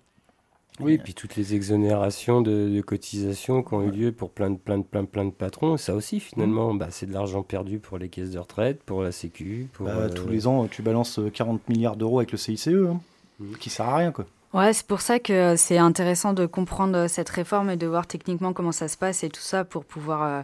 Oui, 0.84 0.94
et 0.94 0.98
puis 0.98 1.14
toutes 1.14 1.36
les 1.36 1.54
exonérations 1.54 2.40
de, 2.42 2.68
de 2.74 2.80
cotisations 2.80 3.62
qui 3.62 3.74
ont 3.74 3.82
eu 3.82 3.90
lieu 3.90 4.12
pour 4.12 4.30
plein 4.30 4.50
de, 4.50 4.56
plein 4.56 4.78
de, 4.78 4.82
plein, 4.84 5.04
plein 5.04 5.24
de 5.24 5.30
patrons, 5.30 5.76
ça 5.76 5.94
aussi 5.94 6.20
finalement, 6.20 6.74
bah, 6.74 6.88
c'est 6.90 7.06
de 7.06 7.12
l'argent 7.12 7.42
perdu 7.42 7.78
pour 7.78 7.98
les 7.98 8.08
caisses 8.08 8.30
de 8.30 8.38
retraite, 8.38 8.82
pour 8.82 9.02
la 9.02 9.12
Sécu, 9.12 9.68
pour 9.72 9.86
Bah, 9.86 9.92
euh, 9.96 10.08
Tous 10.08 10.28
les 10.28 10.46
ans, 10.46 10.66
tu 10.68 10.82
balances 10.82 11.18
euh, 11.18 11.30
40 11.30 11.68
milliards 11.68 11.96
d'euros 11.96 12.18
avec 12.18 12.32
le 12.32 12.38
CICE, 12.38 12.68
hein, 12.68 13.00
Mhm. 13.40 13.56
qui 13.58 13.70
sert 13.70 13.88
à 13.88 13.96
rien. 13.96 14.12
Quoi. 14.12 14.26
Ouais, 14.54 14.72
c'est 14.74 14.86
pour 14.86 15.00
ça 15.00 15.18
que 15.18 15.56
c'est 15.56 15.78
intéressant 15.78 16.32
de 16.34 16.44
comprendre 16.46 16.96
euh, 16.96 17.08
cette 17.08 17.30
réforme 17.30 17.70
et 17.70 17.76
de 17.76 17.86
voir 17.86 18.06
techniquement 18.06 18.52
comment 18.52 18.72
ça 18.72 18.86
se 18.88 18.96
passe 18.98 19.24
et 19.24 19.30
tout 19.30 19.40
ça 19.40 19.64
pour 19.64 19.84
pouvoir 19.84 20.22
euh, 20.22 20.42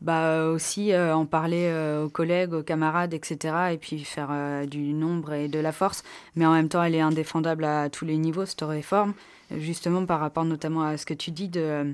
bah, 0.00 0.46
aussi 0.46 0.92
euh, 0.92 1.14
en 1.14 1.26
parler 1.26 1.68
euh, 1.70 2.04
aux 2.04 2.08
collègues, 2.10 2.52
aux 2.54 2.62
camarades, 2.62 3.14
etc. 3.14 3.72
Et 3.72 3.78
puis 3.78 4.04
faire 4.04 4.28
euh, 4.30 4.66
du 4.66 4.92
nombre 4.92 5.32
et 5.32 5.48
de 5.48 5.58
la 5.58 5.72
force. 5.72 6.02
Mais 6.36 6.46
en 6.46 6.52
même 6.52 6.68
temps, 6.68 6.82
elle 6.82 6.94
est 6.94 7.00
indéfendable 7.00 7.64
à 7.64 7.88
tous 7.90 8.04
les 8.04 8.16
niveaux, 8.18 8.46
cette 8.46 8.62
réforme. 8.62 9.14
Justement, 9.50 10.04
par 10.06 10.20
rapport 10.20 10.44
notamment 10.44 10.82
à 10.82 10.96
ce 10.96 11.06
que 11.06 11.14
tu 11.14 11.30
dis 11.30 11.48
de 11.48 11.60
euh, 11.60 11.92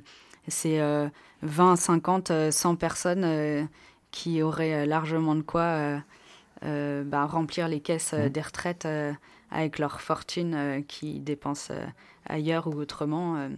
ces 0.49 0.79
euh, 0.81 1.09
20, 1.43 1.77
50, 1.77 2.31
euh, 2.31 2.51
100 2.51 2.77
personnes 2.77 3.25
euh, 3.25 3.65
qui 4.11 4.43
auraient 4.43 4.83
euh, 4.85 4.87
largement 4.87 5.35
de 5.37 5.43
quoi 5.43 5.63
euh, 5.63 5.99
euh, 6.65 7.05
bah, 7.05 7.27
remplir 7.27 7.69
les 7.69 7.81
caisses 7.81 8.13
euh, 8.15 8.27
Mhm. 8.27 8.33
des 8.33 8.41
retraites 8.41 8.87
euh, 8.87 9.13
avec 9.51 9.79
leur 9.79 10.01
fortune 10.01 10.55
euh, 10.55 10.81
qu'ils 10.83 11.25
dépensent 11.25 11.73
euh, 11.73 11.85
ailleurs 12.27 12.67
ou 12.69 12.75
autrement. 12.81 13.37
euh, 13.37 13.49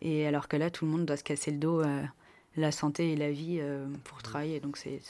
et 0.00 0.26
alors 0.26 0.48
que 0.48 0.56
là, 0.56 0.70
tout 0.70 0.84
le 0.86 0.90
monde 0.90 1.06
doit 1.06 1.16
se 1.16 1.24
casser 1.24 1.50
le 1.50 1.58
dos, 1.58 1.80
euh, 1.82 2.02
la 2.60 2.70
santé 2.72 3.12
et 3.12 3.16
la 3.16 3.30
vie 3.30 3.58
euh, 3.60 3.86
pour 4.04 4.22
travailler. 4.22 4.60
Donc, 4.60 4.76
c'est 4.76 5.00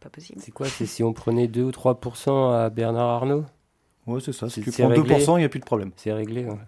pas 0.00 0.08
possible. 0.10 0.40
C'est 0.42 0.50
quoi 0.52 0.66
C'est 0.66 0.86
si 0.86 1.02
on 1.02 1.12
prenait 1.12 1.46
2 1.48 1.62
ou 1.62 1.70
3% 1.70 2.52
à 2.54 2.70
Bernard 2.70 3.08
Arnault 3.08 3.44
Ouais, 4.06 4.20
c'est 4.20 4.32
ça. 4.32 4.50
Si 4.50 4.62
C'est- 4.62 4.70
tu 4.70 4.82
prends 4.82 4.88
réglé. 4.88 5.14
2%, 5.14 5.36
il 5.36 5.40
n'y 5.40 5.44
a 5.46 5.48
plus 5.48 5.60
de 5.60 5.64
problème. 5.64 5.90
C'est 5.96 6.12
réglé. 6.12 6.44
ouais. 6.44 6.58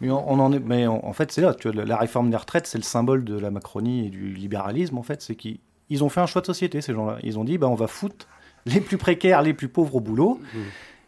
Mais 0.00 0.10
on, 0.10 0.28
on 0.28 0.40
en 0.40 0.52
est, 0.52 0.58
mais 0.58 0.86
en, 0.88 1.00
en 1.04 1.12
fait, 1.12 1.30
c'est 1.30 1.40
là. 1.40 1.54
Tu 1.54 1.70
vois, 1.70 1.84
la, 1.84 1.96
réforme 1.96 2.30
des 2.30 2.36
retraites, 2.36 2.66
c'est 2.66 2.78
le 2.78 2.82
symbole 2.84 3.24
de 3.24 3.38
la 3.38 3.50
Macronie 3.52 4.06
et 4.06 4.10
du 4.10 4.32
libéralisme. 4.34 4.98
En 4.98 5.02
fait, 5.04 5.22
c'est 5.22 5.36
qu'ils 5.36 5.58
ils 5.88 6.02
ont 6.02 6.08
fait 6.08 6.20
un 6.20 6.26
choix 6.26 6.40
de 6.40 6.46
société, 6.46 6.80
ces 6.80 6.92
gens-là. 6.94 7.18
Ils 7.22 7.38
ont 7.38 7.44
dit, 7.44 7.58
bah, 7.58 7.68
on 7.68 7.74
va 7.76 7.86
foutre 7.86 8.26
les 8.66 8.80
plus 8.80 8.96
précaires, 8.98 9.42
les 9.42 9.54
plus 9.54 9.68
pauvres 9.68 9.96
au 9.96 10.00
boulot, 10.00 10.40
Mhm. 10.54 10.60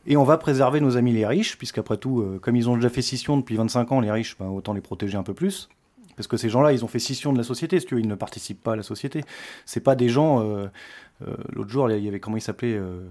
et 0.06 0.16
on 0.16 0.24
va 0.24 0.38
préserver 0.38 0.80
nos 0.80 0.96
amis 0.96 1.12
les 1.12 1.26
riches, 1.26 1.58
puisqu'après 1.58 1.96
tout, 1.96 2.20
euh, 2.20 2.38
comme 2.40 2.56
ils 2.56 2.68
ont 2.70 2.76
déjà 2.76 2.88
fait 2.88 3.02
scission 3.02 3.36
depuis 3.36 3.56
25 3.56 3.90
ans, 3.92 4.00
les 4.00 4.10
riches, 4.10 4.36
bah, 4.38 4.46
autant 4.46 4.72
les 4.72 4.80
protéger 4.80 5.16
un 5.18 5.22
peu 5.24 5.34
plus. 5.34 5.68
Parce 6.16 6.26
que 6.26 6.36
ces 6.36 6.48
gens-là, 6.48 6.72
ils 6.72 6.84
ont 6.84 6.88
fait 6.88 6.98
scission 6.98 7.32
de 7.32 7.38
la 7.38 7.44
société, 7.44 7.80
si 7.80 7.86
tu 7.86 7.94
veux, 7.94 8.00
ils 8.00 8.08
ne 8.08 8.14
participent 8.14 8.62
pas 8.62 8.72
à 8.72 8.76
la 8.76 8.82
société. 8.82 9.22
C'est 9.64 9.80
pas 9.80 9.94
des 9.94 10.08
gens. 10.08 10.40
euh, 10.42 10.66
euh, 11.26 11.36
L'autre 11.52 11.70
jour, 11.70 11.90
il 11.90 12.04
y 12.04 12.08
avait 12.08 12.20
comment 12.20 12.36
il 12.36 12.40
s'appelait 12.42 12.74
euh, 12.74 13.08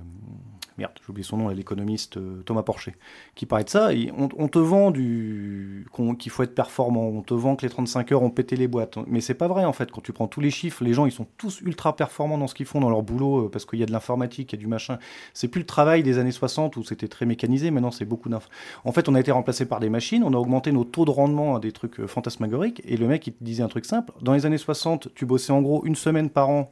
Merde, 0.82 0.94
j'ai 1.00 1.10
oublié 1.12 1.24
son 1.24 1.38
nom, 1.38 1.50
l'économiste 1.50 2.18
euh, 2.18 2.42
Thomas 2.44 2.64
Porcher, 2.64 2.96
qui 3.36 3.46
parlait 3.46 3.66
de 3.66 3.70
ça. 3.70 3.90
on, 4.18 4.48
te 4.48 4.58
vend 4.58 4.92
qu'il 4.92 6.32
faut 6.32 6.42
être 6.42 6.56
performant, 6.56 7.04
on 7.04 7.22
te 7.22 7.36
vend 7.36 7.56
que 7.56 7.64
les 7.64 7.70
35 7.70 8.12
heures 8.12 8.24
ont 8.24 8.32
pété 8.32 8.56
les 8.56 8.68
boîtes. 8.68 8.98
Mais 9.06 9.22
c'est 9.22 9.36
pas 9.36 9.48
vrai 9.48 9.64
en 9.64 9.74
fait. 9.74 9.92
Quand 9.92 10.02
tu 10.02 10.12
prends 10.12 10.28
tous 10.28 10.42
les 10.42 10.50
chiffres, 10.50 10.84
les 10.84 10.96
gens 10.96 11.06
ils 11.06 11.12
sont 11.12 11.28
tous 11.38 11.62
ultra 11.62 11.96
performants 11.96 12.40
dans 12.40 12.48
ce 12.48 12.56
qu'ils 12.56 12.66
font 12.66 12.80
dans 12.80 12.90
leur 12.90 13.04
boulot 13.04 13.46
euh, 13.46 13.50
parce 13.52 13.66
qu'il 13.66 13.78
y 13.78 13.84
a 13.84 13.86
de 13.86 13.92
l'informatique, 13.92 14.54
il 14.54 14.56
y 14.56 14.60
a 14.60 14.62
du 14.62 14.66
machin. 14.66 14.98
C'est 15.36 15.50
plus 15.50 15.60
le 15.60 15.68
travail 15.68 16.02
des 16.02 16.18
années 16.18 16.32
60 16.32 16.78
où 16.78 16.84
c'était 16.84 17.08
très 17.08 17.28
mécanisé. 17.28 17.70
Maintenant 17.70 17.92
c'est 17.92 18.06
beaucoup 18.06 18.30
d'inf. 18.30 18.50
En 18.84 18.92
fait, 18.92 19.08
on 19.08 19.14
a 19.14 19.20
été 19.20 19.32
remplacé 19.32 19.68
par 19.68 19.80
des 19.80 19.92
machines. 19.92 20.24
On 20.24 20.34
a 20.34 20.38
augmenté 20.38 20.72
nos 20.72 20.84
taux 20.84 21.06
de 21.06 21.12
rendement 21.12 21.56
à 21.58 21.60
des 21.60 21.74
trucs 21.74 22.00
euh, 22.00 22.08
fantasmagoriques. 22.08 22.82
Et 22.86 22.98
le 22.98 23.08
mec 23.08 23.28
il 23.28 23.34
te 23.34 23.44
disait 23.44 23.62
un 23.62 23.68
truc 23.70 23.86
simple. 23.86 24.14
Dans 24.24 24.34
les 24.34 24.48
années 24.48 24.58
60, 24.58 25.10
tu 25.14 25.28
bossais 25.28 25.54
en 25.54 25.62
gros 25.62 25.86
une 25.86 25.96
semaine 25.96 26.32
par 26.32 26.50
an 26.50 26.72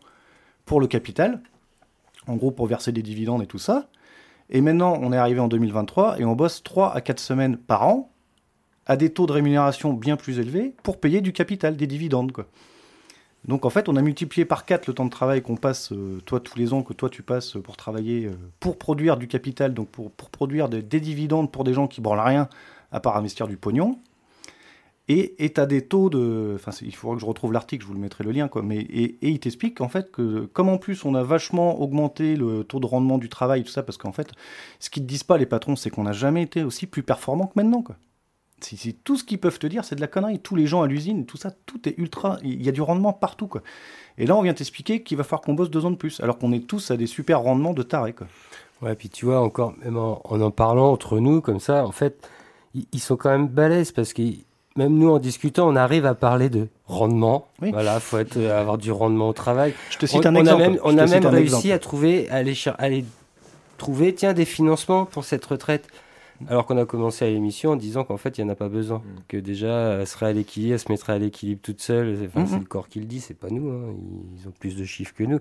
pour 0.66 0.82
le 0.82 0.88
capital, 0.88 1.42
en 2.28 2.36
gros 2.36 2.52
pour 2.52 2.66
verser 2.66 2.92
des 2.92 3.04
dividendes 3.04 3.44
et 3.44 3.48
tout 3.48 3.60
ça. 3.60 3.88
Et 4.50 4.62
maintenant, 4.62 4.98
on 5.02 5.14
est 5.14 5.18
arrivé 5.18 5.40
en 5.40 5.48
2023 5.48 6.20
et 6.20 6.26
on 6.26 6.36
bosse 6.36 6.64
3 6.64 6.94
à 6.94 7.02
4 7.02 7.20
semaines 7.20 7.58
par 7.58 7.88
an 7.88 8.12
à 8.86 8.98
des 8.98 9.12
taux 9.12 9.28
de 9.28 9.32
rémunération 9.32 9.94
bien 9.94 10.18
plus 10.18 10.40
élevés 10.40 10.74
pour 10.82 11.00
payer 11.00 11.22
du 11.22 11.32
capital, 11.32 11.78
des 11.78 11.86
dividendes. 11.86 12.32
Donc 13.46 13.66
en 13.66 13.70
fait, 13.70 13.88
on 13.88 13.96
a 13.96 14.02
multiplié 14.02 14.46
par 14.46 14.66
4 14.66 14.88
le 14.88 14.94
temps 14.94 15.06
de 15.06 15.12
travail 15.12 15.44
qu'on 15.44 15.56
passe, 15.56 15.92
euh, 15.92 16.20
toi, 16.26 16.40
tous 16.40 16.58
les 16.58 16.74
ans 16.74 16.82
que 16.82 16.94
toi 16.94 17.10
tu 17.10 17.22
passes 17.22 17.58
pour 17.64 17.78
travailler, 17.78 18.26
euh, 18.26 18.34
pour 18.60 18.78
produire 18.78 19.18
du 19.18 19.28
capital, 19.28 19.74
donc 19.76 19.90
pour, 19.90 20.12
pour 20.12 20.32
produire 20.32 20.70
des, 20.70 20.82
des 20.82 21.00
dividendes 21.00 21.52
pour 21.52 21.64
des 21.64 21.74
gens 21.74 21.88
qui 21.88 22.02
branlent 22.02 22.20
rien 22.20 22.50
à 22.92 23.00
part 23.00 23.16
investir 23.16 23.48
du 23.48 23.58
pognon. 23.58 24.00
Et 25.12 25.52
tu 25.52 25.60
as 25.60 25.66
des 25.66 25.82
taux 25.82 26.12
de. 26.12 26.54
Enfin, 26.54 26.72
il 26.84 26.96
faudra 26.96 27.16
que 27.16 27.22
je 27.22 27.26
retrouve 27.26 27.52
l'article, 27.52 27.82
je 27.82 27.88
vous 27.88 27.96
le 27.96 28.00
mettrai 28.00 28.24
le 28.24 28.32
lien. 28.32 28.48
Quoi. 28.48 28.62
Mais, 28.62 28.78
et, 28.78 29.18
il 29.24 29.40
t'explique 29.40 29.82
en 29.82 29.90
fait 29.90 30.12
que, 30.12 30.46
comme 30.54 30.70
en 30.70 30.78
plus 30.78 31.04
on 31.04 31.16
a 31.16 31.24
vachement 31.24 31.82
augmenté 31.82 32.36
le 32.36 32.64
taux 32.64 32.80
de 32.80 32.86
rendement 32.86 33.18
du 33.18 33.28
travail, 33.28 33.64
tout 33.64 33.72
ça, 33.72 33.82
parce 33.82 33.98
qu'en 33.98 34.12
fait, 34.12 34.32
ce 34.80 34.92
qu'ils 34.92 35.02
te 35.02 35.08
disent 35.08 35.24
pas, 35.24 35.40
les 35.40 35.48
patrons, 35.48 35.76
c'est 35.76 35.90
qu'on 35.90 36.04
n'a 36.04 36.12
jamais 36.12 36.44
été 36.44 36.64
aussi 36.64 36.86
plus 36.86 37.02
performant 37.02 37.48
que 37.48 37.54
maintenant. 37.56 37.82
Quoi. 37.82 37.96
Si 38.62 38.94
tout 38.94 39.18
ce 39.18 39.24
qu'ils 39.24 39.40
peuvent 39.40 39.58
te 39.58 39.66
dire, 39.66 39.84
c'est 39.84 39.96
de 39.96 40.02
la 40.02 40.08
connerie. 40.08 40.38
Tous 40.38 40.56
les 40.56 40.68
gens 40.68 40.84
à 40.84 40.88
l'usine, 40.88 41.26
tout 41.26 41.38
ça, 41.38 41.50
tout 41.66 41.90
est 41.90 41.98
ultra. 41.98 42.38
Il 42.44 42.62
y 42.62 42.70
a 42.70 42.72
du 42.72 42.82
rendement 42.82 43.14
partout. 43.14 43.48
Quoi. 43.48 43.64
Et 44.20 44.28
là, 44.28 44.36
on 44.36 44.44
vient 44.44 44.54
t'expliquer 44.54 45.02
qu'il 45.02 45.18
va 45.18 45.24
falloir 45.24 45.42
qu'on 45.42 45.56
bosse 45.56 45.72
deux 45.72 45.86
ans 45.86 45.92
de 45.92 45.96
plus, 45.96 46.20
alors 46.20 46.38
qu'on 46.38 46.52
est 46.52 46.68
tous 46.68 46.92
à 46.92 46.98
des 46.98 47.08
super 47.08 47.42
rendements 47.42 47.74
de 47.74 47.82
tarés. 47.82 48.14
Quoi. 48.14 48.28
Ouais, 48.84 48.94
puis 48.96 49.10
tu 49.10 49.26
vois, 49.26 49.42
encore, 49.42 49.74
même 49.84 49.98
en, 49.98 50.22
en 50.24 50.40
en 50.40 50.52
parlant 50.52 50.92
entre 50.92 51.20
nous, 51.20 51.42
comme 51.42 51.60
ça, 51.60 51.84
en 51.84 51.92
fait, 51.92 52.30
ils, 52.76 52.86
ils 52.92 53.00
sont 53.00 53.18
quand 53.18 53.32
même 53.32 53.48
balèzes 53.48 53.92
parce 53.92 54.14
que 54.14 54.22
même 54.80 54.98
nous, 54.98 55.10
en 55.12 55.20
discutant, 55.20 55.68
on 55.70 55.76
arrive 55.76 56.06
à 56.06 56.16
parler 56.16 56.50
de 56.50 56.68
rendement. 56.88 57.48
Oui. 57.62 57.72
Voilà, 57.72 58.00
faut 58.00 58.18
être, 58.18 58.38
euh, 58.38 58.60
avoir 58.60 58.78
du 58.78 58.92
rendement 58.92 59.30
au 59.30 59.34
travail. 59.34 59.74
Je 59.92 59.98
te 59.98 60.06
cite 60.06 60.26
on, 60.26 60.30
un 60.30 60.36
on 60.36 60.40
exemple. 60.40 60.62
a 60.64 60.70
même, 60.70 60.80
on 60.84 60.98
a 60.98 61.06
même 61.06 61.26
réussi 61.28 61.56
exemple. 61.56 61.74
à 61.74 61.80
trouver, 61.80 62.30
à 62.30 62.36
aller, 62.36 62.54
à 62.66 62.72
aller 62.72 63.06
trouver, 63.78 64.14
tiens, 64.16 64.34
des 64.34 64.46
financements 64.46 65.06
pour 65.06 65.24
cette 65.26 65.46
retraite. 65.46 65.88
Alors 66.48 66.66
qu'on 66.66 66.78
a 66.78 66.86
commencé 66.86 67.26
à 67.26 67.28
l'émission 67.30 67.72
en 67.72 67.76
disant 67.76 68.06
qu'en 68.06 68.16
fait, 68.16 68.38
il 68.38 68.44
n'y 68.46 68.50
en 68.50 68.54
a 68.54 68.56
pas 68.56 68.70
besoin. 68.70 69.00
Mm. 69.00 69.04
Que 69.28 69.38
déjà, 69.38 69.98
elle 70.00 70.08
serait 70.08 70.28
à 70.28 70.34
l'équilibre, 70.34 70.74
elle 70.74 70.80
se 70.80 70.90
mettrait 70.90 71.14
à 71.14 71.18
l'équilibre 71.20 71.60
toute 71.62 71.82
seule. 71.82 72.18
Enfin, 72.28 72.40
Mhm. 72.42 72.48
C'est 72.48 72.60
le 72.60 72.66
corps 72.66 72.88
qui 72.88 73.00
le 73.00 73.06
dit, 73.06 73.20
c'est 73.20 73.34
pas 73.38 73.50
nous. 73.50 73.70
hein. 73.70 73.94
Ils 74.42 74.48
ont 74.48 74.54
plus 74.58 74.76
de 74.78 74.86
chiffres 74.86 75.14
que 75.14 75.24
nous. 75.26 75.40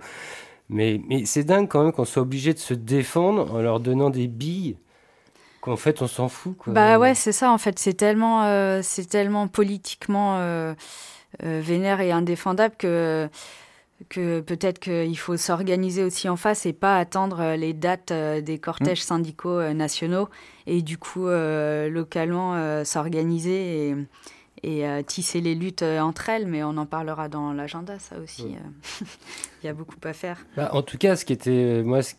Mais, 0.69 1.01
mais 1.09 1.25
c'est 1.25 1.45
dingue 1.45 1.69
quand 1.69 1.85
même 1.85 1.93
qu'on 1.93 2.05
soit 2.05 2.23
obligé 2.23 2.53
de 2.53 2.59
se 2.59 2.75
défendre 2.75 3.55
en 3.55 3.61
leur 3.63 3.79
donnant 3.81 4.11
des 4.11 4.27
billes 4.27 4.77
qu'en 5.69 5.77
fait, 5.77 6.03
on 6.03 6.07
s'en 6.07 6.29
fout. 6.29 6.57
Quoi. 6.57 6.73
Bah 6.73 6.99
ouais, 6.99 7.15
c'est 7.15 7.33
ça 7.33 7.51
en 7.53 7.59
fait. 7.59 7.79
C'est 7.79 7.95
tellement, 7.95 8.45
euh, 8.45 8.81
c'est 8.83 9.07
tellement 9.09 9.49
politiquement 9.49 10.37
euh, 10.39 10.75
euh, 11.45 11.61
vénère 11.63 12.01
et 12.01 12.11
indéfendable 12.13 12.75
que 12.79 13.29
que 14.09 14.39
peut-être 14.41 14.79
qu'il 14.79 15.19
faut 15.19 15.37
s'organiser 15.37 16.05
aussi 16.05 16.29
en 16.29 16.37
face 16.37 16.67
et 16.67 16.73
pas 16.73 16.99
attendre 16.99 17.41
euh, 17.41 17.57
les 17.57 17.73
dates 17.73 18.13
des 18.13 18.59
cortèges 18.59 19.03
syndicaux 19.03 19.59
euh, 19.59 19.73
nationaux 19.75 20.29
et 20.69 20.83
du 20.83 20.99
coup 20.99 21.27
localement 21.29 22.85
s'organiser 22.85 23.89
et, 23.91 23.97
et 24.63 24.87
euh, 24.87 25.03
tisser 25.03 25.41
les 25.41 25.55
luttes 25.55 25.83
euh, 25.83 26.01
entre 26.01 26.29
elles. 26.29 26.47
Mais 26.47 26.63
on 26.63 26.77
en 26.77 26.87
parlera 26.87 27.29
dans 27.29 27.53
l'agenda, 27.53 27.99
ça 27.99 28.17
aussi. 28.19 28.43
Ouais. 28.45 28.57
euh. 29.03 29.05
Il 29.63 29.67
y 29.67 29.69
a 29.69 29.73
beaucoup 29.73 29.97
à 30.05 30.13
faire. 30.13 30.39
Bah, 30.57 30.71
en 30.73 30.83
tout 30.83 30.99
cas, 30.99 31.17
ce 31.17 31.25
qui 31.25 31.33
était, 31.33 31.83
moi, 31.85 32.03
ce 32.03 32.15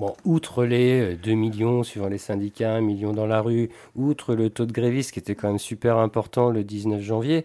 Bon, 0.00 0.14
outre 0.24 0.64
les 0.64 1.14
2 1.16 1.32
millions 1.32 1.82
suivant 1.82 2.08
les 2.08 2.16
syndicats, 2.16 2.72
1 2.72 2.80
million 2.80 3.12
dans 3.12 3.26
la 3.26 3.42
rue, 3.42 3.68
outre 3.94 4.34
le 4.34 4.48
taux 4.48 4.64
de 4.64 4.72
grévistes 4.72 5.12
qui 5.12 5.18
était 5.18 5.34
quand 5.34 5.48
même 5.48 5.58
super 5.58 5.98
important 5.98 6.48
le 6.48 6.64
19 6.64 7.02
janvier, 7.02 7.44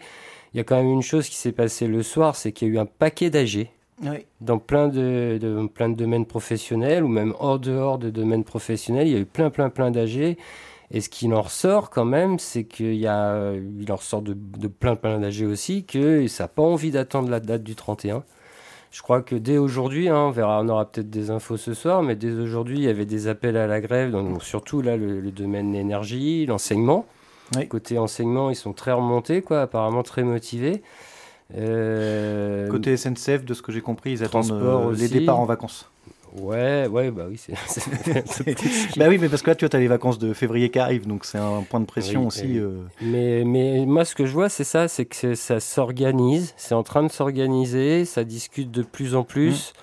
il 0.54 0.58
y 0.58 0.60
a 0.62 0.64
quand 0.64 0.78
même 0.78 0.90
une 0.90 1.02
chose 1.02 1.28
qui 1.28 1.36
s'est 1.36 1.52
passée 1.52 1.86
le 1.86 2.02
soir, 2.02 2.38
c'est 2.38 2.54
qu'il 2.54 2.70
y 2.70 2.72
a 2.72 2.74
eu 2.76 2.78
un 2.78 2.86
paquet 2.86 3.30
d'âgés 3.30 3.72
dans 4.40 4.58
plein 4.58 4.88
de, 4.88 5.68
plein 5.74 5.90
de 5.90 5.96
domaines 5.96 6.26
professionnels 6.26 7.04
ou 7.04 7.10
même 7.10 7.34
hors 7.42 7.60
dehors 7.60 7.98
de 7.98 8.10
domaines 8.10 8.46
professionnels. 8.46 9.10
Il 9.10 9.14
y 9.14 9.18
a 9.18 9.20
eu 9.20 9.26
plein, 9.26 9.50
plein, 9.50 9.70
plein 9.70 9.92
d'âgés. 9.92 10.38
Et 10.92 11.02
ce 11.02 11.10
qui 11.10 11.30
en 11.34 11.42
ressort 11.42 11.90
quand 11.90 12.06
même, 12.06 12.40
c'est 12.40 12.64
qu'il 12.64 12.96
y 12.96 13.08
a, 13.08 13.52
il 13.52 13.92
en 13.92 13.98
ressort 13.98 14.22
de, 14.22 14.34
de 14.34 14.68
plein, 14.70 14.96
plein 14.96 15.20
d'âgés 15.20 15.46
aussi, 15.46 15.84
que 15.84 16.26
ça 16.28 16.46
n'a 16.46 16.48
pas 16.48 16.64
envie 16.64 16.92
d'attendre 16.92 17.30
la 17.30 17.42
date 17.42 17.64
du 17.64 17.76
31. 17.76 18.24
Je 18.96 19.02
crois 19.02 19.22
que 19.22 19.36
dès 19.36 19.58
aujourd'hui, 19.58 20.08
hein, 20.08 20.28
on 20.28 20.32
verra, 20.32 20.62
on 20.62 20.70
aura 20.70 20.90
peut-être 20.90 21.10
des 21.10 21.30
infos 21.30 21.58
ce 21.58 21.74
soir, 21.74 22.02
mais 22.02 22.16
dès 22.16 22.32
aujourd'hui, 22.32 22.78
il 22.78 22.84
y 22.84 22.88
avait 22.88 23.06
des 23.06 23.28
appels 23.28 23.58
à 23.58 23.68
la 23.68 23.82
grève, 23.82 24.12
donc 24.12 24.42
surtout 24.42 24.82
là 24.82 24.96
le, 24.96 25.20
domaine 25.32 25.74
de 25.74 25.76
l'énergie, 25.76 26.46
l'enseignement. 26.46 27.06
Côté 27.68 27.98
enseignement, 27.98 28.52
ils 28.52 28.56
sont 28.56 28.72
très 28.72 28.94
remontés, 28.94 29.42
quoi, 29.42 29.64
apparemment 29.64 30.02
très 30.02 30.24
motivés. 30.24 30.82
Euh, 31.58 32.70
Côté 32.70 32.96
SNCF, 32.96 33.44
de 33.44 33.54
ce 33.54 33.62
que 33.62 33.74
j'ai 33.74 33.82
compris, 33.82 34.14
ils 34.14 34.24
attendent 34.24 34.50
euh, 34.54 34.96
les 34.96 35.10
départs 35.10 35.42
en 35.42 35.46
vacances. 35.46 35.92
Ouais, 36.42 36.88
ouais, 36.88 37.12
bah 37.12 37.26
oui, 37.30 37.38
c'est. 37.38 37.54
bah 38.98 39.06
oui, 39.08 39.18
mais 39.20 39.30
parce 39.30 39.42
que 39.42 39.52
là, 39.52 39.56
tu 39.56 39.66
as 39.66 39.80
les 39.80 39.88
vacances 39.88 40.20
de 40.20 40.34
février 40.34 40.70
qui 40.70 40.80
arrivent, 40.80 41.08
donc 41.08 41.26
c'est 41.26 41.38
un 41.38 41.62
point 41.62 41.80
de 41.80 41.86
pression 41.86 42.28
aussi. 42.28 42.58
Euh. 42.58 42.82
Mais, 43.02 43.44
mais 43.46 43.86
moi, 43.86 44.06
ce 44.06 44.16
que 44.16 44.26
je 44.26 44.34
vois, 44.34 44.50
c'est 44.50 44.64
ça, 44.64 44.88
c'est 44.88 45.06
que 45.06 45.36
ça 45.36 45.60
s'organise, 45.60 46.54
c'est 46.58 46.76
en 46.76 46.84
train 46.84 47.04
de 47.04 47.12
s'organiser, 47.12 48.06
ça 48.06 48.24
discute 48.24 48.72
de 48.72 48.84
plus 48.84 49.16
en 49.16 49.24
plus. 49.24 49.74
Mmh. 49.74 49.82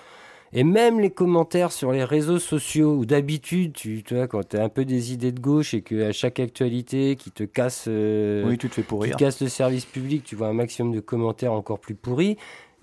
Et 0.55 0.63
même 0.63 0.99
les 0.99 1.09
commentaires 1.09 1.71
sur 1.71 1.91
les 1.91 2.03
réseaux 2.03 2.37
sociaux, 2.37 2.93
où 2.93 3.05
d'habitude, 3.05 3.73
tu, 3.73 4.03
vois, 4.11 4.27
quand 4.27 4.49
tu 4.49 4.57
as 4.57 4.63
un 4.63 4.69
peu 4.69 4.85
des 4.85 5.11
idées 5.11 5.31
de 5.31 5.39
gauche 5.39 5.73
et 5.73 5.81
qu'à 5.81 6.11
chaque 6.11 6.39
actualité 6.39 7.15
qui 7.15 7.31
te 7.31 7.43
casse, 7.43 7.85
euh, 7.87 8.47
oui, 8.47 8.59
tu 8.59 8.69
te 8.69 8.75
fais 8.75 8.83
pourrir. 8.83 9.15
Qui 9.15 9.23
casse 9.23 9.41
le 9.41 9.49
service 9.49 9.85
public, 9.85 10.23
tu 10.23 10.35
vois 10.35 10.47
un 10.47 10.53
maximum 10.53 10.93
de 10.93 10.99
commentaires 10.99 11.53
encore 11.53 11.79
plus 11.79 11.95
pourris. 11.95 12.37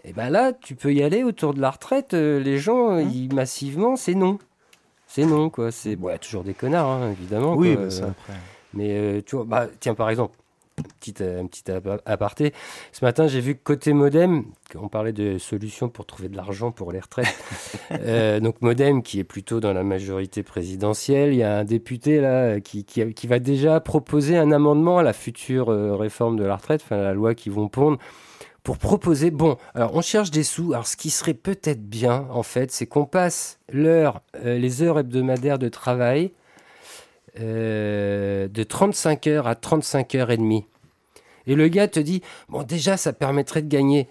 Et 0.05 0.13
ben 0.13 0.31
là, 0.31 0.53
tu 0.53 0.75
peux 0.75 0.93
y 0.93 1.03
aller 1.03 1.25
autour 1.25 1.55
de 1.55 1.61
la 1.61 1.71
retraite. 1.71 2.15
Euh, 2.15 2.41
les 2.41 2.59
gens, 2.59 2.93
mmh. 2.93 3.11
ils, 3.11 3.35
massivement, 3.35 3.97
c'est 3.97 4.15
non. 4.15 4.39
C'est 5.07 5.27
non, 5.27 5.51
quoi. 5.51 5.73
C'est 5.73 5.97
bon, 5.97 6.09
y 6.09 6.13
a 6.13 6.19
toujours 6.19 6.45
des 6.45 6.55
connards, 6.55 6.89
hein, 6.89 7.11
évidemment. 7.11 7.55
Oui, 7.55 7.77
bah, 7.77 7.91
ça 7.91 8.07
après. 8.07 8.35
Mais 8.75 8.91
euh, 8.91 9.21
tu 9.25 9.37
vois, 9.37 9.45
bah, 9.45 9.67
tiens, 9.81 9.95
par 9.95 10.09
exemple, 10.09 10.37
Petite, 11.01 11.21
un 11.21 11.47
petit 11.47 11.65
aparté. 12.07 12.53
Ce 12.93 13.05
matin, 13.05 13.27
j'ai 13.27 13.41
vu 13.41 13.55
que 13.55 13.61
côté 13.63 13.93
modem, 13.93 14.45
on 14.75 14.89
parlait 14.89 15.13
de 15.13 15.39
solutions 15.39 15.89
pour 15.89 16.07
trouver 16.07 16.29
de 16.29 16.37
l'argent 16.37 16.71
pour 16.71 16.93
les 16.93 17.01
retraites. 17.01 17.27
Euh, 17.93 18.39
donc 18.39 18.63
modem, 18.63 19.03
qui 19.03 19.19
est 19.19 19.25
plutôt 19.25 19.59
dans 19.59 19.73
la 19.73 19.83
majorité 19.83 20.45
présidentielle, 20.45 21.33
il 21.33 21.39
y 21.39 21.43
a 21.43 21.59
un 21.59 21.65
député 21.65 22.21
là 22.21 22.61
qui, 22.61 22.85
qui, 22.85 23.27
va 23.27 23.41
déjà 23.41 23.81
proposer 23.81 24.37
un 24.37 24.53
amendement 24.53 24.99
à 24.99 25.03
la 25.03 25.13
future 25.13 25.71
euh, 25.71 25.97
réforme 25.97 26.37
de 26.37 26.45
la 26.45 26.57
retraite, 26.57 26.83
enfin 26.85 26.97
la 26.97 27.13
loi 27.13 27.35
qu'ils 27.35 27.53
vont 27.53 27.69
pondre 27.69 27.99
pour 28.63 28.79
proposer, 28.79 29.31
bon, 29.31 29.57
alors 29.75 29.95
on 29.95 30.03
cherche 30.03 30.31
des 30.31 30.43
sous, 30.43 30.73
alors 30.73 30.87
ce 30.87 30.97
qui 30.97 31.11
serait 31.11 31.35
peut-être 31.35 31.83
bien, 31.83 32.27
en 32.31 32.43
fait, 32.43 32.71
c'est 32.71 32.87
qu'on 32.87 33.07
passe 33.07 33.59
euh, 33.75 34.13
les 34.45 34.83
heures 34.83 34.99
hebdomadaires 34.99 35.59
de 35.59 35.69
travail 35.69 36.33
euh, 37.39 38.49
de 38.49 38.63
35 38.63 39.27
heures 39.29 39.47
à 39.47 39.55
35 39.55 40.15
heures 40.17 40.31
et 40.31 40.37
demie. 40.37 40.67
Et 41.47 41.55
le 41.55 41.69
gars 41.69 41.89
te 41.89 42.01
dit, 42.01 42.23
bon 42.49 42.63
déjà 42.63 42.97
ça 42.97 43.13
permettrait 43.13 43.63
de 43.63 43.69
gagner 43.69 44.09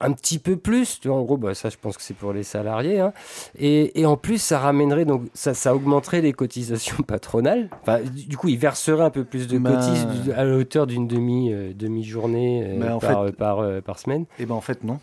un 0.00 0.12
petit 0.12 0.38
peu 0.38 0.56
plus, 0.56 1.00
tu 1.00 1.08
vois, 1.08 1.16
en 1.16 1.22
gros, 1.22 1.36
bah, 1.36 1.54
ça 1.54 1.68
je 1.68 1.76
pense 1.76 1.96
que 1.96 2.02
c'est 2.02 2.14
pour 2.14 2.32
les 2.32 2.42
salariés, 2.42 3.00
hein. 3.00 3.12
et, 3.58 4.00
et, 4.00 4.06
en 4.06 4.16
plus 4.16 4.40
ça 4.40 4.58
ramènerait, 4.58 5.04
donc 5.04 5.22
ça, 5.34 5.54
ça 5.54 5.74
augmenterait 5.74 6.20
les 6.20 6.32
cotisations 6.32 7.02
patronales, 7.06 7.68
enfin, 7.82 8.00
du 8.02 8.36
coup 8.36 8.48
il 8.48 8.58
verserait 8.58 9.04
un 9.04 9.10
peu 9.10 9.24
plus 9.24 9.46
de 9.46 9.58
bah, 9.58 9.72
cotisations 9.72 10.32
à 10.34 10.44
la 10.44 10.56
hauteur 10.56 10.86
d'une 10.86 11.06
demi, 11.06 11.52
euh, 11.52 11.72
demi 11.74 12.04
journée 12.04 12.64
euh, 12.64 12.98
par, 12.98 13.32
par, 13.32 13.82
par, 13.82 13.98
semaine. 13.98 14.22
Et 14.38 14.42
eh 14.42 14.46
ben 14.46 14.54
en 14.54 14.60
fait 14.60 14.82
non. 14.84 14.98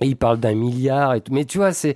Et 0.00 0.06
il 0.06 0.16
parle 0.16 0.38
d'un 0.38 0.54
milliard 0.54 1.14
et 1.14 1.20
tout, 1.20 1.32
mais 1.32 1.44
tu 1.44 1.58
vois, 1.58 1.72
c'est 1.72 1.94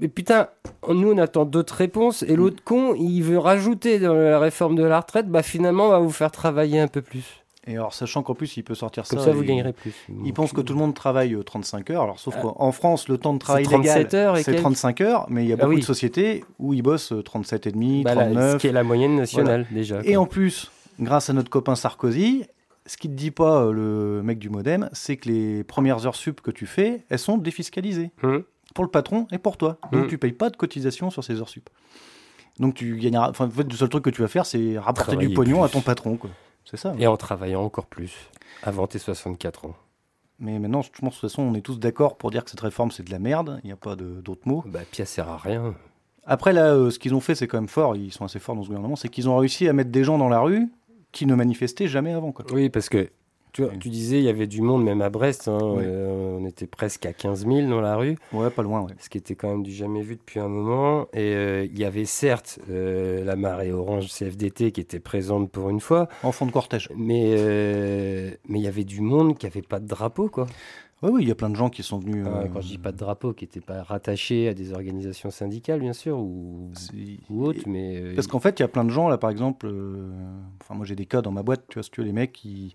mais 0.00 0.08
putain, 0.08 0.48
nous 0.88 1.12
on 1.12 1.18
attend 1.18 1.44
d'autres 1.44 1.74
réponses 1.74 2.22
et 2.22 2.34
l'autre 2.34 2.64
con, 2.64 2.94
il 2.94 3.20
veut 3.20 3.38
rajouter 3.38 3.98
dans 3.98 4.14
la 4.14 4.38
réforme 4.38 4.74
de 4.74 4.82
la 4.82 5.00
retraite, 5.00 5.28
bah 5.28 5.42
finalement 5.42 5.86
on 5.86 5.90
va 5.90 5.98
vous 5.98 6.10
faire 6.10 6.30
travailler 6.30 6.80
un 6.80 6.88
peu 6.88 7.02
plus. 7.02 7.39
Et 7.66 7.74
alors, 7.74 7.92
sachant 7.92 8.22
qu'en 8.22 8.34
plus, 8.34 8.56
il 8.56 8.62
peut 8.62 8.74
sortir 8.74 9.06
Comme 9.06 9.18
ça. 9.18 9.26
ça, 9.26 9.32
vous 9.32 9.42
gagnerez 9.42 9.72
plus. 9.72 9.94
Il 10.24 10.32
pense 10.32 10.52
que 10.52 10.60
tout 10.60 10.72
le 10.72 10.78
monde 10.78 10.94
travaille 10.94 11.36
35 11.44 11.90
euh, 11.90 11.94
heures. 11.94 12.02
Alors, 12.02 12.18
sauf 12.18 12.34
ah. 12.38 12.42
qu'en 12.42 12.72
France, 12.72 13.08
le 13.08 13.18
temps 13.18 13.34
de 13.34 13.38
travail 13.38 13.64
légal, 13.64 14.08
c'est 14.42 14.54
35 14.54 15.00
heures, 15.02 15.26
mais 15.28 15.44
il 15.44 15.48
y 15.48 15.52
a 15.52 15.56
ah 15.58 15.64
beaucoup 15.64 15.78
de 15.78 15.84
sociétés 15.84 16.44
où 16.58 16.72
ils 16.72 16.82
bossent 16.82 17.12
37 17.24 17.66
et 17.66 17.72
demi, 17.72 18.02
39. 18.04 18.34
Bah 18.34 18.52
ce 18.52 18.56
qui 18.56 18.66
est 18.66 18.72
la 18.72 18.82
moyenne 18.82 19.16
nationale, 19.16 19.66
déjà. 19.70 20.00
Et 20.04 20.16
en 20.16 20.26
plus, 20.26 20.70
grâce 20.98 21.28
à 21.28 21.32
notre 21.32 21.50
copain 21.50 21.74
Sarkozy, 21.74 22.44
ce 22.86 22.96
qui 22.96 23.08
ne 23.08 23.14
dit 23.14 23.30
pas 23.30 23.64
euh, 23.64 23.72
le 23.72 24.22
mec 24.22 24.38
du 24.38 24.48
modem, 24.48 24.88
c'est 24.92 25.16
que 25.16 25.28
les 25.28 25.62
premières 25.62 26.06
heures 26.06 26.16
sup 26.16 26.40
que 26.40 26.50
tu 26.50 26.66
fais, 26.66 27.04
elles 27.10 27.18
sont 27.18 27.36
défiscalisées. 27.36 28.10
Hum 28.22 28.42
pour 28.74 28.84
le 28.84 28.90
patron 28.90 29.26
et 29.32 29.38
pour 29.38 29.56
toi. 29.56 29.78
Donc 29.92 30.06
mm. 30.06 30.08
tu 30.08 30.18
payes 30.18 30.32
pas 30.32 30.50
de 30.50 30.56
cotisation 30.56 31.10
sur 31.10 31.24
ces 31.24 31.40
heures 31.40 31.48
sup. 31.48 31.68
Donc 32.58 32.74
tu 32.74 32.96
gagneras. 32.96 33.30
Enfin, 33.30 33.46
en 33.46 33.50
fait, 33.50 33.64
le 33.64 33.76
seul 33.76 33.88
truc 33.88 34.04
que 34.04 34.10
tu 34.10 34.22
vas 34.22 34.28
faire, 34.28 34.46
c'est 34.46 34.78
rapporter 34.78 35.16
du 35.16 35.30
pognon 35.30 35.62
à 35.64 35.68
ton 35.68 35.80
patron. 35.80 36.18
C'est 36.70 36.76
ça. 36.76 36.94
Et 36.98 37.06
en 37.08 37.16
travaillant 37.16 37.62
encore 37.64 37.86
plus 37.86 38.14
avant 38.62 38.86
tes 38.86 39.00
64 39.00 39.66
ans. 39.66 39.74
Mais 40.38 40.58
maintenant, 40.58 40.82
je 40.82 40.90
pense 40.90 41.16
de 41.16 41.20
toute 41.20 41.30
façon, 41.30 41.42
on 41.42 41.54
est 41.54 41.60
tous 41.60 41.78
d'accord 41.78 42.16
pour 42.16 42.30
dire 42.30 42.44
que 42.44 42.50
cette 42.50 42.60
réforme, 42.60 42.92
c'est 42.92 43.02
de 43.02 43.10
la 43.10 43.18
merde. 43.18 43.60
Il 43.64 43.66
n'y 43.66 43.72
a 43.72 43.76
pas 43.76 43.96
d'autres 43.96 44.46
mots. 44.46 44.62
Bah, 44.66 44.80
elle 44.96 45.06
sert 45.06 45.28
à 45.28 45.36
rien. 45.36 45.74
Après, 46.24 46.52
là, 46.52 46.72
euh, 46.72 46.90
ce 46.90 46.98
qu'ils 46.98 47.14
ont 47.14 47.20
fait, 47.20 47.34
c'est 47.34 47.48
quand 47.48 47.58
même 47.58 47.68
fort. 47.68 47.96
Ils 47.96 48.12
sont 48.12 48.24
assez 48.24 48.38
forts 48.38 48.54
dans 48.54 48.62
ce 48.62 48.68
gouvernement. 48.68 48.94
C'est 48.94 49.08
qu'ils 49.08 49.28
ont 49.28 49.36
réussi 49.36 49.68
à 49.68 49.72
mettre 49.72 49.90
des 49.90 50.04
gens 50.04 50.16
dans 50.16 50.28
la 50.28 50.40
rue 50.40 50.68
qui 51.12 51.26
ne 51.26 51.34
manifestaient 51.34 51.88
jamais 51.88 52.12
avant. 52.12 52.30
Quoi. 52.30 52.46
Oui, 52.52 52.70
parce 52.70 52.88
que 52.88 53.10
tu, 53.52 53.64
tu, 53.78 53.88
disais, 53.88 54.18
il 54.18 54.24
y 54.24 54.28
avait 54.28 54.46
du 54.46 54.62
monde 54.62 54.84
même 54.84 55.02
à 55.02 55.10
Brest. 55.10 55.48
Hein, 55.48 55.58
euh, 55.60 56.38
on 56.38 56.44
était 56.46 56.66
presque 56.66 57.06
à 57.06 57.12
15 57.12 57.46
000 57.46 57.68
dans 57.68 57.80
la 57.80 57.96
rue. 57.96 58.16
Ouais, 58.32 58.50
pas 58.50 58.62
loin. 58.62 58.82
Ouais. 58.82 58.92
Ce 58.98 59.08
qui 59.08 59.18
était 59.18 59.34
quand 59.34 59.48
même 59.48 59.62
du 59.62 59.72
jamais 59.72 60.02
vu 60.02 60.16
depuis 60.16 60.40
un 60.40 60.48
moment. 60.48 61.06
Et 61.12 61.34
euh, 61.34 61.64
il 61.64 61.78
y 61.78 61.84
avait 61.84 62.04
certes 62.04 62.60
euh, 62.70 63.24
la 63.24 63.36
marée 63.36 63.72
orange 63.72 64.08
CFDT 64.08 64.72
qui 64.72 64.80
était 64.80 65.00
présente 65.00 65.50
pour 65.50 65.70
une 65.70 65.80
fois. 65.80 66.08
En 66.22 66.32
fond 66.32 66.46
de 66.46 66.52
cortège. 66.52 66.88
Mais 66.96 67.30
mais 68.48 68.58
il 68.58 68.64
y 68.64 68.68
avait 68.68 68.84
du 68.84 69.00
monde 69.00 69.36
qui 69.36 69.46
n'avait 69.46 69.62
pas 69.62 69.80
de 69.80 69.86
drapeau, 69.86 70.28
quoi. 70.28 70.46
Oui, 71.02 71.10
oui, 71.14 71.22
il 71.22 71.28
y 71.28 71.30
a 71.30 71.34
plein 71.34 71.48
de 71.48 71.56
gens 71.56 71.70
qui 71.70 71.82
sont 71.82 71.98
venus. 71.98 72.26
quand 72.52 72.60
je 72.60 72.68
dis 72.68 72.78
pas 72.78 72.92
de 72.92 72.98
drapeau, 72.98 73.32
qui 73.32 73.44
n'étaient 73.44 73.62
pas 73.62 73.82
rattachés 73.82 74.48
à 74.48 74.54
des 74.54 74.74
organisations 74.74 75.30
syndicales, 75.30 75.80
bien 75.80 75.94
sûr, 75.94 76.18
ou, 76.18 76.70
ou 77.30 77.44
autres, 77.44 77.62
mais. 77.66 78.12
Parce 78.14 78.26
qu'en 78.26 78.40
fait, 78.40 78.58
il 78.60 78.62
y 78.62 78.64
a 78.64 78.68
plein 78.68 78.84
de 78.84 78.90
gens, 78.90 79.08
là, 79.08 79.16
par 79.16 79.30
exemple. 79.30 79.66
Enfin, 80.60 80.74
moi, 80.74 80.84
j'ai 80.84 80.96
des 80.96 81.06
cas 81.06 81.22
dans 81.22 81.32
ma 81.32 81.42
boîte, 81.42 81.64
tu 81.68 81.74
vois, 81.74 81.82
si 81.82 81.90
tu 81.90 82.02
veux, 82.02 82.06
les 82.06 82.12
mecs 82.12 82.32
qui 82.32 82.74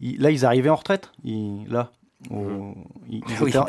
là, 0.00 0.30
ils 0.30 0.44
arrivaient 0.44 0.70
en 0.70 0.76
retraite. 0.76 1.10
là, 1.24 1.90
mmh. 2.30 2.72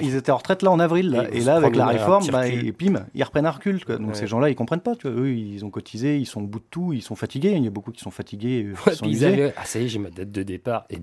ils, 0.02 0.16
étaient, 0.16 0.32
en 0.32 0.38
retraite 0.38 0.62
là 0.62 0.72
en 0.72 0.80
avril. 0.80 1.28
Et, 1.32 1.42
là, 1.42 1.56
avec 1.56 1.76
la 1.76 1.88
réforme, 1.88 2.28
bah, 2.32 2.48
et, 2.48 2.72
pim, 2.72 3.06
ils 3.14 3.24
reprennent 3.24 3.46
à 3.46 3.52
recul. 3.52 3.80
Donc 4.00 4.16
ces 4.16 4.28
gens-là, 4.28 4.50
ils 4.50 4.56
comprennent 4.56 4.82
pas. 4.82 4.96
Tu 4.96 5.10
vois. 5.10 5.22
Eux, 5.22 5.34
ils 5.34 5.64
ont 5.66 5.70
cotisé, 5.70 6.18
ils 6.18 6.26
sont 6.26 6.42
au 6.42 6.48
bout 6.48 6.60
de 6.60 6.66
tout, 6.70 6.94
ils 6.94 7.02
sont 7.02 7.16
fatigués. 7.16 7.54
Il 7.56 7.64
y 7.64 7.68
a 7.68 7.72
beaucoup 7.72 7.92
qui 7.92 8.02
sont 8.02 8.12
fatigués. 8.12 8.64
Euh, 8.66 8.92
qui 8.92 8.96
sont 8.96 9.52
ah, 9.58 9.66
ça 9.66 9.80
y 9.80 9.86
est, 9.86 9.88
j'ai 9.88 10.00
ma 10.00 10.10
date 10.10 10.32
de 10.32 10.44
départ. 10.44 10.86
Et, 10.90 10.98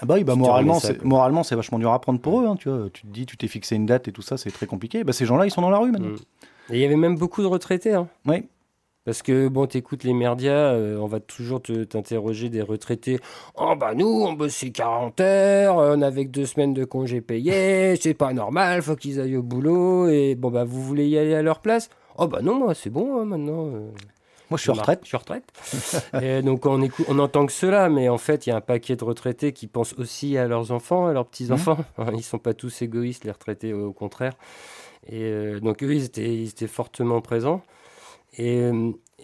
ah 0.00 0.06
bah 0.06 0.14
oui, 0.16 0.24
bah 0.24 0.34
moralement, 0.34 0.80
c'est, 0.80 1.02
moralement, 1.04 1.42
c'est 1.44 1.54
vachement 1.54 1.78
dur 1.78 1.92
à 1.92 2.00
prendre 2.00 2.20
pour 2.20 2.40
eux. 2.40 2.46
Hein, 2.46 2.56
tu, 2.56 2.68
vois. 2.68 2.90
tu 2.92 3.02
te 3.02 3.06
dis, 3.06 3.26
tu 3.26 3.36
t'es 3.36 3.48
fixé 3.48 3.76
une 3.76 3.86
date 3.86 4.08
et 4.08 4.12
tout 4.12 4.22
ça, 4.22 4.36
c'est 4.36 4.50
très 4.50 4.66
compliqué. 4.66 5.04
Bah, 5.04 5.12
ces 5.12 5.24
gens-là, 5.24 5.46
ils 5.46 5.50
sont 5.50 5.62
dans 5.62 5.70
la 5.70 5.78
rue 5.78 5.92
maintenant. 5.92 6.08
Mmh. 6.08 6.72
Et 6.72 6.76
il 6.76 6.80
y 6.80 6.84
avait 6.84 6.96
même 6.96 7.16
beaucoup 7.16 7.42
de 7.42 7.46
retraités. 7.46 7.94
Hein. 7.94 8.08
Oui. 8.26 8.44
Parce 9.04 9.20
que, 9.20 9.48
bon, 9.48 9.66
t'écoutes 9.66 10.02
les 10.04 10.14
médias, 10.14 10.72
euh, 10.72 10.96
on 10.96 11.06
va 11.06 11.20
toujours 11.20 11.60
t'interroger 11.60 12.48
des 12.48 12.62
retraités. 12.62 13.20
Oh, 13.54 13.74
bah, 13.78 13.94
nous, 13.94 14.06
on 14.06 14.32
bossait 14.32 14.70
40 14.70 15.20
heures, 15.20 15.76
on 15.76 16.00
avait 16.00 16.24
que 16.24 16.30
deux 16.30 16.46
semaines 16.46 16.72
de 16.72 16.84
congés 16.84 17.20
payés, 17.20 17.96
c'est 18.00 18.14
pas 18.14 18.32
normal, 18.32 18.80
faut 18.80 18.96
qu'ils 18.96 19.20
aillent 19.20 19.36
au 19.36 19.42
boulot, 19.42 20.08
et 20.08 20.34
bon, 20.36 20.50
bah, 20.50 20.64
vous 20.64 20.82
voulez 20.82 21.06
y 21.06 21.18
aller 21.18 21.34
à 21.34 21.42
leur 21.42 21.60
place? 21.60 21.90
Oh, 22.16 22.28
bah, 22.28 22.40
non, 22.42 22.58
moi, 22.58 22.74
c'est 22.74 22.88
bon, 22.88 23.20
hein, 23.20 23.26
maintenant. 23.26 23.66
Euh. 23.66 23.90
moi, 24.48 24.56
je 24.56 24.62
suis 24.62 24.70
retraite. 24.70 25.00
Je 25.02 25.08
suis 25.08 25.16
retraite. 25.18 25.44
et 26.22 26.40
donc, 26.40 26.64
on, 26.64 26.80
écoute, 26.80 27.04
on 27.10 27.18
entend 27.18 27.44
que 27.44 27.52
cela, 27.52 27.90
mais 27.90 28.08
en 28.08 28.18
fait, 28.18 28.46
il 28.46 28.50
y 28.50 28.52
a 28.54 28.56
un 28.56 28.62
paquet 28.62 28.96
de 28.96 29.04
retraités 29.04 29.52
qui 29.52 29.66
pensent 29.66 29.94
aussi 29.98 30.38
à 30.38 30.48
leurs 30.48 30.72
enfants, 30.72 31.08
à 31.08 31.12
leurs 31.12 31.26
petits-enfants. 31.26 31.76
Mmh. 31.98 32.04
Ils 32.14 32.22
sont 32.22 32.38
pas 32.38 32.54
tous 32.54 32.80
égoïstes, 32.80 33.24
les 33.24 33.32
retraités, 33.32 33.74
au 33.74 33.92
contraire. 33.92 34.32
Et 35.08 35.24
euh, 35.24 35.60
donc, 35.60 35.82
eux, 35.82 35.94
ils 35.94 36.04
étaient, 36.04 36.34
ils 36.34 36.48
étaient 36.48 36.66
fortement 36.66 37.20
présents. 37.20 37.60
Et, 38.38 38.70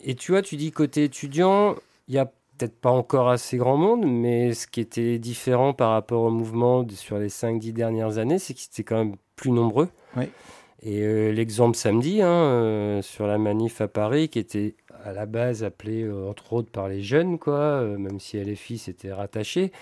et 0.05 0.15
tu 0.15 0.33
vois, 0.33 0.43
tu 0.43 0.57
dis 0.57 0.73
côté 0.73 1.05
étudiant, 1.05 1.77
il 2.09 2.15
y 2.15 2.19
a 2.19 2.31
peut-être 2.61 2.79
pas 2.79 2.91
encore 2.91 3.31
assez 3.31 3.57
grand 3.57 3.79
monde, 3.79 4.05
mais 4.07 4.53
ce 4.53 4.67
qui 4.67 4.81
était 4.81 5.19
différent 5.19 5.73
par 5.73 5.93
rapport 5.93 6.23
au 6.23 6.31
mouvement 6.31 6.87
sur 6.91 7.19
les 7.19 7.29
5-10 7.29 7.73
dernières 7.73 8.19
années, 8.19 8.39
c'est 8.39 8.53
qu'ils 8.53 8.69
étaient 8.71 8.85
quand 8.85 8.99
même 8.99 9.17
plus 9.35 9.51
nombreux. 9.51 9.89
Et 10.83 11.03
euh, 11.03 11.33
l'exemple 11.33 11.77
samedi, 11.77 12.23
hein, 12.23 12.29
euh, 12.29 13.03
sur 13.03 13.27
la 13.27 13.39
manif 13.39 13.81
à 13.81 13.89
Paris, 13.89 14.29
qui 14.29 14.39
était 14.39 14.75
à 15.05 15.13
la 15.13 15.27
base 15.27 15.65
appelée 15.65 16.03
euh, 16.03 16.29
entre 16.29 16.53
autres 16.53 16.71
par 16.71 16.89
les 16.89 17.03
jeunes, 17.03 17.39
quoi, 17.39 17.83
même 17.83 18.21
si 18.21 18.39
LFI 18.39 18.79
s'était 18.79 19.13
rattaché. 19.13 19.73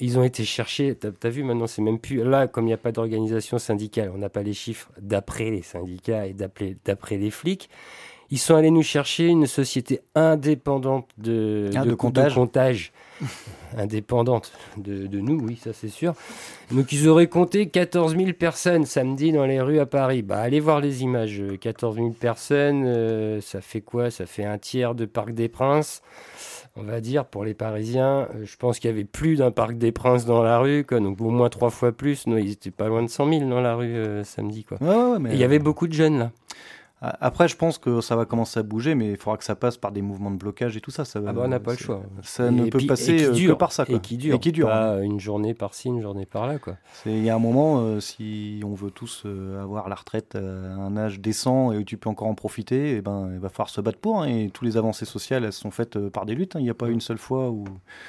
ils 0.00 0.18
ont 0.18 0.24
été 0.24 0.44
chercher, 0.44 0.96
tu 0.96 1.06
as, 1.06 1.30
vu 1.30 1.42
maintenant, 1.42 1.66
c'est 1.66 1.82
même 1.82 1.98
plus. 1.98 2.22
Là, 2.24 2.46
comme 2.46 2.64
il 2.64 2.68
n'y 2.68 2.74
a 2.74 2.78
pas 2.78 2.92
d'organisation 2.92 3.58
syndicale, 3.58 4.10
on 4.14 4.18
n'a 4.18 4.28
pas 4.28 4.42
les 4.42 4.54
chiffres 4.54 4.90
d'après 5.00 5.50
les 5.50 5.62
syndicats 5.62 6.26
et 6.26 6.34
d'après 6.34 7.16
les 7.16 7.30
flics. 7.30 7.68
Ils 8.32 8.38
sont 8.38 8.54
allés 8.54 8.70
nous 8.70 8.82
chercher 8.82 9.26
une 9.26 9.46
société 9.46 10.00
indépendante 10.14 11.06
de, 11.18 11.68
ah, 11.76 11.84
de, 11.84 11.92
comptage. 11.92 12.92
indépendante 13.76 14.52
de, 14.78 15.06
nous, 15.20 15.38
oui, 15.38 15.60
ça 15.62 15.74
c'est 15.74 15.90
sûr. 15.90 16.14
Donc 16.70 16.92
ils 16.92 17.08
auraient 17.08 17.26
compté 17.26 17.68
14 17.68 18.16
000 18.16 18.32
personnes 18.32 18.86
samedi 18.86 19.32
dans 19.32 19.44
les 19.44 19.60
rues 19.60 19.80
à 19.80 19.86
Paris. 19.86 20.22
Bah, 20.22 20.38
allez 20.38 20.60
voir 20.60 20.80
les 20.80 21.02
images. 21.02 21.42
14 21.60 21.96
000 21.96 22.10
personnes, 22.12 22.84
euh, 22.86 23.42
ça 23.42 23.60
fait 23.60 23.82
quoi? 23.82 24.10
Ça 24.10 24.24
fait 24.24 24.46
un 24.46 24.56
tiers 24.56 24.94
de 24.94 25.04
Parc 25.04 25.32
des 25.32 25.50
Princes 25.50 26.00
on 26.74 26.84
va 26.84 27.02
dire, 27.02 27.26
pour 27.26 27.44
les 27.44 27.52
Parisiens. 27.52 28.28
Euh, 28.34 28.44
je 28.44 28.56
pense 28.56 28.78
qu'il 28.78 28.88
y 28.88 28.92
avait 28.94 29.04
plus 29.04 29.36
d'un 29.36 29.50
Parc 29.50 29.76
des 29.76 29.92
Princes 29.92 30.24
dans 30.24 30.42
la 30.42 30.58
rue, 30.58 30.86
quoi, 30.88 31.00
donc 31.00 31.20
au 31.20 31.28
moins 31.28 31.50
trois 31.50 31.68
fois 31.68 31.92
plus. 31.92 32.26
Non, 32.26 32.38
ils 32.38 32.52
étaient 32.52 32.70
pas 32.70 32.88
loin 32.88 33.02
de 33.02 33.08
100 33.08 33.28
000 33.28 33.50
dans 33.50 33.60
la 33.60 33.74
rue 33.74 33.94
euh, 33.94 34.24
samedi. 34.24 34.64
Quoi. 34.64 34.78
il 35.30 35.36
y 35.36 35.44
avait 35.44 35.58
beaucoup 35.58 35.86
de 35.86 35.92
jeunes 35.92 36.18
là. 36.18 36.32
Après, 37.02 37.48
je 37.48 37.56
pense 37.56 37.78
que 37.78 38.00
ça 38.00 38.14
va 38.14 38.26
commencer 38.26 38.60
à 38.60 38.62
bouger, 38.62 38.94
mais 38.94 39.10
il 39.10 39.16
faudra 39.16 39.36
que 39.36 39.42
ça 39.42 39.56
passe 39.56 39.76
par 39.76 39.90
des 39.90 40.02
mouvements 40.02 40.30
de 40.30 40.36
blocage 40.36 40.76
et 40.76 40.80
tout 40.80 40.92
ça. 40.92 41.04
ça 41.04 41.20
ah 41.26 41.32
bah 41.32 41.42
on 41.44 41.48
n'a 41.48 41.58
pas 41.58 41.72
le 41.72 41.78
choix. 41.78 42.00
Ça 42.22 42.48
ne 42.52 42.70
peut 42.70 42.78
passer 42.86 43.24
euh, 43.24 43.48
que 43.48 43.52
par 43.54 43.72
ça. 43.72 43.84
Et 43.88 43.98
qui 43.98 44.16
dure. 44.16 44.36
Et 44.36 44.38
qui 44.38 44.52
dure. 44.52 44.68
Pas 44.68 45.00
une 45.00 45.18
journée 45.18 45.52
par-ci, 45.52 45.88
une 45.88 46.00
journée 46.00 46.26
par-là. 46.26 46.58
Il 47.06 47.24
y 47.24 47.28
a 47.28 47.34
un 47.34 47.40
moment, 47.40 47.80
euh, 47.80 47.98
si 47.98 48.62
on 48.64 48.74
veut 48.74 48.92
tous 48.92 49.24
euh, 49.26 49.60
avoir 49.60 49.88
la 49.88 49.96
retraite 49.96 50.36
à 50.36 50.38
un 50.38 50.96
âge 50.96 51.18
décent 51.18 51.72
et 51.72 51.78
où 51.78 51.82
tu 51.82 51.96
peux 51.96 52.08
encore 52.08 52.28
en 52.28 52.36
profiter, 52.36 52.92
et 52.92 52.96
eh 52.98 53.00
ben, 53.00 53.30
il 53.32 53.40
va 53.40 53.48
falloir 53.48 53.68
se 53.68 53.80
battre 53.80 53.98
pour. 53.98 54.22
Hein, 54.22 54.28
et 54.28 54.50
toutes 54.50 54.66
les 54.66 54.76
avancées 54.76 55.04
sociales, 55.04 55.44
elles 55.44 55.52
sont 55.52 55.72
faites 55.72 55.98
par 56.10 56.24
des 56.24 56.36
luttes. 56.36 56.54
Hein. 56.54 56.60
Il 56.60 56.64
n'y 56.64 56.70
a 56.70 56.74
pas 56.74 56.88
une 56.88 57.00
seule 57.00 57.18
fois 57.18 57.50
où... 57.50 57.64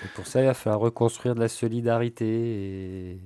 Et 0.06 0.08
pour 0.14 0.28
ça, 0.28 0.42
il 0.42 0.46
va 0.46 0.54
falloir 0.54 0.80
reconstruire 0.80 1.34
de 1.34 1.40
la 1.40 1.50
solidarité 1.50 2.26
et 2.28 3.20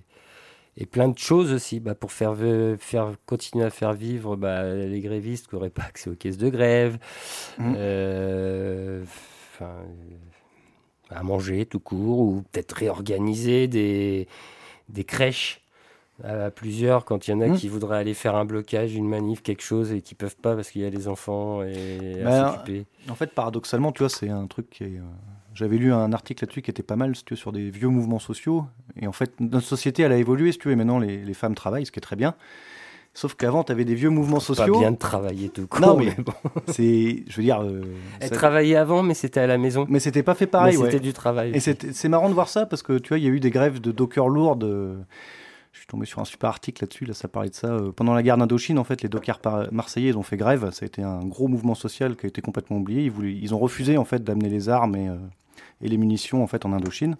et 0.77 0.85
plein 0.85 1.09
de 1.09 1.17
choses 1.17 1.51
aussi 1.51 1.79
bah, 1.79 1.95
pour 1.95 2.11
faire, 2.11 2.35
faire, 2.79 3.13
continuer 3.25 3.65
à 3.65 3.69
faire 3.69 3.93
vivre 3.93 4.35
bah, 4.35 4.73
les 4.73 5.01
grévistes 5.01 5.47
qui 5.47 5.55
n'auraient 5.55 5.71
pas 5.71 5.83
accès 5.83 6.09
aux 6.09 6.15
caisses 6.15 6.37
de 6.37 6.49
grève, 6.49 6.99
mmh. 7.57 7.73
euh, 7.75 9.03
à 11.09 11.23
manger 11.23 11.65
tout 11.65 11.79
court, 11.79 12.19
ou 12.19 12.43
peut-être 12.51 12.73
réorganiser 12.73 13.67
des, 13.67 14.27
des 14.89 15.03
crèches 15.03 15.61
à 16.23 16.49
plusieurs 16.49 17.05
quand 17.05 17.27
il 17.27 17.31
y 17.31 17.33
en 17.33 17.41
a 17.41 17.47
mmh. 17.47 17.57
qui 17.57 17.69
voudraient 17.69 17.97
aller 17.97 18.13
faire 18.13 18.35
un 18.35 18.45
blocage, 18.45 18.95
une 18.95 19.07
manif, 19.07 19.41
quelque 19.41 19.63
chose 19.63 19.91
et 19.91 20.01
qui 20.01 20.15
peuvent 20.15 20.37
pas 20.37 20.55
parce 20.55 20.69
qu'il 20.69 20.81
y 20.81 20.85
a 20.85 20.89
les 20.89 21.07
enfants 21.07 21.63
et 21.63 22.23
à 22.23 22.51
s'occuper. 22.51 22.85
En 23.09 23.15
fait, 23.15 23.33
paradoxalement, 23.33 23.91
tu 23.91 23.99
vois, 23.99 24.09
c'est 24.09 24.29
un 24.29 24.45
truc 24.45 24.69
qui 24.69 24.83
est. 24.83 25.01
Euh, 25.57 25.67
j'avais 25.67 25.77
lu 25.77 25.93
un 25.93 26.13
article 26.13 26.43
là-dessus 26.43 26.61
qui 26.61 26.71
était 26.71 26.83
pas 26.83 26.95
mal, 26.95 27.13
tu 27.25 27.35
sur 27.35 27.51
des 27.51 27.69
vieux 27.69 27.89
mouvements 27.89 28.19
sociaux. 28.19 28.65
Et 28.99 29.07
en 29.07 29.11
fait, 29.11 29.39
notre 29.39 29.65
société, 29.65 30.03
elle 30.03 30.11
a 30.11 30.17
évolué, 30.17 30.51
si 30.51 30.59
tu 30.59 30.67
veux, 30.67 30.73
et 30.73 30.77
maintenant 30.77 30.99
les, 30.99 31.17
les 31.17 31.33
femmes 31.33 31.55
travaillent, 31.55 31.85
ce 31.85 31.91
qui 31.91 31.99
est 31.99 32.01
très 32.01 32.15
bien. 32.15 32.35
Sauf 33.13 33.33
qu'avant, 33.33 33.63
tu 33.63 33.71
avais 33.71 33.85
des 33.85 33.95
vieux 33.95 34.11
mouvements 34.11 34.39
sociaux. 34.39 34.73
Pas 34.73 34.79
bien 34.79 34.91
de 34.91 34.97
travailler 34.97 35.49
tout 35.49 35.65
court. 35.65 35.81
Non, 35.81 35.97
mais, 35.97 36.15
bon. 36.19 36.33
c'est, 36.67 37.23
je 37.27 37.37
veux 37.37 37.43
dire. 37.43 37.61
Euh, 37.63 37.81
Elle 38.19 38.29
travaillait 38.29 38.75
avant, 38.75 39.01
mais 39.01 39.15
c'était 39.15 39.39
à 39.39 39.47
la 39.47 39.57
maison. 39.57 39.87
Mais 39.89 39.99
c'était 39.99 40.21
pas 40.21 40.35
fait 40.35 40.45
pareil. 40.45 40.77
C'était 40.77 40.99
du 40.99 41.13
travail. 41.13 41.51
Et 41.55 41.59
c'est 41.59 42.09
marrant 42.09 42.29
de 42.29 42.35
voir 42.35 42.47
ça 42.47 42.67
parce 42.67 42.83
que 42.83 42.99
tu 42.99 43.09
vois, 43.09 43.17
il 43.17 43.23
y 43.23 43.27
a 43.27 43.31
eu 43.31 43.39
des 43.39 43.49
grèves 43.49 43.81
de 43.81 43.91
dockers 43.91 44.29
lourdes. 44.29 44.97
Je 45.77 45.81
suis 45.81 45.87
tombé 45.87 46.07
sur 46.07 46.19
un 46.19 46.25
super 46.25 46.49
article 46.49 46.83
là-dessus. 46.83 47.05
Là, 47.05 47.13
ça 47.13 47.27
parlait 47.27 47.51
de 47.51 47.55
ça. 47.55 47.67
Euh, 47.67 47.91
pendant 47.91 48.15
la 48.15 48.23
guerre 48.23 48.37
d'Indochine, 48.37 48.79
en 48.79 48.83
fait, 48.83 49.03
les 49.03 49.09
dockers 49.09 49.39
marseillais, 49.71 50.09
ils 50.09 50.17
ont 50.17 50.23
fait 50.23 50.35
grève. 50.35 50.71
Ça 50.71 50.85
a 50.85 50.87
été 50.87 51.03
un 51.03 51.23
gros 51.23 51.47
mouvement 51.47 51.75
social 51.75 52.15
qui 52.15 52.25
a 52.25 52.29
été 52.29 52.41
complètement 52.41 52.77
oublié. 52.77 53.03
Ils, 53.03 53.11
voulaient, 53.11 53.37
ils 53.39 53.53
ont 53.53 53.59
refusé 53.59 53.95
en 53.95 54.03
fait 54.03 54.23
d'amener 54.23 54.49
les 54.49 54.69
armes 54.69 54.95
et, 54.95 55.07
euh, 55.07 55.17
et 55.81 55.87
les 55.87 55.97
munitions 55.97 56.43
en 56.43 56.47
fait 56.47 56.65
en 56.65 56.73
Indochine. 56.73 57.17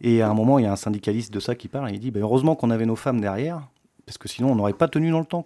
Et 0.00 0.22
à 0.22 0.30
un 0.30 0.34
moment, 0.34 0.58
il 0.58 0.64
y 0.64 0.66
a 0.66 0.72
un 0.72 0.76
syndicaliste 0.76 1.32
de 1.32 1.40
ça 1.40 1.54
qui 1.54 1.68
parle 1.68 1.90
et 1.90 1.94
il 1.94 2.00
dit 2.00 2.10
bah, 2.10 2.20
heureusement 2.20 2.56
qu'on 2.56 2.70
avait 2.70 2.86
nos 2.86 2.96
femmes 2.96 3.20
derrière, 3.20 3.68
parce 4.06 4.18
que 4.18 4.28
sinon 4.28 4.52
on 4.52 4.54
n'aurait 4.54 4.72
pas 4.72 4.88
tenu 4.88 5.10
dans 5.10 5.20
le 5.20 5.26
temps. 5.26 5.44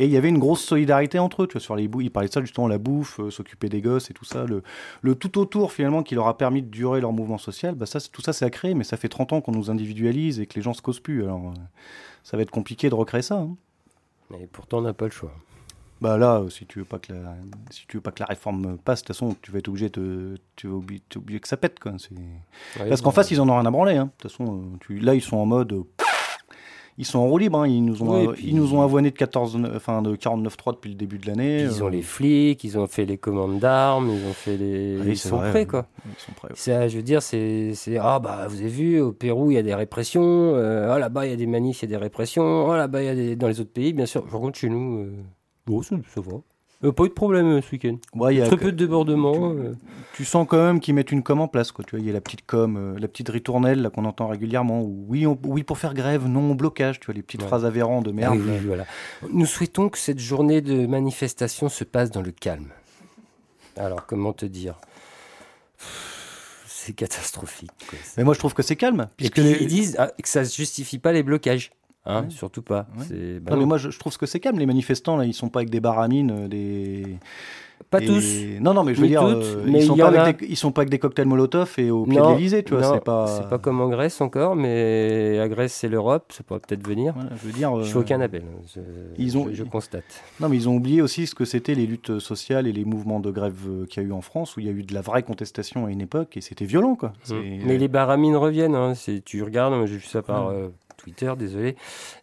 Et 0.00 0.04
il 0.04 0.10
y 0.10 0.16
avait 0.16 0.28
une 0.28 0.38
grosse 0.38 0.62
solidarité 0.62 1.18
entre 1.18 1.42
eux, 1.42 1.46
tu 1.46 1.54
vois, 1.54 1.60
sur 1.60 1.74
les. 1.74 1.84
Ils 2.00 2.10
parlaient 2.10 2.28
de 2.28 2.32
ça 2.32 2.40
justement, 2.40 2.68
la 2.68 2.78
bouffe, 2.78 3.18
euh, 3.20 3.30
s'occuper 3.30 3.68
des 3.68 3.80
gosses 3.80 4.10
et 4.10 4.14
tout 4.14 4.24
ça. 4.24 4.44
Le, 4.44 5.14
tout 5.14 5.38
autour 5.38 5.72
finalement 5.72 6.02
qui 6.02 6.14
leur 6.14 6.28
a 6.28 6.38
permis 6.38 6.62
de 6.62 6.68
durer 6.68 7.00
leur 7.00 7.12
mouvement 7.12 7.38
social, 7.38 7.74
bah 7.74 7.86
ça, 7.86 7.98
tout 8.00 8.22
ça 8.22 8.32
c'est 8.32 8.44
à 8.44 8.50
créer, 8.50 8.74
mais 8.74 8.84
ça 8.84 8.96
fait 8.96 9.08
30 9.08 9.32
ans 9.32 9.40
qu'on 9.40 9.52
nous 9.52 9.70
individualise 9.70 10.38
et 10.40 10.46
que 10.46 10.54
les 10.54 10.62
gens 10.62 10.72
se 10.72 10.82
causent 10.82 11.00
plus. 11.00 11.24
Alors 11.24 11.48
euh, 11.48 11.54
ça 12.22 12.36
va 12.36 12.42
être 12.44 12.50
compliqué 12.50 12.88
de 12.88 12.94
recréer 12.94 13.22
ça. 13.22 13.38
Hein. 13.38 13.56
Mais 14.30 14.48
pourtant 14.52 14.78
on 14.78 14.82
n'a 14.82 14.92
pas 14.92 15.06
le 15.06 15.10
choix. 15.10 15.32
Bah 16.00 16.16
là, 16.16 16.44
si 16.48 16.64
tu 16.66 16.78
veux 16.80 16.84
pas 16.84 16.98
que 16.98 17.12
la, 17.12 17.34
si 17.70 17.86
tu 17.86 17.96
veux 17.96 18.00
pas 18.00 18.12
que 18.12 18.20
la 18.20 18.26
réforme 18.26 18.78
passe, 18.78 19.02
de 19.02 19.06
toute 19.06 19.16
façon, 19.16 19.36
tu 19.42 19.50
vas 19.50 19.58
être 19.58 19.68
obligé 19.68 19.88
de, 19.88 20.38
tu 20.56 20.68
vas 20.68 20.76
obligé, 20.76 21.40
que 21.40 21.48
ça 21.48 21.56
pète 21.56 21.80
quoi. 21.80 21.92
Parce 22.76 23.00
qu'en 23.00 23.10
face, 23.10 23.30
ils 23.30 23.40
en 23.40 23.48
ont 23.48 23.54
rien 23.54 23.66
à 23.66 23.70
branler. 23.70 23.96
Hein. 23.96 24.04
De 24.04 24.10
toute 24.10 24.30
façon, 24.30 24.72
tu, 24.80 24.98
là, 24.98 25.14
ils 25.14 25.22
sont 25.22 25.36
en 25.36 25.46
mode 25.46 25.84
ils 26.98 27.06
sont 27.06 27.20
en 27.20 27.28
roue 27.28 27.38
libre. 27.38 27.60
Hein. 27.60 27.68
Ils, 27.68 27.84
nous 27.84 28.02
ont, 28.02 28.34
ils 28.34 28.56
nous 28.56 28.74
ont 28.74 28.82
avoiné 28.82 29.12
de, 29.12 29.16
14, 29.16 29.56
enfin, 29.76 30.02
de 30.02 30.16
49.3 30.16 30.74
depuis 30.74 30.90
le 30.90 30.96
début 30.96 31.18
de 31.18 31.28
l'année. 31.28 31.62
Ils 31.62 31.82
ont 31.82 31.86
euh. 31.86 31.90
les 31.90 32.02
flics, 32.02 32.62
ils 32.64 32.76
ont 32.76 32.88
fait 32.88 33.06
les 33.06 33.16
commandes 33.16 33.60
d'armes, 33.60 34.10
ils 34.10 34.28
ont 34.28 34.32
fait 34.32 34.56
les. 34.56 34.98
ils, 35.06 35.16
sont 35.16 35.38
prêts, 35.38 35.64
quoi. 35.64 35.86
Ils 36.04 36.20
sont 36.20 36.32
prêts. 36.32 36.88
je 36.88 36.96
veux 36.96 37.02
dire, 37.02 37.22
c'est. 37.22 37.72
Ah, 38.00 38.18
bah, 38.18 38.46
vous 38.48 38.58
avez 38.58 38.68
vu, 38.68 39.00
au 39.00 39.12
Pérou, 39.12 39.52
il 39.52 39.54
y 39.54 39.58
a 39.58 39.62
des 39.62 39.76
répressions. 39.76 40.54
Euh, 40.56 40.92
ah, 40.92 40.98
là-bas, 40.98 41.26
il 41.26 41.30
y 41.30 41.32
a 41.32 41.36
des 41.36 41.46
manifs, 41.46 41.82
il 41.82 41.88
y 41.88 41.94
a 41.94 41.96
des 41.96 42.02
répressions. 42.02 42.72
Ah, 42.72 42.76
là-bas, 42.76 43.02
il 43.02 43.06
y 43.06 43.10
a 43.10 43.14
des. 43.14 43.36
Dans 43.36 43.46
les 43.46 43.60
autres 43.60 43.72
pays, 43.72 43.92
bien 43.92 44.06
sûr. 44.06 44.24
Par 44.24 44.40
contre, 44.40 44.58
chez 44.58 44.68
nous, 44.68 44.98
euh, 44.98 45.12
bon, 45.68 45.82
ça, 45.82 45.96
ça 46.14 46.20
va. 46.20 46.38
Euh, 46.84 46.92
pas 46.92 47.04
eu 47.04 47.08
de 47.08 47.14
problème 47.14 47.46
euh, 47.46 47.60
ce 47.60 47.72
week-end. 47.72 47.96
Ouais, 48.14 48.40
Très 48.44 48.56
peu 48.56 48.70
de 48.70 48.76
débordements. 48.76 49.52
Euh. 49.52 49.74
Tu, 50.14 50.24
sens 50.24 50.46
quand 50.48 50.64
même 50.64 50.78
qu'ils 50.78 50.94
mettent 50.94 51.10
une 51.10 51.24
com 51.24 51.40
en 51.40 51.48
place. 51.48 51.72
Quoi. 51.72 51.84
Tu 51.84 51.96
vois, 51.96 52.00
il 52.00 52.06
y 52.06 52.10
a 52.10 52.12
la 52.12 52.20
petite 52.20 52.46
com, 52.46 52.96
la 52.98 53.08
petite 53.08 53.28
ritournelle 53.28 53.90
qu'on 53.92 54.04
entend 54.04 54.28
régulièrement. 54.28 54.82
oui, 54.82 55.26
oui 55.26 55.64
pour 55.64 55.78
faire 55.78 55.94
grève, 55.94 56.26
non 56.26 56.52
au 56.52 56.54
blocage. 56.54 57.00
Tu 57.00 57.06
vois, 57.06 57.14
les 57.14 57.22
petites 57.22 57.42
phrases 57.42 57.64
avérantes 57.64 58.04
de 58.04 58.12
merde. 58.12 58.38
Ah 58.48 58.52
voilà. 58.64 58.86
Nous 59.32 59.46
souhaitons 59.46 59.88
que 59.88 59.98
cette 59.98 60.20
journée 60.20 60.60
de 60.60 60.86
manifestation 60.86 61.68
se 61.68 61.84
passe 61.84 62.10
dans 62.10 62.22
le 62.22 62.30
calme. 62.30 62.68
Alors, 63.76 64.06
comment 64.06 64.32
te 64.32 64.46
dire? 64.46 64.74
C'est 66.66 66.92
catastrophique. 66.92 67.70
Mais 68.16 68.24
moi, 68.24 68.34
je 68.34 68.38
trouve 68.38 68.54
que 68.54 68.62
c'est 68.62 68.76
calme. 68.76 69.08
Puisque 69.16 69.38
ils 69.38 69.66
disent 69.66 69.96
ah, 69.98 70.12
que 70.22 70.28
ça 70.28 70.40
ne 70.40 70.46
justifie 70.46 70.98
pas 70.98 71.12
les 71.12 71.22
blocages. 71.24 71.70
Hein, 72.06 72.26
surtout 72.30 72.62
pas. 72.62 72.86
Bah 72.96 73.50
non, 73.50 73.56
mais 73.58 73.66
moi, 73.66 73.76
je, 73.76 73.98
trouve 73.98 74.16
que 74.16 74.26
c'est 74.26 74.40
calme. 74.40 74.58
Les 74.58 74.66
manifestants, 74.66 75.16
là, 75.16 75.24
ils 75.24 75.34
sont 75.34 75.50
pas 75.50 75.60
avec 75.60 75.70
des 75.70 75.80
baramines, 75.80 76.30
euh, 76.30 76.48
des. 76.48 77.18
Pas 77.90 78.00
tous. 78.00 78.44
Non, 78.60 78.74
non, 78.74 78.82
mais 78.82 78.94
je 78.94 79.00
veux 79.00 79.06
dire, 79.06 79.24
euh, 79.24 79.64
ils, 79.66 79.82
sont 79.82 79.96
pas 79.96 80.08
avec 80.08 80.40
des, 80.40 80.46
ils 80.46 80.56
sont 80.56 80.72
pas 80.72 80.82
avec 80.82 80.90
des 80.90 80.98
cocktails 80.98 81.26
Molotov 81.26 81.74
et 81.78 81.90
au 81.90 82.04
pied 82.04 82.20
de 82.20 82.26
l'Elysée, 82.26 82.62
tu 82.62 82.74
vois. 82.74 82.94
C'est 82.94 83.04
pas. 83.04 83.26
C'est 83.26 83.48
pas 83.48 83.58
comme 83.58 83.80
en 83.80 83.88
Grèce 83.88 84.20
encore, 84.20 84.56
mais 84.56 85.38
à 85.38 85.48
Grèce, 85.48 85.74
c'est 85.74 85.88
l'Europe, 85.88 86.32
ça 86.32 86.42
pourrait 86.42 86.60
peut-être 86.60 86.86
venir. 86.86 87.14
je 87.30 87.46
veux 87.46 87.52
dire. 87.52 87.78
je 87.82 87.90
fais 87.90 87.98
aucun 87.98 88.20
appel. 88.20 88.42
Hein, 88.42 88.62
je, 88.74 88.80
ils 89.16 89.38
ont... 89.38 89.48
je, 89.52 89.64
constate. 89.64 90.22
Non, 90.40 90.48
mais 90.48 90.56
ils 90.56 90.68
ont 90.68 90.76
oublié 90.76 91.02
aussi 91.02 91.26
ce 91.26 91.34
que 91.34 91.44
c'était 91.44 91.74
les 91.74 91.86
luttes 91.86 92.18
sociales 92.18 92.66
et 92.66 92.72
les 92.72 92.84
mouvements 92.84 93.20
de 93.20 93.30
grève 93.30 93.54
euh, 93.68 93.86
qu'il 93.86 94.02
y 94.02 94.06
a 94.06 94.08
eu 94.08 94.12
en 94.12 94.22
France, 94.22 94.56
où 94.56 94.60
il 94.60 94.66
y 94.66 94.68
a 94.68 94.72
eu 94.72 94.82
de 94.82 94.92
la 94.92 95.00
vraie 95.00 95.22
contestation 95.22 95.86
à 95.86 95.90
une 95.90 96.00
époque 96.00 96.36
et 96.36 96.40
c'était 96.40 96.64
violent, 96.64 96.94
quoi. 96.94 97.12
Mmh. 97.30 97.34
Mais 97.64 97.78
les 97.78 97.88
baramines 97.88 98.36
reviennent. 98.36 98.74
Hein, 98.74 98.94
tu 99.24 99.42
regardes, 99.42 99.86
j'ai 99.86 99.96
vu 99.96 100.06
ça 100.06 100.22
par. 100.22 100.50
Mmh. 100.50 100.70
Twitter, 101.08 101.32
désolé, 101.38 101.76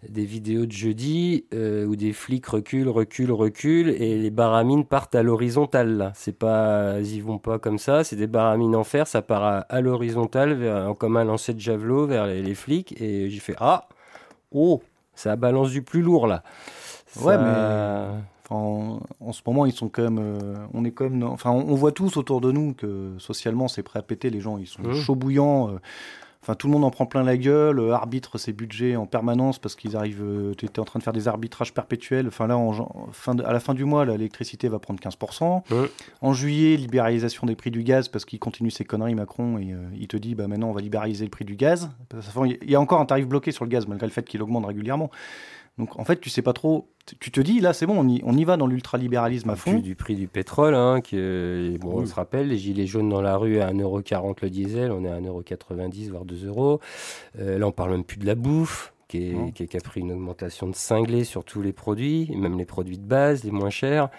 des 0.07 0.25
vidéos 0.25 0.65
de 0.65 0.71
jeudi 0.71 1.45
euh, 1.53 1.85
où 1.85 1.95
des 1.95 2.13
flics 2.13 2.45
reculent, 2.45 2.89
reculent, 2.89 3.31
reculent 3.31 3.89
et 3.89 4.17
les 4.17 4.29
baramines 4.29 4.85
partent 4.85 5.15
à 5.15 5.23
l'horizontale. 5.23 6.11
C'est 6.15 6.37
pas, 6.37 6.99
ils 6.99 7.23
vont 7.23 7.39
pas 7.39 7.59
comme 7.59 7.79
ça, 7.79 8.03
c'est 8.03 8.15
des 8.15 8.27
baramines 8.27 8.75
en 8.75 8.83
fer, 8.83 9.07
ça 9.07 9.21
part 9.21 9.65
à, 9.67 9.81
l'horizontale, 9.81 10.93
comme 10.99 11.17
un 11.17 11.23
lancer 11.23 11.53
de 11.53 11.59
javelot 11.59 12.07
vers 12.07 12.27
les, 12.27 12.55
flics. 12.55 12.99
Et 13.01 13.29
j'ai 13.29 13.39
fait 13.39 13.55
ah, 13.59 13.87
oh, 14.51 14.81
ça 15.15 15.35
balance 15.35 15.71
du 15.71 15.81
plus 15.81 16.01
lourd 16.01 16.27
là. 16.27 16.43
Ouais, 17.21 17.37
mais. 17.37 17.53
en, 18.49 18.99
ce 19.31 19.41
moment, 19.45 19.65
ils 19.65 19.73
sont 19.73 19.89
quand 19.89 20.03
même. 20.03 20.19
Euh, 20.19 20.55
on 20.73 20.83
est 20.85 20.91
quand 20.91 21.09
même. 21.09 21.23
Enfin, 21.23 21.51
on, 21.51 21.75
voit 21.75 21.91
tous 21.91 22.17
autour 22.17 22.41
de 22.41 22.51
nous 22.51 22.73
que 22.73 23.13
socialement, 23.17 23.67
c'est 23.67 23.83
prêt 23.83 23.99
à 23.99 24.01
péter. 24.01 24.29
Les 24.29 24.41
gens, 24.41 24.57
ils 24.57 24.67
sont 24.67 24.83
mmh. 24.83 24.93
chauds 24.95 25.15
bouillants. 25.15 25.69
Euh, 25.69 25.79
Enfin, 26.45 26.53
tout 26.53 26.67
le 26.67 26.73
monde 26.73 26.83
en 26.83 26.91
prend 26.91 27.07
plein 27.07 27.23
la 27.23 27.37
gueule, 27.37 27.79
euh, 27.79 27.95
arbitre 27.95 28.37
ses 28.37 28.53
budgets 28.53 28.95
en 28.95 29.07
permanence 29.07 29.57
parce 29.57 29.73
qu'ils 29.73 29.95
arrivent. 29.95 30.21
Euh, 30.21 30.53
tu 30.55 30.65
étais 30.65 30.79
en 30.79 30.85
train 30.85 30.99
de 30.99 31.03
faire 31.03 31.11
des 31.11 31.27
arbitrages 31.27 31.73
perpétuels. 31.73 32.27
Enfin, 32.27 32.45
là, 32.45 32.55
en, 32.55 32.71
fin 33.11 33.35
à 33.39 33.51
la 33.51 33.59
fin 33.59 33.73
du 33.73 33.83
mois, 33.83 34.05
l'électricité 34.05 34.69
va 34.69 34.77
prendre 34.77 34.99
15%. 34.99 35.63
En 36.21 36.33
juillet, 36.33 36.77
libéralisation 36.77 37.47
des 37.47 37.55
prix 37.55 37.71
du 37.71 37.81
gaz 37.81 38.09
parce 38.09 38.25
qu'il 38.25 38.37
continue 38.37 38.69
ses 38.69 38.85
conneries, 38.85 39.15
Macron, 39.15 39.57
et 39.57 39.73
euh, 39.73 39.87
il 39.99 40.07
te 40.07 40.17
dit 40.17 40.35
bah, 40.35 40.47
maintenant, 40.47 40.69
on 40.69 40.73
va 40.73 40.81
libéraliser 40.81 41.25
le 41.25 41.31
prix 41.31 41.45
du 41.45 41.55
gaz. 41.55 41.89
Il 42.45 42.69
y 42.69 42.75
a 42.75 42.79
encore 42.79 43.01
un 43.01 43.07
tarif 43.07 43.25
bloqué 43.25 43.51
sur 43.51 43.65
le 43.65 43.71
gaz 43.71 43.87
malgré 43.87 44.05
le 44.05 44.13
fait 44.13 44.27
qu'il 44.29 44.43
augmente 44.43 44.67
régulièrement. 44.67 45.09
Donc 45.77 45.99
en 45.99 46.05
fait, 46.05 46.21
tu 46.21 46.29
sais 46.29 46.41
pas 46.41 46.53
trop. 46.53 46.89
Tu 47.19 47.31
te 47.31 47.41
dis, 47.41 47.59
là, 47.59 47.73
c'est 47.73 47.85
bon, 47.85 47.99
on 47.99 48.07
y, 48.07 48.21
on 48.23 48.35
y 48.37 48.45
va 48.45 48.57
dans 48.57 48.65
l'ultralibéralisme 48.65 49.49
à 49.49 49.55
fond. 49.55 49.77
Du 49.79 49.95
prix 49.95 50.15
du 50.15 50.27
pétrole, 50.27 50.73
hein, 50.73 51.01
qui, 51.01 51.17
bon, 51.79 52.01
on 52.01 52.05
se 52.05 52.15
rappelle, 52.15 52.47
les 52.47 52.57
gilets 52.57 52.87
jaunes 52.87 53.09
dans 53.09 53.21
la 53.21 53.37
rue 53.37 53.59
à 53.59 53.71
1,40€ 53.71 54.37
le 54.41 54.49
diesel, 54.49 54.91
on 54.91 55.03
est 55.03 55.09
à 55.09 55.19
1,90€, 55.19 56.09
voire 56.09 56.25
2 56.25 56.47
euros. 56.47 56.79
Euh, 57.39 57.59
là, 57.59 57.67
on 57.67 57.71
parle 57.71 57.91
même 57.91 58.03
plus 58.03 58.17
de 58.17 58.25
la 58.25 58.35
bouffe. 58.35 58.91
Qui, 59.07 59.17
est, 59.19 59.51
qui, 59.67 59.77
a 59.77 59.81
pris 59.81 60.01
une 60.01 60.11
augmentation 60.11 60.67
de 60.67 60.73
cinglé 60.73 61.25
sur 61.25 61.43
tous 61.43 61.61
les 61.61 61.73
produits, 61.73 62.35
même 62.35 62.57
les 62.57 62.65
produits 62.65 62.97
de 62.97 63.05
base, 63.05 63.43
les 63.43 63.51
moins 63.51 63.69
chers. 63.69 64.09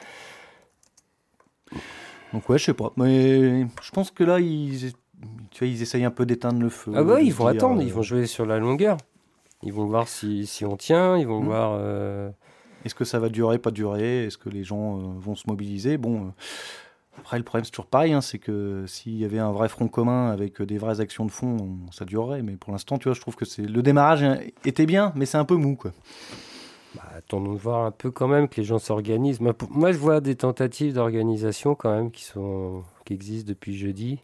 Donc 2.32 2.48
ouais, 2.48 2.57
je 2.57 2.66
sais 2.66 2.74
pas. 2.74 2.92
Mais 2.96 3.66
je 3.82 3.90
pense 3.92 4.12
que 4.12 4.22
là, 4.22 4.38
ils, 4.38 4.92
tu 5.50 5.64
vois, 5.64 5.66
ils 5.66 5.82
essayent 5.82 6.04
un 6.04 6.12
peu 6.12 6.24
d'éteindre 6.24 6.61
le 6.61 6.68
feu. 6.68 6.92
Ah 6.94 7.02
bah, 7.02 7.20
ils 7.20 7.32
vont 7.32 7.50
dire, 7.50 7.57
attendre, 7.57 7.80
euh, 7.80 7.84
ils 7.84 7.92
vont 7.92 8.02
jouer 8.02 8.26
sur 8.26 8.46
la 8.46 8.59
longueur. 8.59 8.96
Ils 9.62 9.72
vont 9.72 9.86
voir 9.86 10.07
si, 10.09 10.46
si 10.46 10.64
on 10.64 10.76
tient, 10.76 11.16
ils 11.16 11.26
vont 11.26 11.40
Mm. 11.40 11.44
voir. 11.44 11.76
euh, 11.80 12.30
Est-ce 12.84 12.94
que 12.94 13.04
ça 13.04 13.18
va 13.18 13.28
durer, 13.28 13.59
pas 13.59 13.72
durer? 13.72 14.24
Est-ce 14.26 14.38
que 14.38 14.48
les 14.48 14.62
gens 14.62 14.98
euh, 14.98 15.02
vont 15.18 15.34
se 15.34 15.44
mobiliser? 15.48 15.96
Bon, 15.98 16.26
euh, 16.26 16.30
après, 17.18 17.36
le 17.38 17.42
problème, 17.42 17.64
c'est 17.64 17.72
toujours 17.72 17.86
pareil, 17.86 18.12
hein, 18.12 18.20
c'est 18.20 18.38
que 18.38 18.84
s'il 18.86 19.16
y 19.16 19.24
avait 19.24 19.40
un 19.40 19.50
vrai 19.50 19.68
front 19.68 19.88
commun 19.88 20.30
avec 20.30 20.62
des 20.62 20.78
vraies 20.78 21.00
actions 21.00 21.24
de 21.26 21.30
fond, 21.32 21.57
on- 21.88 21.90
ça 21.90 22.04
durerait. 22.04 22.42
Mais 22.42 22.52
pour 22.57 22.70
l'instant, 22.72 22.98
tu 22.98 23.04
vois, 23.09 23.14
je 23.14 23.20
trouve 23.20 23.34
que 23.34 23.44
c'est 23.44 23.62
le 23.62 23.82
démarrage 23.82 24.24
était 24.64 24.86
bien, 24.86 25.12
mais 25.16 25.26
c'est 25.26 25.38
un 25.38 25.44
peu 25.44 25.57
mou, 25.57 25.74
quoi. 25.74 25.90
bah, 26.94 27.02
attendons 27.16 27.52
de 27.54 27.59
voir 27.59 27.84
un 27.84 27.90
peu 27.90 28.11
quand 28.11 28.28
même 28.28 28.48
que 28.48 28.59
les 28.61 28.64
gens 28.64 28.78
s'organisent. 28.78 29.40
Moi, 29.40 29.92
je 29.92 29.98
vois 29.98 30.20
des 30.20 30.36
tentatives 30.36 30.94
d'organisation 30.94 31.74
quand 31.74 31.90
même 31.94 32.11
qui, 32.11 32.22
sont, 32.24 32.84
qui 33.04 33.12
existent 33.14 33.48
depuis 33.48 33.76
jeudi. 33.76 34.20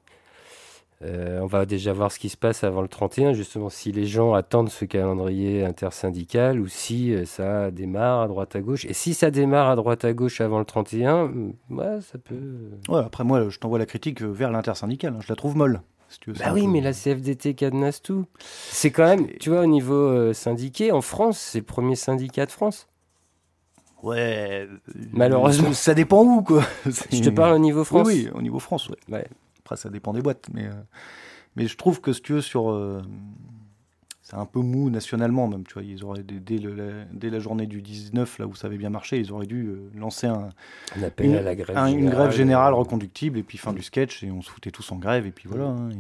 Euh, 1.05 1.40
on 1.40 1.46
va 1.46 1.66
déjà 1.66 1.92
voir 1.92 2.12
ce 2.12 2.18
qui 2.18 2.28
se 2.28 2.36
passe 2.36 2.62
avant 2.62 2.80
le 2.80 2.86
31, 2.88 3.32
justement, 3.32 3.68
si 3.70 3.90
les 3.90 4.07
gens 4.07 4.34
attendent 4.34 4.68
ce 4.68 4.84
calendrier 4.84 5.64
intersyndical 5.64 6.61
ou 6.61 6.68
si 6.68 7.12
euh, 7.12 7.24
ça 7.24 7.70
démarre 7.72 8.20
à 8.20 8.28
droite 8.28 8.55
à 8.55 8.61
gauche. 8.61 8.84
Et 8.84 8.92
si 8.92 9.12
ça 9.14 9.30
démarre 9.32 9.68
à 9.70 9.74
droite 9.76 10.05
à 10.05 10.12
gauche 10.12 10.40
avant 10.40 10.61
le 10.61 10.64
31, 10.64 11.26
mm, 11.26 11.53
ouais, 11.70 12.00
ça 12.03 12.18
peut. 12.18 12.70
Ouais, 12.88 13.00
après, 13.00 13.24
moi, 13.24 13.48
je 13.48 13.59
t'envoie 13.59 13.78
la 13.80 13.86
critique 13.86 14.22
euh, 14.22 14.26
vers 14.30 14.50
l'intersyndicale. 14.53 15.14
hein. 15.16 15.20
Je 15.20 15.28
la 15.28 15.34
trouve 15.36 15.57
molle. 15.57 15.80
si 16.09 16.20
tu 16.20 16.30
veux, 16.30 16.36
c'est 16.36 16.44
Bah 16.44 16.53
oui, 16.55 16.66
peu- 16.66 16.70
mais 16.70 16.80
la 16.80 16.92
CFDT 16.92 17.55
cadenasse 17.55 18.00
tout. 18.00 18.26
C'est 18.38 18.90
quand 18.92 19.07
même, 19.07 19.26
tu 19.40 19.50
vois, 19.50 19.62
au 19.62 19.66
niveau 19.66 19.94
euh, 19.94 20.32
syndiqué, 20.32 20.92
en 20.92 21.00
France, 21.00 21.38
c'est 21.38 21.59
le 21.59 21.64
premier 21.64 21.96
syndicat 21.96 22.46
de 22.46 22.53
France. 22.53 22.86
Ouais. 24.03 24.66
euh, 24.68 24.76
Malheureusement. 25.12 25.72
Ça 25.72 25.94
dépend 25.94 26.22
où, 26.24 26.42
quoi. 26.42 26.62
Je 26.86 27.20
te 27.22 27.30
parle 27.30 27.55
au 27.55 27.59
niveau 27.59 27.84
France. 27.84 28.07
Oui, 28.07 28.26
oui, 28.26 28.30
au 28.38 28.42
niveau 28.42 28.59
France, 28.59 28.88
ouais. 28.88 28.96
Ouais. 29.11 29.26
Après, 29.72 29.82
ça 29.82 29.88
dépend 29.90 30.12
des 30.12 30.20
boîtes. 30.22 30.48
Mais, 30.52 30.66
euh, 30.66 30.72
mais 31.56 31.66
je 31.66 31.76
trouve 31.76 32.00
que, 32.00 32.12
si 32.12 32.20
tu 32.22 32.34
veux, 32.34 32.40
sur. 32.42 32.70
euh, 32.70 33.02
c'est 34.22 34.36
un 34.36 34.46
peu 34.46 34.60
mou 34.60 34.88
nationalement, 34.90 35.48
même. 35.48 35.64
Tu 35.64 35.74
vois, 35.74 35.82
ils 35.82 36.04
auraient, 36.04 36.22
dès, 36.22 36.58
le- 36.58 36.74
la, 36.74 37.04
dès 37.12 37.28
la 37.30 37.38
journée 37.40 37.66
du 37.66 37.82
19, 37.82 38.38
là 38.38 38.46
où 38.46 38.54
ça 38.54 38.66
avait 38.68 38.76
bien 38.78 38.90
marché, 38.90 39.18
ils 39.18 39.32
auraient 39.32 39.46
dû 39.46 39.66
euh, 39.66 39.90
lancer 39.98 40.26
un, 40.26 40.50
une, 41.18 41.34
à 41.36 41.42
la 41.42 41.54
grève 41.56 41.76
un- 41.76 41.86
une 41.86 41.98
générale. 41.98 42.14
grève 42.16 42.30
générale 42.32 42.74
reconductible, 42.74 43.38
et 43.38 43.42
puis 43.42 43.58
fin 43.58 43.72
du 43.72 43.82
sketch, 43.82 44.22
et 44.22 44.30
on 44.30 44.40
se 44.42 44.50
foutait 44.50 44.70
tous 44.70 44.90
en 44.92 44.96
grève, 44.96 45.26
et 45.26 45.32
puis 45.32 45.48
voilà. 45.48 45.66
hein, 45.66 45.90
et- 45.90 45.96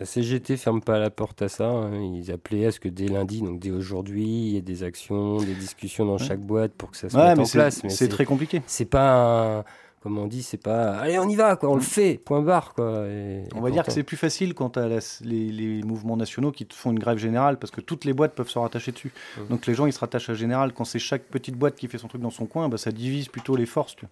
La 0.00 0.06
CGT 0.06 0.56
ferme 0.56 0.80
pas 0.80 0.98
la 1.00 1.10
porte 1.10 1.42
à 1.42 1.48
ça. 1.48 1.68
hein. 1.70 1.90
Ils 2.00 2.30
appelaient 2.30 2.66
à 2.66 2.70
ce 2.72 2.78
que 2.80 2.88
dès 2.88 3.06
lundi, 3.08 3.40
donc 3.42 3.58
dès 3.60 3.70
aujourd'hui, 3.72 4.24
il 4.26 4.48
y 4.50 4.56
ait 4.56 4.60
des 4.62 4.82
actions, 4.84 5.38
des 5.38 5.54
discussions 5.54 6.06
dans 6.06 6.12
Ouais. 6.12 6.18
chaque 6.18 6.40
boîte 6.40 6.72
pour 6.72 6.90
que 6.92 6.96
ça 6.96 7.08
se 7.08 7.16
Ouais, 7.16 7.28
mette 7.28 7.38
mais 7.38 7.42
en 7.44 7.48
place. 7.48 7.82
C'est 7.88 8.08
très 8.08 8.24
compliqué. 8.24 8.62
c'est 8.66 8.84
pas 8.84 9.58
un, 9.58 9.64
comme 10.00 10.16
on 10.18 10.26
dit, 10.26 10.42
c'est 10.42 10.62
pas 10.62 10.96
allez 10.98 11.18
on 11.18 11.28
y 11.28 11.34
va 11.36 11.56
quoi, 11.56 11.70
on 11.70 11.74
le 11.74 11.80
fait, 11.80 12.14
point 12.24 12.40
barre 12.42 12.72
quoi. 12.74 13.06
Et- 13.06 13.44
On 13.54 13.58
et 13.58 13.60
va 13.62 13.70
dire 13.70 13.84
que 13.84 13.90
c'est 13.92 14.02
plus 14.04 14.16
facile 14.16 14.54
quand 14.54 14.70
tu 14.70 14.78
as 14.78 15.20
les, 15.24 15.50
les 15.50 15.82
mouvements 15.82 16.16
nationaux 16.16 16.52
qui 16.52 16.66
te 16.66 16.74
font 16.74 16.90
une 16.92 16.98
grève 16.98 17.18
générale 17.18 17.58
parce 17.58 17.70
que 17.70 17.80
toutes 17.80 18.04
les 18.04 18.12
boîtes 18.12 18.34
peuvent 18.34 18.48
se 18.48 18.58
rattacher 18.58 18.92
dessus. 18.92 19.12
Mhm. 19.38 19.46
Donc 19.48 19.66
les 19.66 19.74
gens 19.74 19.86
ils 19.86 19.92
se 19.92 19.98
rattachent 20.00 20.30
à 20.30 20.34
général. 20.34 20.72
Quand 20.72 20.84
c'est 20.84 20.98
chaque 20.98 21.24
petite 21.24 21.56
boîte 21.56 21.74
qui 21.76 21.88
fait 21.88 21.98
son 21.98 22.08
truc 22.08 22.22
dans 22.22 22.30
son 22.30 22.46
coin, 22.46 22.68
bah, 22.68 22.78
ça 22.78 22.92
divise 22.92 23.28
plutôt 23.28 23.56
les 23.56 23.66
forces. 23.66 23.96
tu 23.96 24.06
vois. 24.06 24.10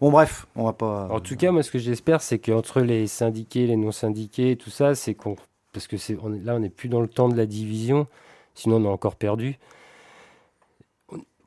Bon 0.00 0.10
bref, 0.10 0.46
on 0.56 0.64
va 0.64 0.72
pas. 0.72 1.08
En 1.10 1.20
tout 1.20 1.36
cas, 1.36 1.50
moi, 1.52 1.62
ce 1.62 1.70
que 1.70 1.78
j'espère, 1.78 2.22
c'est 2.22 2.38
qu'entre 2.40 2.80
les 2.80 3.06
syndiqués, 3.06 3.66
les 3.68 3.76
non 3.76 3.92
syndiqués, 3.92 4.56
tout 4.56 4.70
ça, 4.70 4.94
c'est 4.96 5.14
qu'on, 5.14 5.36
parce 5.72 5.86
que 5.86 5.96
c'est, 5.96 6.16
on 6.22 6.34
est- 6.34 6.40
là, 6.44 6.56
on 6.56 6.58
n'est 6.58 6.70
plus 6.70 6.88
dans 6.88 7.00
le 7.00 7.06
temps 7.08 7.28
de 7.28 7.36
la 7.36 7.46
division, 7.46 8.06
sinon 8.54 8.76
on 8.84 8.88
a 8.88 8.92
encore 8.92 9.14
perdu. 9.16 9.58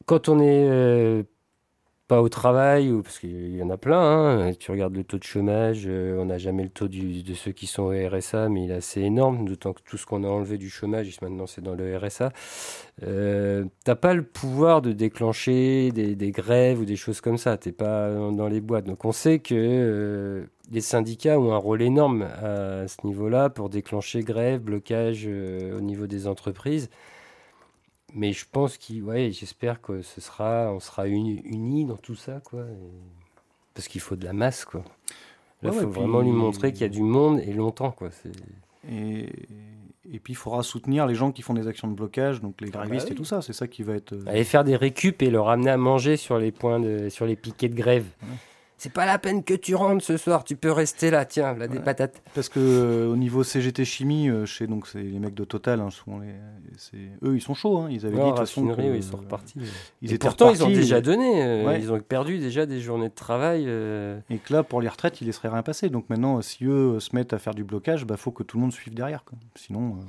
Quand 0.05 0.29
on 0.29 0.39
est 0.39 0.67
euh, 0.69 1.23
pas 2.07 2.21
au 2.21 2.29
travail, 2.29 2.91
ou 2.91 3.01
parce 3.01 3.17
qu'il 3.17 3.55
y 3.55 3.63
en 3.63 3.69
a 3.71 3.77
plein, 3.77 4.47
hein, 4.47 4.53
tu 4.53 4.69
regardes 4.69 4.95
le 4.95 5.03
taux 5.03 5.17
de 5.17 5.23
chômage, 5.23 5.85
euh, 5.87 6.19
on 6.19 6.25
n'a 6.25 6.37
jamais 6.37 6.63
le 6.63 6.69
taux 6.69 6.87
de 6.87 7.33
ceux 7.33 7.51
qui 7.51 7.65
sont 7.65 7.83
au 7.83 8.09
RSA, 8.09 8.47
mais 8.49 8.65
il 8.65 8.71
est 8.71 8.75
assez 8.75 9.01
énorme, 9.01 9.45
d'autant 9.47 9.73
que 9.73 9.81
tout 9.83 9.97
ce 9.97 10.05
qu'on 10.05 10.23
a 10.23 10.27
enlevé 10.27 10.59
du 10.59 10.69
chômage, 10.69 11.19
maintenant 11.21 11.47
c'est 11.47 11.61
dans 11.61 11.73
le 11.73 11.97
RSA. 11.97 12.31
Euh, 13.03 13.65
t'as 13.83 13.95
pas 13.95 14.13
le 14.13 14.21
pouvoir 14.21 14.83
de 14.83 14.91
déclencher 14.91 15.91
des, 15.91 16.31
grèves 16.31 16.79
ou 16.79 16.85
des 16.85 16.95
choses 16.95 17.21
comme 17.21 17.37
ça. 17.37 17.57
T'es 17.57 17.71
pas 17.71 18.13
dans, 18.13 18.47
les 18.47 18.61
boîtes. 18.61 18.85
Donc 18.85 19.03
on 19.03 19.11
sait 19.11 19.39
que 19.39 19.55
euh, 19.55 20.45
les 20.71 20.81
syndicats 20.81 21.39
ont 21.39 21.53
un 21.53 21.57
rôle 21.57 21.81
énorme 21.81 22.21
à 22.21 22.87
ce 22.87 23.05
niveau-là 23.05 23.49
pour 23.49 23.69
déclencher 23.69 24.21
grève, 24.21 24.61
blocage 24.61 25.27
au 25.27 25.81
niveau 25.81 26.07
des 26.07 26.27
entreprises. 26.27 26.89
Mais 28.13 28.31
je 28.33 28.45
pense 28.49 28.77
qu'il, 28.77 29.03
ouais, 29.03 29.31
j'espère 29.31 29.81
que 29.81 30.01
ce 30.01 30.21
sera, 30.21 30.71
on 30.73 30.79
sera 30.79 31.07
uni- 31.07 31.41
unis 31.43 31.85
dans 31.85 31.97
tout 31.97 32.15
ça, 32.15 32.39
quoi. 32.43 32.61
Et- 32.61 32.91
Parce 33.73 33.87
qu'il 33.89 33.99
faut 33.99 34.15
de 34.15 34.23
la 34.23 34.31
masse, 34.33 34.63
quoi. 34.63 34.81
Là, 34.81 34.85
il 35.63 35.67
Ouais, 35.69 35.73
faut 35.81 35.87
ouais, 35.87 35.91
vraiment 35.91 36.19
puis- 36.19 36.29
lui 36.29 36.35
montrer 36.35 36.71
qu'il 36.71 36.81
y 36.81 36.85
a 36.85 36.89
du 36.89 37.01
monde 37.01 37.39
et 37.39 37.51
longtemps, 37.53 37.91
quoi. 37.91 38.09
C'est- 38.11 38.31
Et, 38.89 39.27
et 40.13 40.19
puis 40.19 40.33
il 40.33 40.35
faudra 40.35 40.61
soutenir 40.63 41.07
les 41.07 41.15
gens 41.15 41.31
qui 41.31 41.41
font 41.41 41.55
des 41.55 41.67
actions 41.67 41.87
de 41.89 41.95
blocage, 41.95 42.39
donc 42.39 42.61
les 42.61 42.67
Ah 42.69 42.77
bah 42.77 42.85
grévistes 42.85 43.07
oui. 43.07 43.13
et 43.13 43.15
tout 43.15 43.25
ça. 43.25 43.41
C'est 43.41 43.51
ça 43.53 43.67
qui 43.67 43.81
va 43.83 43.95
être. 43.95 44.13
euh, 44.13 44.23
Aller 44.27 44.43
faire 44.43 44.63
des 44.63 44.75
récup 44.75 45.21
et 45.23 45.29
leur 45.31 45.49
amener 45.49 45.71
à 45.71 45.77
manger 45.77 46.15
sur 46.17 46.37
les 46.37 46.51
points 46.51 46.79
de, 46.79 47.09
sur 47.09 47.25
les 47.25 47.35
piquets 47.35 47.67
de 47.69 47.75
grève. 47.75 48.05
Ouais. 48.21 48.27
C'est 48.77 48.91
pas 48.91 49.05
la 49.05 49.17
peine 49.17 49.43
que 49.43 49.53
tu 49.53 49.73
rentres 49.73 50.03
ce 50.03 50.17
soir, 50.17 50.43
tu 50.43 50.55
peux 50.57 50.71
rester 50.71 51.09
là, 51.09 51.23
tiens, 51.25 51.53
là 51.55 51.67
des 51.67 51.77
Ouais. 51.77 51.83
patates. 51.83 52.21
Parce 52.33 52.49
que 52.49 52.59
euh, 52.59 53.07
au 53.07 53.15
niveau 53.15 53.41
CGT 53.43 53.85
chimie, 53.85 54.29
euh, 54.29 54.45
chez 54.45 54.67
donc 54.67 54.85
c'est 54.87 55.01
les 55.01 55.17
mecs 55.19 55.33
de 55.33 55.45
Total, 55.45 55.79
hein, 55.79 55.89
souvent 55.89 56.19
les, 56.19 56.33
c'est 56.77 56.97
eux 57.23 57.35
ils 57.35 57.41
sont 57.41 57.53
chauds. 57.53 57.77
hein, 57.79 57.87
ils 57.89 58.05
avaient 58.05 58.15
dit 58.15 58.21
Non, 58.21 58.25
de 58.25 58.29
toute 58.31 58.39
façon 58.39 58.61
raffinerie, 58.67 58.87
que, 58.87 58.91
oui, 58.91 58.97
ils 58.97 59.03
sont 59.03 59.15
euh, 59.17 59.21
repartis. 59.21 59.53
Ils 60.01 60.11
et 60.11 60.15
étaient 60.15 60.27
pourtant, 60.27 60.49
ils 60.51 60.63
ont 60.63 60.67
déjà 60.69 60.99
donné, 60.99 61.41
euh, 61.43 61.65
Ouais. 61.67 61.79
ils 61.79 61.91
ont 61.91 61.99
perdu 62.01 62.37
déjà 62.37 62.65
des 62.65 62.81
journées 62.81 63.09
de 63.09 63.13
travail. 63.15 63.63
euh. 63.67 64.19
Et 64.29 64.37
que 64.39 64.51
là, 64.51 64.63
pour 64.63 64.81
les 64.81 64.89
retraites, 64.89 65.21
ils 65.21 65.25
laisseraient 65.25 65.49
rien 65.49 65.63
passer. 65.63 65.89
Donc 65.89 66.09
maintenant, 66.09 66.37
euh, 66.37 66.41
si 66.41 66.65
eux 66.65 66.95
euh, 66.95 66.99
se 66.99 67.15
mettent 67.15 67.31
à 67.33 67.39
faire 67.39 67.55
du 67.55 67.63
blocage, 67.63 68.05
bah 68.05 68.17
faut 68.17 68.31
que 68.31 68.43
tout 68.43 68.57
le 68.57 68.61
monde 68.63 68.73
suive 68.73 68.93
derrière. 68.93 69.23
quoi. 69.23 69.37
Sinon, 69.55 69.99
euh, 69.99 70.05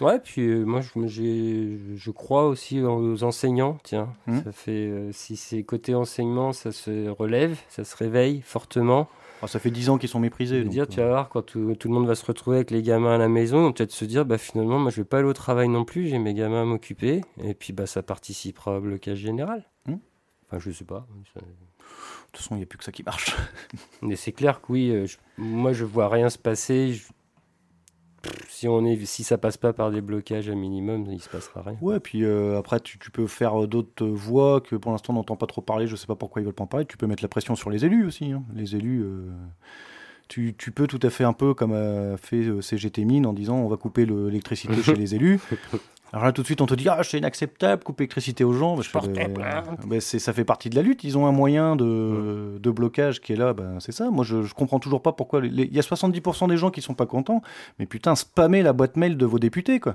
Ouais, 0.00 0.20
puis 0.20 0.42
euh, 0.46 0.64
moi, 0.64 0.80
je, 0.80 2.10
crois 2.10 2.46
aussi 2.46 2.80
aux 2.80 3.24
enseignants, 3.24 3.78
tiens. 3.82 4.12
Mhm. 4.26 4.44
Ça 4.44 4.52
fait, 4.52 4.70
euh, 4.86 5.10
si 5.12 5.36
c'est 5.36 5.62
côté 5.64 5.94
enseignement, 5.94 6.52
ça 6.52 6.70
se 6.72 7.08
relève, 7.08 7.58
ça 7.68 7.84
se 7.84 7.96
réveille 7.96 8.40
fortement. 8.42 9.08
ah, 9.42 9.48
ça 9.48 9.58
fait 9.58 9.70
10 9.72 9.90
ans 9.90 9.98
qu'ils 9.98 10.08
sont 10.08 10.20
méprisés. 10.20 10.58
veux 10.58 10.64
donc, 10.64 10.72
dire, 10.72 10.82
euh, 10.84 10.86
tu 10.86 11.00
vas 11.00 11.08
voir, 11.08 11.28
quand 11.28 11.42
tout, 11.42 11.74
tout 11.74 11.88
le 11.88 11.94
monde 11.94 12.06
va 12.06 12.14
se 12.14 12.24
retrouver 12.24 12.58
avec 12.58 12.70
les 12.70 12.82
gamins 12.82 13.14
à 13.14 13.18
la 13.18 13.28
maison, 13.28 13.58
ils 13.58 13.62
vont 13.64 13.72
peut-être 13.72 13.90
se 13.92 14.04
dire, 14.04 14.24
bah, 14.24 14.38
finalement, 14.38 14.78
moi, 14.78 14.90
je 14.90 14.96
vais 15.00 15.04
pas 15.04 15.18
aller 15.18 15.28
au 15.28 15.32
travail 15.32 15.68
non 15.68 15.84
plus, 15.84 16.06
j'ai 16.08 16.18
mes 16.18 16.34
gamins 16.34 16.62
à 16.62 16.64
m'occuper, 16.64 17.22
et 17.42 17.54
puis 17.54 17.72
bah, 17.72 17.86
ça 17.86 18.02
participera 18.02 18.78
au 18.78 18.80
blocage 18.80 19.18
général. 19.18 19.64
Hmm. 19.86 19.96
Enfin, 20.46 20.58
je 20.60 20.70
sais 20.70 20.84
pas. 20.84 21.06
ça- 21.34 21.40
De 21.40 21.46
toute 22.32 22.42
façon, 22.42 22.54
il 22.54 22.58
n'y 22.58 22.62
a 22.64 22.66
plus 22.66 22.78
que 22.78 22.84
ça 22.84 22.92
qui 22.92 23.02
marche. 23.02 23.34
Mais 24.02 24.14
c'est 24.16 24.32
clair 24.32 24.60
que 24.60 24.72
oui, 24.72 24.90
euh, 24.90 25.06
je- 25.06 25.16
moi, 25.38 25.72
je 25.72 25.84
vois 25.84 26.08
rien 26.08 26.28
se 26.30 26.38
passer. 26.38 26.92
Je- 26.92 27.04
Si, 28.48 28.66
on 28.66 28.84
est, 28.84 29.04
si 29.04 29.22
ça 29.22 29.38
passe 29.38 29.56
pas 29.56 29.72
par 29.72 29.90
des 29.90 30.00
blocages 30.00 30.48
à 30.48 30.54
minimum, 30.54 31.06
il 31.10 31.20
se 31.22 31.28
passera 31.28 31.62
rien. 31.62 31.76
Ouais, 31.80 32.00
puis 32.00 32.24
euh, 32.24 32.58
après, 32.58 32.80
tu, 32.80 32.98
tu 32.98 33.10
peux 33.10 33.26
faire 33.26 33.62
euh, 33.62 33.66
d'autres 33.66 34.06
voix 34.06 34.60
que 34.60 34.74
pour 34.76 34.90
l'instant 34.92 35.12
on 35.12 35.16
n'entend 35.16 35.36
pas 35.36 35.46
trop 35.46 35.60
parler. 35.60 35.86
Je 35.86 35.94
sais 35.96 36.06
pas 36.06 36.16
pourquoi 36.16 36.42
ils 36.42 36.44
veulent 36.44 36.54
pas 36.54 36.64
en 36.64 36.68
parler. 36.68 36.86
Tu 36.86 36.96
peux 36.96 37.06
mettre 37.06 37.22
la 37.22 37.28
pression 37.28 37.54
sur 37.54 37.70
les 37.70 37.84
élus 37.84 38.04
aussi. 38.06 38.32
hein. 38.32 38.42
Les 38.54 38.74
élus, 38.74 39.02
euh, 39.04 39.28
tu, 40.26 40.54
tu 40.58 40.72
peux 40.72 40.86
tout 40.86 40.98
à 41.02 41.10
fait 41.10 41.24
un 41.24 41.32
peu 41.32 41.54
comme 41.54 41.72
a 41.72 42.16
fait 42.16 42.60
CGT 42.60 43.04
Mine 43.04 43.24
en 43.26 43.32
disant 43.32 43.56
on 43.56 43.68
va 43.68 43.76
couper 43.76 44.04
le- 44.04 44.28
l'électricité 44.28 44.74
chez 44.82 44.96
les 44.96 45.14
élus. 45.14 45.38
Alors 46.12 46.24
là, 46.24 46.32
tout 46.32 46.40
de 46.42 46.46
suite, 46.46 46.60
on 46.60 46.66
te 46.66 46.74
dit 46.74 46.88
ah 46.88 47.00
c'est 47.02 47.18
inacceptable, 47.18 47.82
couper 47.84 48.04
l'électricité 48.04 48.42
aux 48.44 48.52
gens. 48.52 48.76
Bah, 48.76 48.82
je 48.82 48.88
fais, 48.88 48.98
bah, 49.28 49.62
bah, 49.86 50.00
ça 50.00 50.32
fait 50.32 50.44
partie 50.44 50.70
de 50.70 50.76
la 50.76 50.82
lutte. 50.82 51.04
Ils 51.04 51.18
ont 51.18 51.26
un 51.26 51.32
moyen 51.32 51.76
de, 51.76 52.58
de 52.58 52.70
blocage 52.70 53.20
qui 53.20 53.32
est 53.34 53.36
là. 53.36 53.52
Ben, 53.52 53.78
c'est 53.80 53.92
ça. 53.92 54.10
Moi, 54.10 54.24
je, 54.24 54.42
je 54.42 54.54
comprends 54.54 54.78
toujours 54.78 55.02
pas 55.02 55.12
pourquoi. 55.12 55.40
les- 55.42 55.64
Il 55.64 55.74
y 55.74 55.78
a 55.78 55.82
70% 55.82 56.48
des 56.48 56.56
gens 56.56 56.70
qui 56.70 56.80
sont 56.80 56.94
pas 56.94 57.06
contents. 57.06 57.42
Mais 57.78 57.86
putain, 57.86 58.14
spammer 58.14 58.62
la 58.62 58.72
boîte 58.72 58.96
mail 58.96 59.16
de 59.18 59.26
vos 59.26 59.38
députés, 59.38 59.80
quoi. 59.80 59.94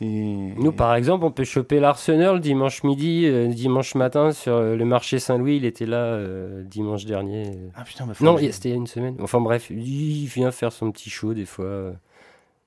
Nous, 0.00 0.72
par 0.72 0.94
exemple, 0.94 1.24
on 1.26 1.30
peut 1.30 1.44
choper 1.44 1.78
l'arseneur 1.78 2.32
le 2.32 2.40
dimanche 2.40 2.82
midi, 2.82 3.26
euh, 3.26 3.48
dimanche 3.48 3.94
matin 3.94 4.32
sur 4.32 4.54
euh, 4.54 4.74
le 4.74 4.84
marché 4.86 5.18
Saint-Louis. 5.18 5.56
Il 5.56 5.66
était 5.66 5.84
là 5.84 5.98
euh, 5.98 6.62
dimanche 6.62 7.04
dernier. 7.04 7.50
Ah 7.76 7.84
putain, 7.84 8.06
bah, 8.06 8.14
Non, 8.22 8.36
que 8.36 8.50
c'était 8.50 8.70
il 8.70 8.72
y 8.72 8.74
a 8.74 8.78
une 8.78 8.86
semaine. 8.86 9.16
Enfin 9.20 9.40
bref, 9.42 9.68
il 9.68 10.24
vient 10.26 10.50
faire 10.50 10.72
son 10.72 10.90
petit 10.92 11.10
show 11.10 11.34
des 11.34 11.44
fois. 11.44 11.92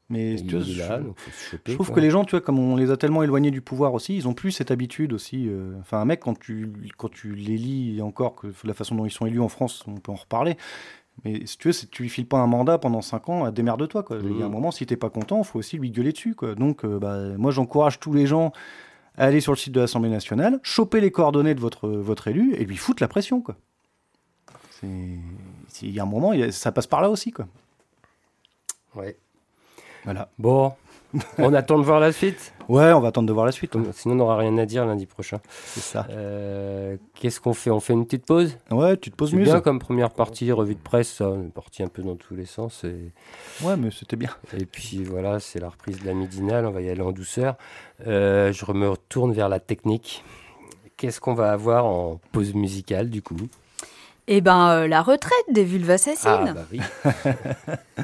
Mais 0.10 0.36
tu 0.36 0.56
vois, 0.56 0.60
je, 0.64 0.78
là, 0.78 0.99
choper, 1.49 1.74
trouve 1.74 1.88
quoi. 1.88 1.95
que 1.95 1.99
les 1.99 2.12
gens, 2.12 2.26
tu 2.26 2.32
vois, 2.32 2.41
comme 2.41 2.60
on 2.60 2.76
les 2.76 2.91
a 2.91 2.97
tellement 2.97 3.24
éloignés 3.24 3.49
du 3.49 3.62
pouvoir 3.62 3.93
aussi, 3.95 4.16
ils 4.16 4.28
ont 4.28 4.34
plus 4.36 4.51
cette 4.51 4.70
habitude 4.70 5.14
aussi. 5.14 5.47
euh, 5.49 5.74
Enfin, 5.80 5.99
un 5.99 6.06
mec, 6.06 6.20
quand 6.20 6.38
tu, 6.39 6.72
quand 6.97 7.10
tu 7.10 7.34
les 7.34 7.58
lis, 7.58 7.97
et 7.97 8.01
encore 8.03 8.36
que 8.36 8.47
la 8.64 8.74
façon 8.76 8.93
dont 8.95 9.06
ils 9.06 9.12
sont 9.12 9.26
élus 9.26 9.41
en 9.41 9.49
France, 9.49 9.84
on 9.88 9.95
peut 9.95 10.12
en 10.12 10.16
reparler. 10.16 10.58
Mais 11.24 11.45
si 11.47 11.58
tu 11.58 11.70
veux, 11.70 11.74
tu 11.89 12.03
lui 12.03 12.10
files 12.10 12.28
pas 12.28 12.38
un 12.38 12.45
mandat 12.45 12.78
pendant 12.78 13.01
5 13.01 13.30
ans, 13.30 13.49
démerde-toi. 13.51 14.03
Quoi. 14.03 14.18
Il 14.22 14.38
y 14.38 14.41
a 14.41 14.45
un 14.45 14.47
Mhm. 14.47 14.53
moment, 14.53 14.70
si 14.72 14.86
t'es 14.86 14.97
pas 14.97 15.10
content, 15.10 15.39
il 15.39 15.45
faut 15.45 15.58
aussi 15.60 15.78
lui 15.78 15.89
gueuler 15.89 16.12
dessus. 16.12 16.36
Quoi. 16.36 16.53
Donc, 16.56 16.86
euh, 16.86 16.99
bah, 16.99 17.18
moi, 17.38 17.51
j'encourage 17.51 17.99
tous 17.99 18.14
les 18.14 18.28
gens 18.28 18.51
à 19.18 19.24
aller 19.26 19.39
sur 19.41 19.53
le 19.53 19.58
site 19.58 19.74
de 19.74 19.80
l'Assemblée 19.80 20.10
nationale, 20.10 20.60
choper 20.62 20.99
les 21.01 21.10
coordonnées 21.10 21.56
de 21.56 21.62
votre, 21.62 21.88
votre 21.89 22.28
élu 22.28 22.53
et 22.56 22.66
lui 22.66 22.76
foutre 22.78 23.01
la 23.01 23.08
pression. 23.08 23.41
Quoi. 23.41 23.56
C'est- 24.82 25.18
Il 25.82 25.91
y 25.91 25.99
a 25.99 26.03
un 26.03 26.06
moment, 26.06 26.34
ça 26.51 26.72
passe 26.72 26.86
par 26.86 27.01
là 27.01 27.10
aussi. 27.10 27.32
Quoi. 27.32 27.47
Ouais. 28.95 29.16
Voilà. 30.06 30.30
Bon, 30.39 30.74
on 31.38 31.53
attend 31.53 31.78
de 31.78 31.84
voir 31.84 31.99
la 31.99 32.12
suite 32.12 32.53
Ouais, 32.68 32.91
on 32.93 32.99
va 32.99 33.10
attendre 33.10 33.28
de 33.28 33.34
voir 33.34 33.45
la 33.45 33.51
suite. 33.51 33.76
Sinon, 33.93 34.16
on 34.16 34.18
n'aura 34.18 34.38
rien 34.38 34.58
à 34.58 34.66
dire 34.66 34.86
lundi 34.88 35.06
prochain. 35.06 35.39
C'est 35.49 35.82
ça. 35.82 36.08
Euh, 36.10 36.97
Qu'est-ce 37.14 37.39
qu'on 37.39 37.53
fait? 37.53 37.70
On 37.70 37.80
fait 37.80 37.93
une 37.93 38.06
petite 38.06 38.26
pause? 38.26 38.58
Ouais, 38.72 38.97
tu 38.97 39.12
te 39.12 39.16
poses 39.16 39.34
mieux. 39.34 39.43
bien 39.43 39.62
comme 39.62 39.78
première 39.78 40.10
partie, 40.10 40.51
revue 40.51 40.74
de 40.74 40.80
presse, 40.80 41.10
ça. 41.14 41.30
On 41.30 41.43
est 41.43 41.53
parti 41.53 41.84
un 41.84 41.88
peu 41.89 42.01
dans 42.01 42.16
tous 42.16 42.36
les 42.36 42.45
sens. 42.47 42.84
Et, 42.84 43.12
Ouais, 43.64 43.78
mais 43.78 43.91
c'était 43.91 44.16
bien. 44.16 44.32
et 44.58 44.66
puis 44.66 45.03
voilà, 45.03 45.39
c'est 45.39 45.60
la 45.60 45.70
reprise 45.70 45.99
de 46.01 46.08
la 46.08 46.14
midinale. 46.16 46.66
On 46.66 46.72
va 46.72 46.82
y 46.82 46.89
aller 46.89 47.01
en 47.01 47.12
douceur. 47.12 47.56
Euh, 48.08 48.51
je 48.51 48.72
me 48.72 48.89
retourne 48.89 49.32
vers 49.32 49.47
la 49.47 49.60
technique. 49.60 50.24
Qu'est-ce 50.97 51.20
qu'on 51.20 51.36
va 51.36 51.51
avoir 51.51 51.86
en 51.86 52.20
pause 52.32 52.56
musicale 52.56 53.12
du 53.12 53.22
coup? 53.22 53.38
Eh 54.28 54.41
ben, 54.41 54.70
euh, 54.70 54.88
la 54.88 55.03
retraite 55.03 55.45
des 55.51 55.64
vulves 55.64 55.91
assassines. 55.91 56.47
Ah 56.49 56.53
bah 56.53 56.66
oui. 56.72 56.80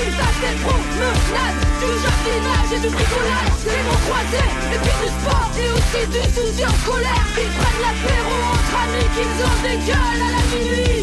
Ils 0.00 0.12
fassent 0.18 0.40
des 0.44 0.56
promenades, 0.62 1.60
du 1.80 1.90
jardinage 2.02 2.70
et 2.74 2.80
du 2.84 2.88
bricolage. 2.94 3.58
Des 3.64 3.82
mots 3.86 4.02
croisés, 4.06 4.50
et 4.72 4.78
puis 4.82 4.96
du 5.02 5.08
sport 5.18 5.50
et 5.58 5.68
aussi 5.74 6.02
du 6.14 6.22
soutien 6.34 6.70
scolaire. 6.82 7.26
Qu'ils 7.34 7.52
prennent 7.58 7.82
l'apéro 7.84 8.34
entre 8.54 8.74
amis, 8.82 9.08
qu'ils 9.14 9.38
en 9.48 9.56
dégueulent 9.66 10.24
à 10.26 10.30
la 10.36 10.42
minuit 10.50 10.97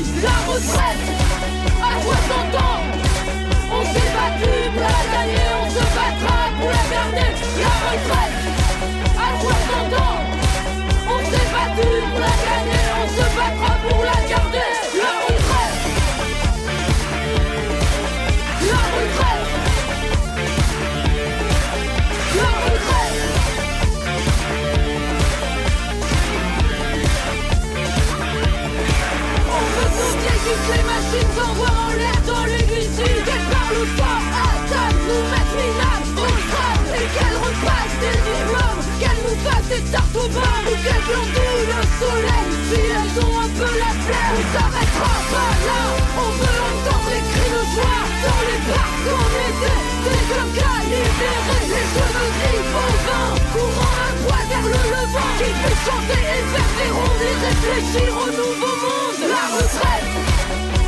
elles 43.56 43.62
ont 43.62 43.66
un 43.66 43.68
peu 43.68 43.80
la 43.80 43.92
On 43.96 44.44
s'arrêtera 44.54 45.16
pas 45.32 45.54
là, 45.68 45.82
on 46.18 46.30
veut 46.40 46.60
entendre 46.70 47.10
les 47.12 47.24
cris 47.32 47.50
de 47.56 47.62
joie 47.74 48.02
Dans 48.24 48.42
les 48.48 48.62
parcs 48.70 49.08
en 49.16 49.32
été, 49.48 49.76
des 50.06 50.22
clocas 50.28 50.82
libérés 50.92 51.66
Les 51.72 51.86
cheveux 51.94 52.32
gris 52.36 52.64
au 52.76 52.92
vin, 53.06 53.28
courant 53.54 53.96
un 53.96 54.14
poids 54.24 54.44
vers 54.50 54.68
le 54.74 54.82
levant 54.94 55.32
Qui 55.40 55.50
fait 55.62 55.80
chanter 55.86 56.24
et 56.36 56.44
faire 56.52 56.72
des 56.78 56.92
rondes 56.96 57.24
et 57.24 57.36
réfléchir 57.46 58.10
au 58.16 58.28
nouveau 58.28 58.74
monde. 58.84 59.22
La 59.30 59.44
retraite 59.56 60.10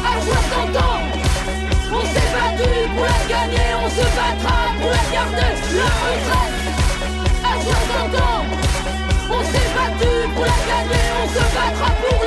à 0.04 0.16
60 0.22 0.84
ans. 0.84 1.04
On 1.90 2.02
s'est 2.02 2.30
battu 2.36 2.70
pour 2.96 3.06
la 3.06 3.22
gagner, 3.30 3.70
on 3.82 3.90
se 3.90 4.06
battra 4.18 4.58
pour 4.78 4.90
la 4.90 5.06
garder. 5.14 5.54
La 5.78 5.92
retraite 6.04 6.58
à 7.44 7.54
60 7.62 8.22
ans. 8.22 8.68
On 9.30 9.42
s'est 9.44 9.70
battu 9.76 10.12
pour 10.36 10.46
la 10.46 10.60
gagner, 10.70 11.06
on 11.22 11.28
se 11.28 11.44
battra 11.56 11.92
pour 12.02 12.24
la 12.24 12.27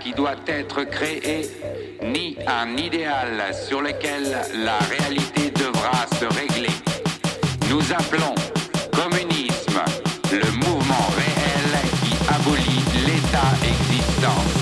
Qui 0.00 0.14
doit 0.14 0.36
être 0.46 0.84
créé, 0.84 1.46
ni 2.02 2.38
un 2.46 2.74
idéal 2.78 3.52
sur 3.52 3.82
lequel 3.82 4.22
la 4.64 4.78
réalité 4.78 5.50
devra 5.50 6.06
se 6.18 6.24
régler. 6.24 6.72
Nous 7.68 7.82
appelons 7.92 8.34
communisme 8.92 9.80
le 10.32 10.50
mouvement 10.52 11.08
réel 11.16 11.82
qui 12.02 12.16
abolit 12.32 12.82
l'État 13.06 13.52
existant. 13.62 14.57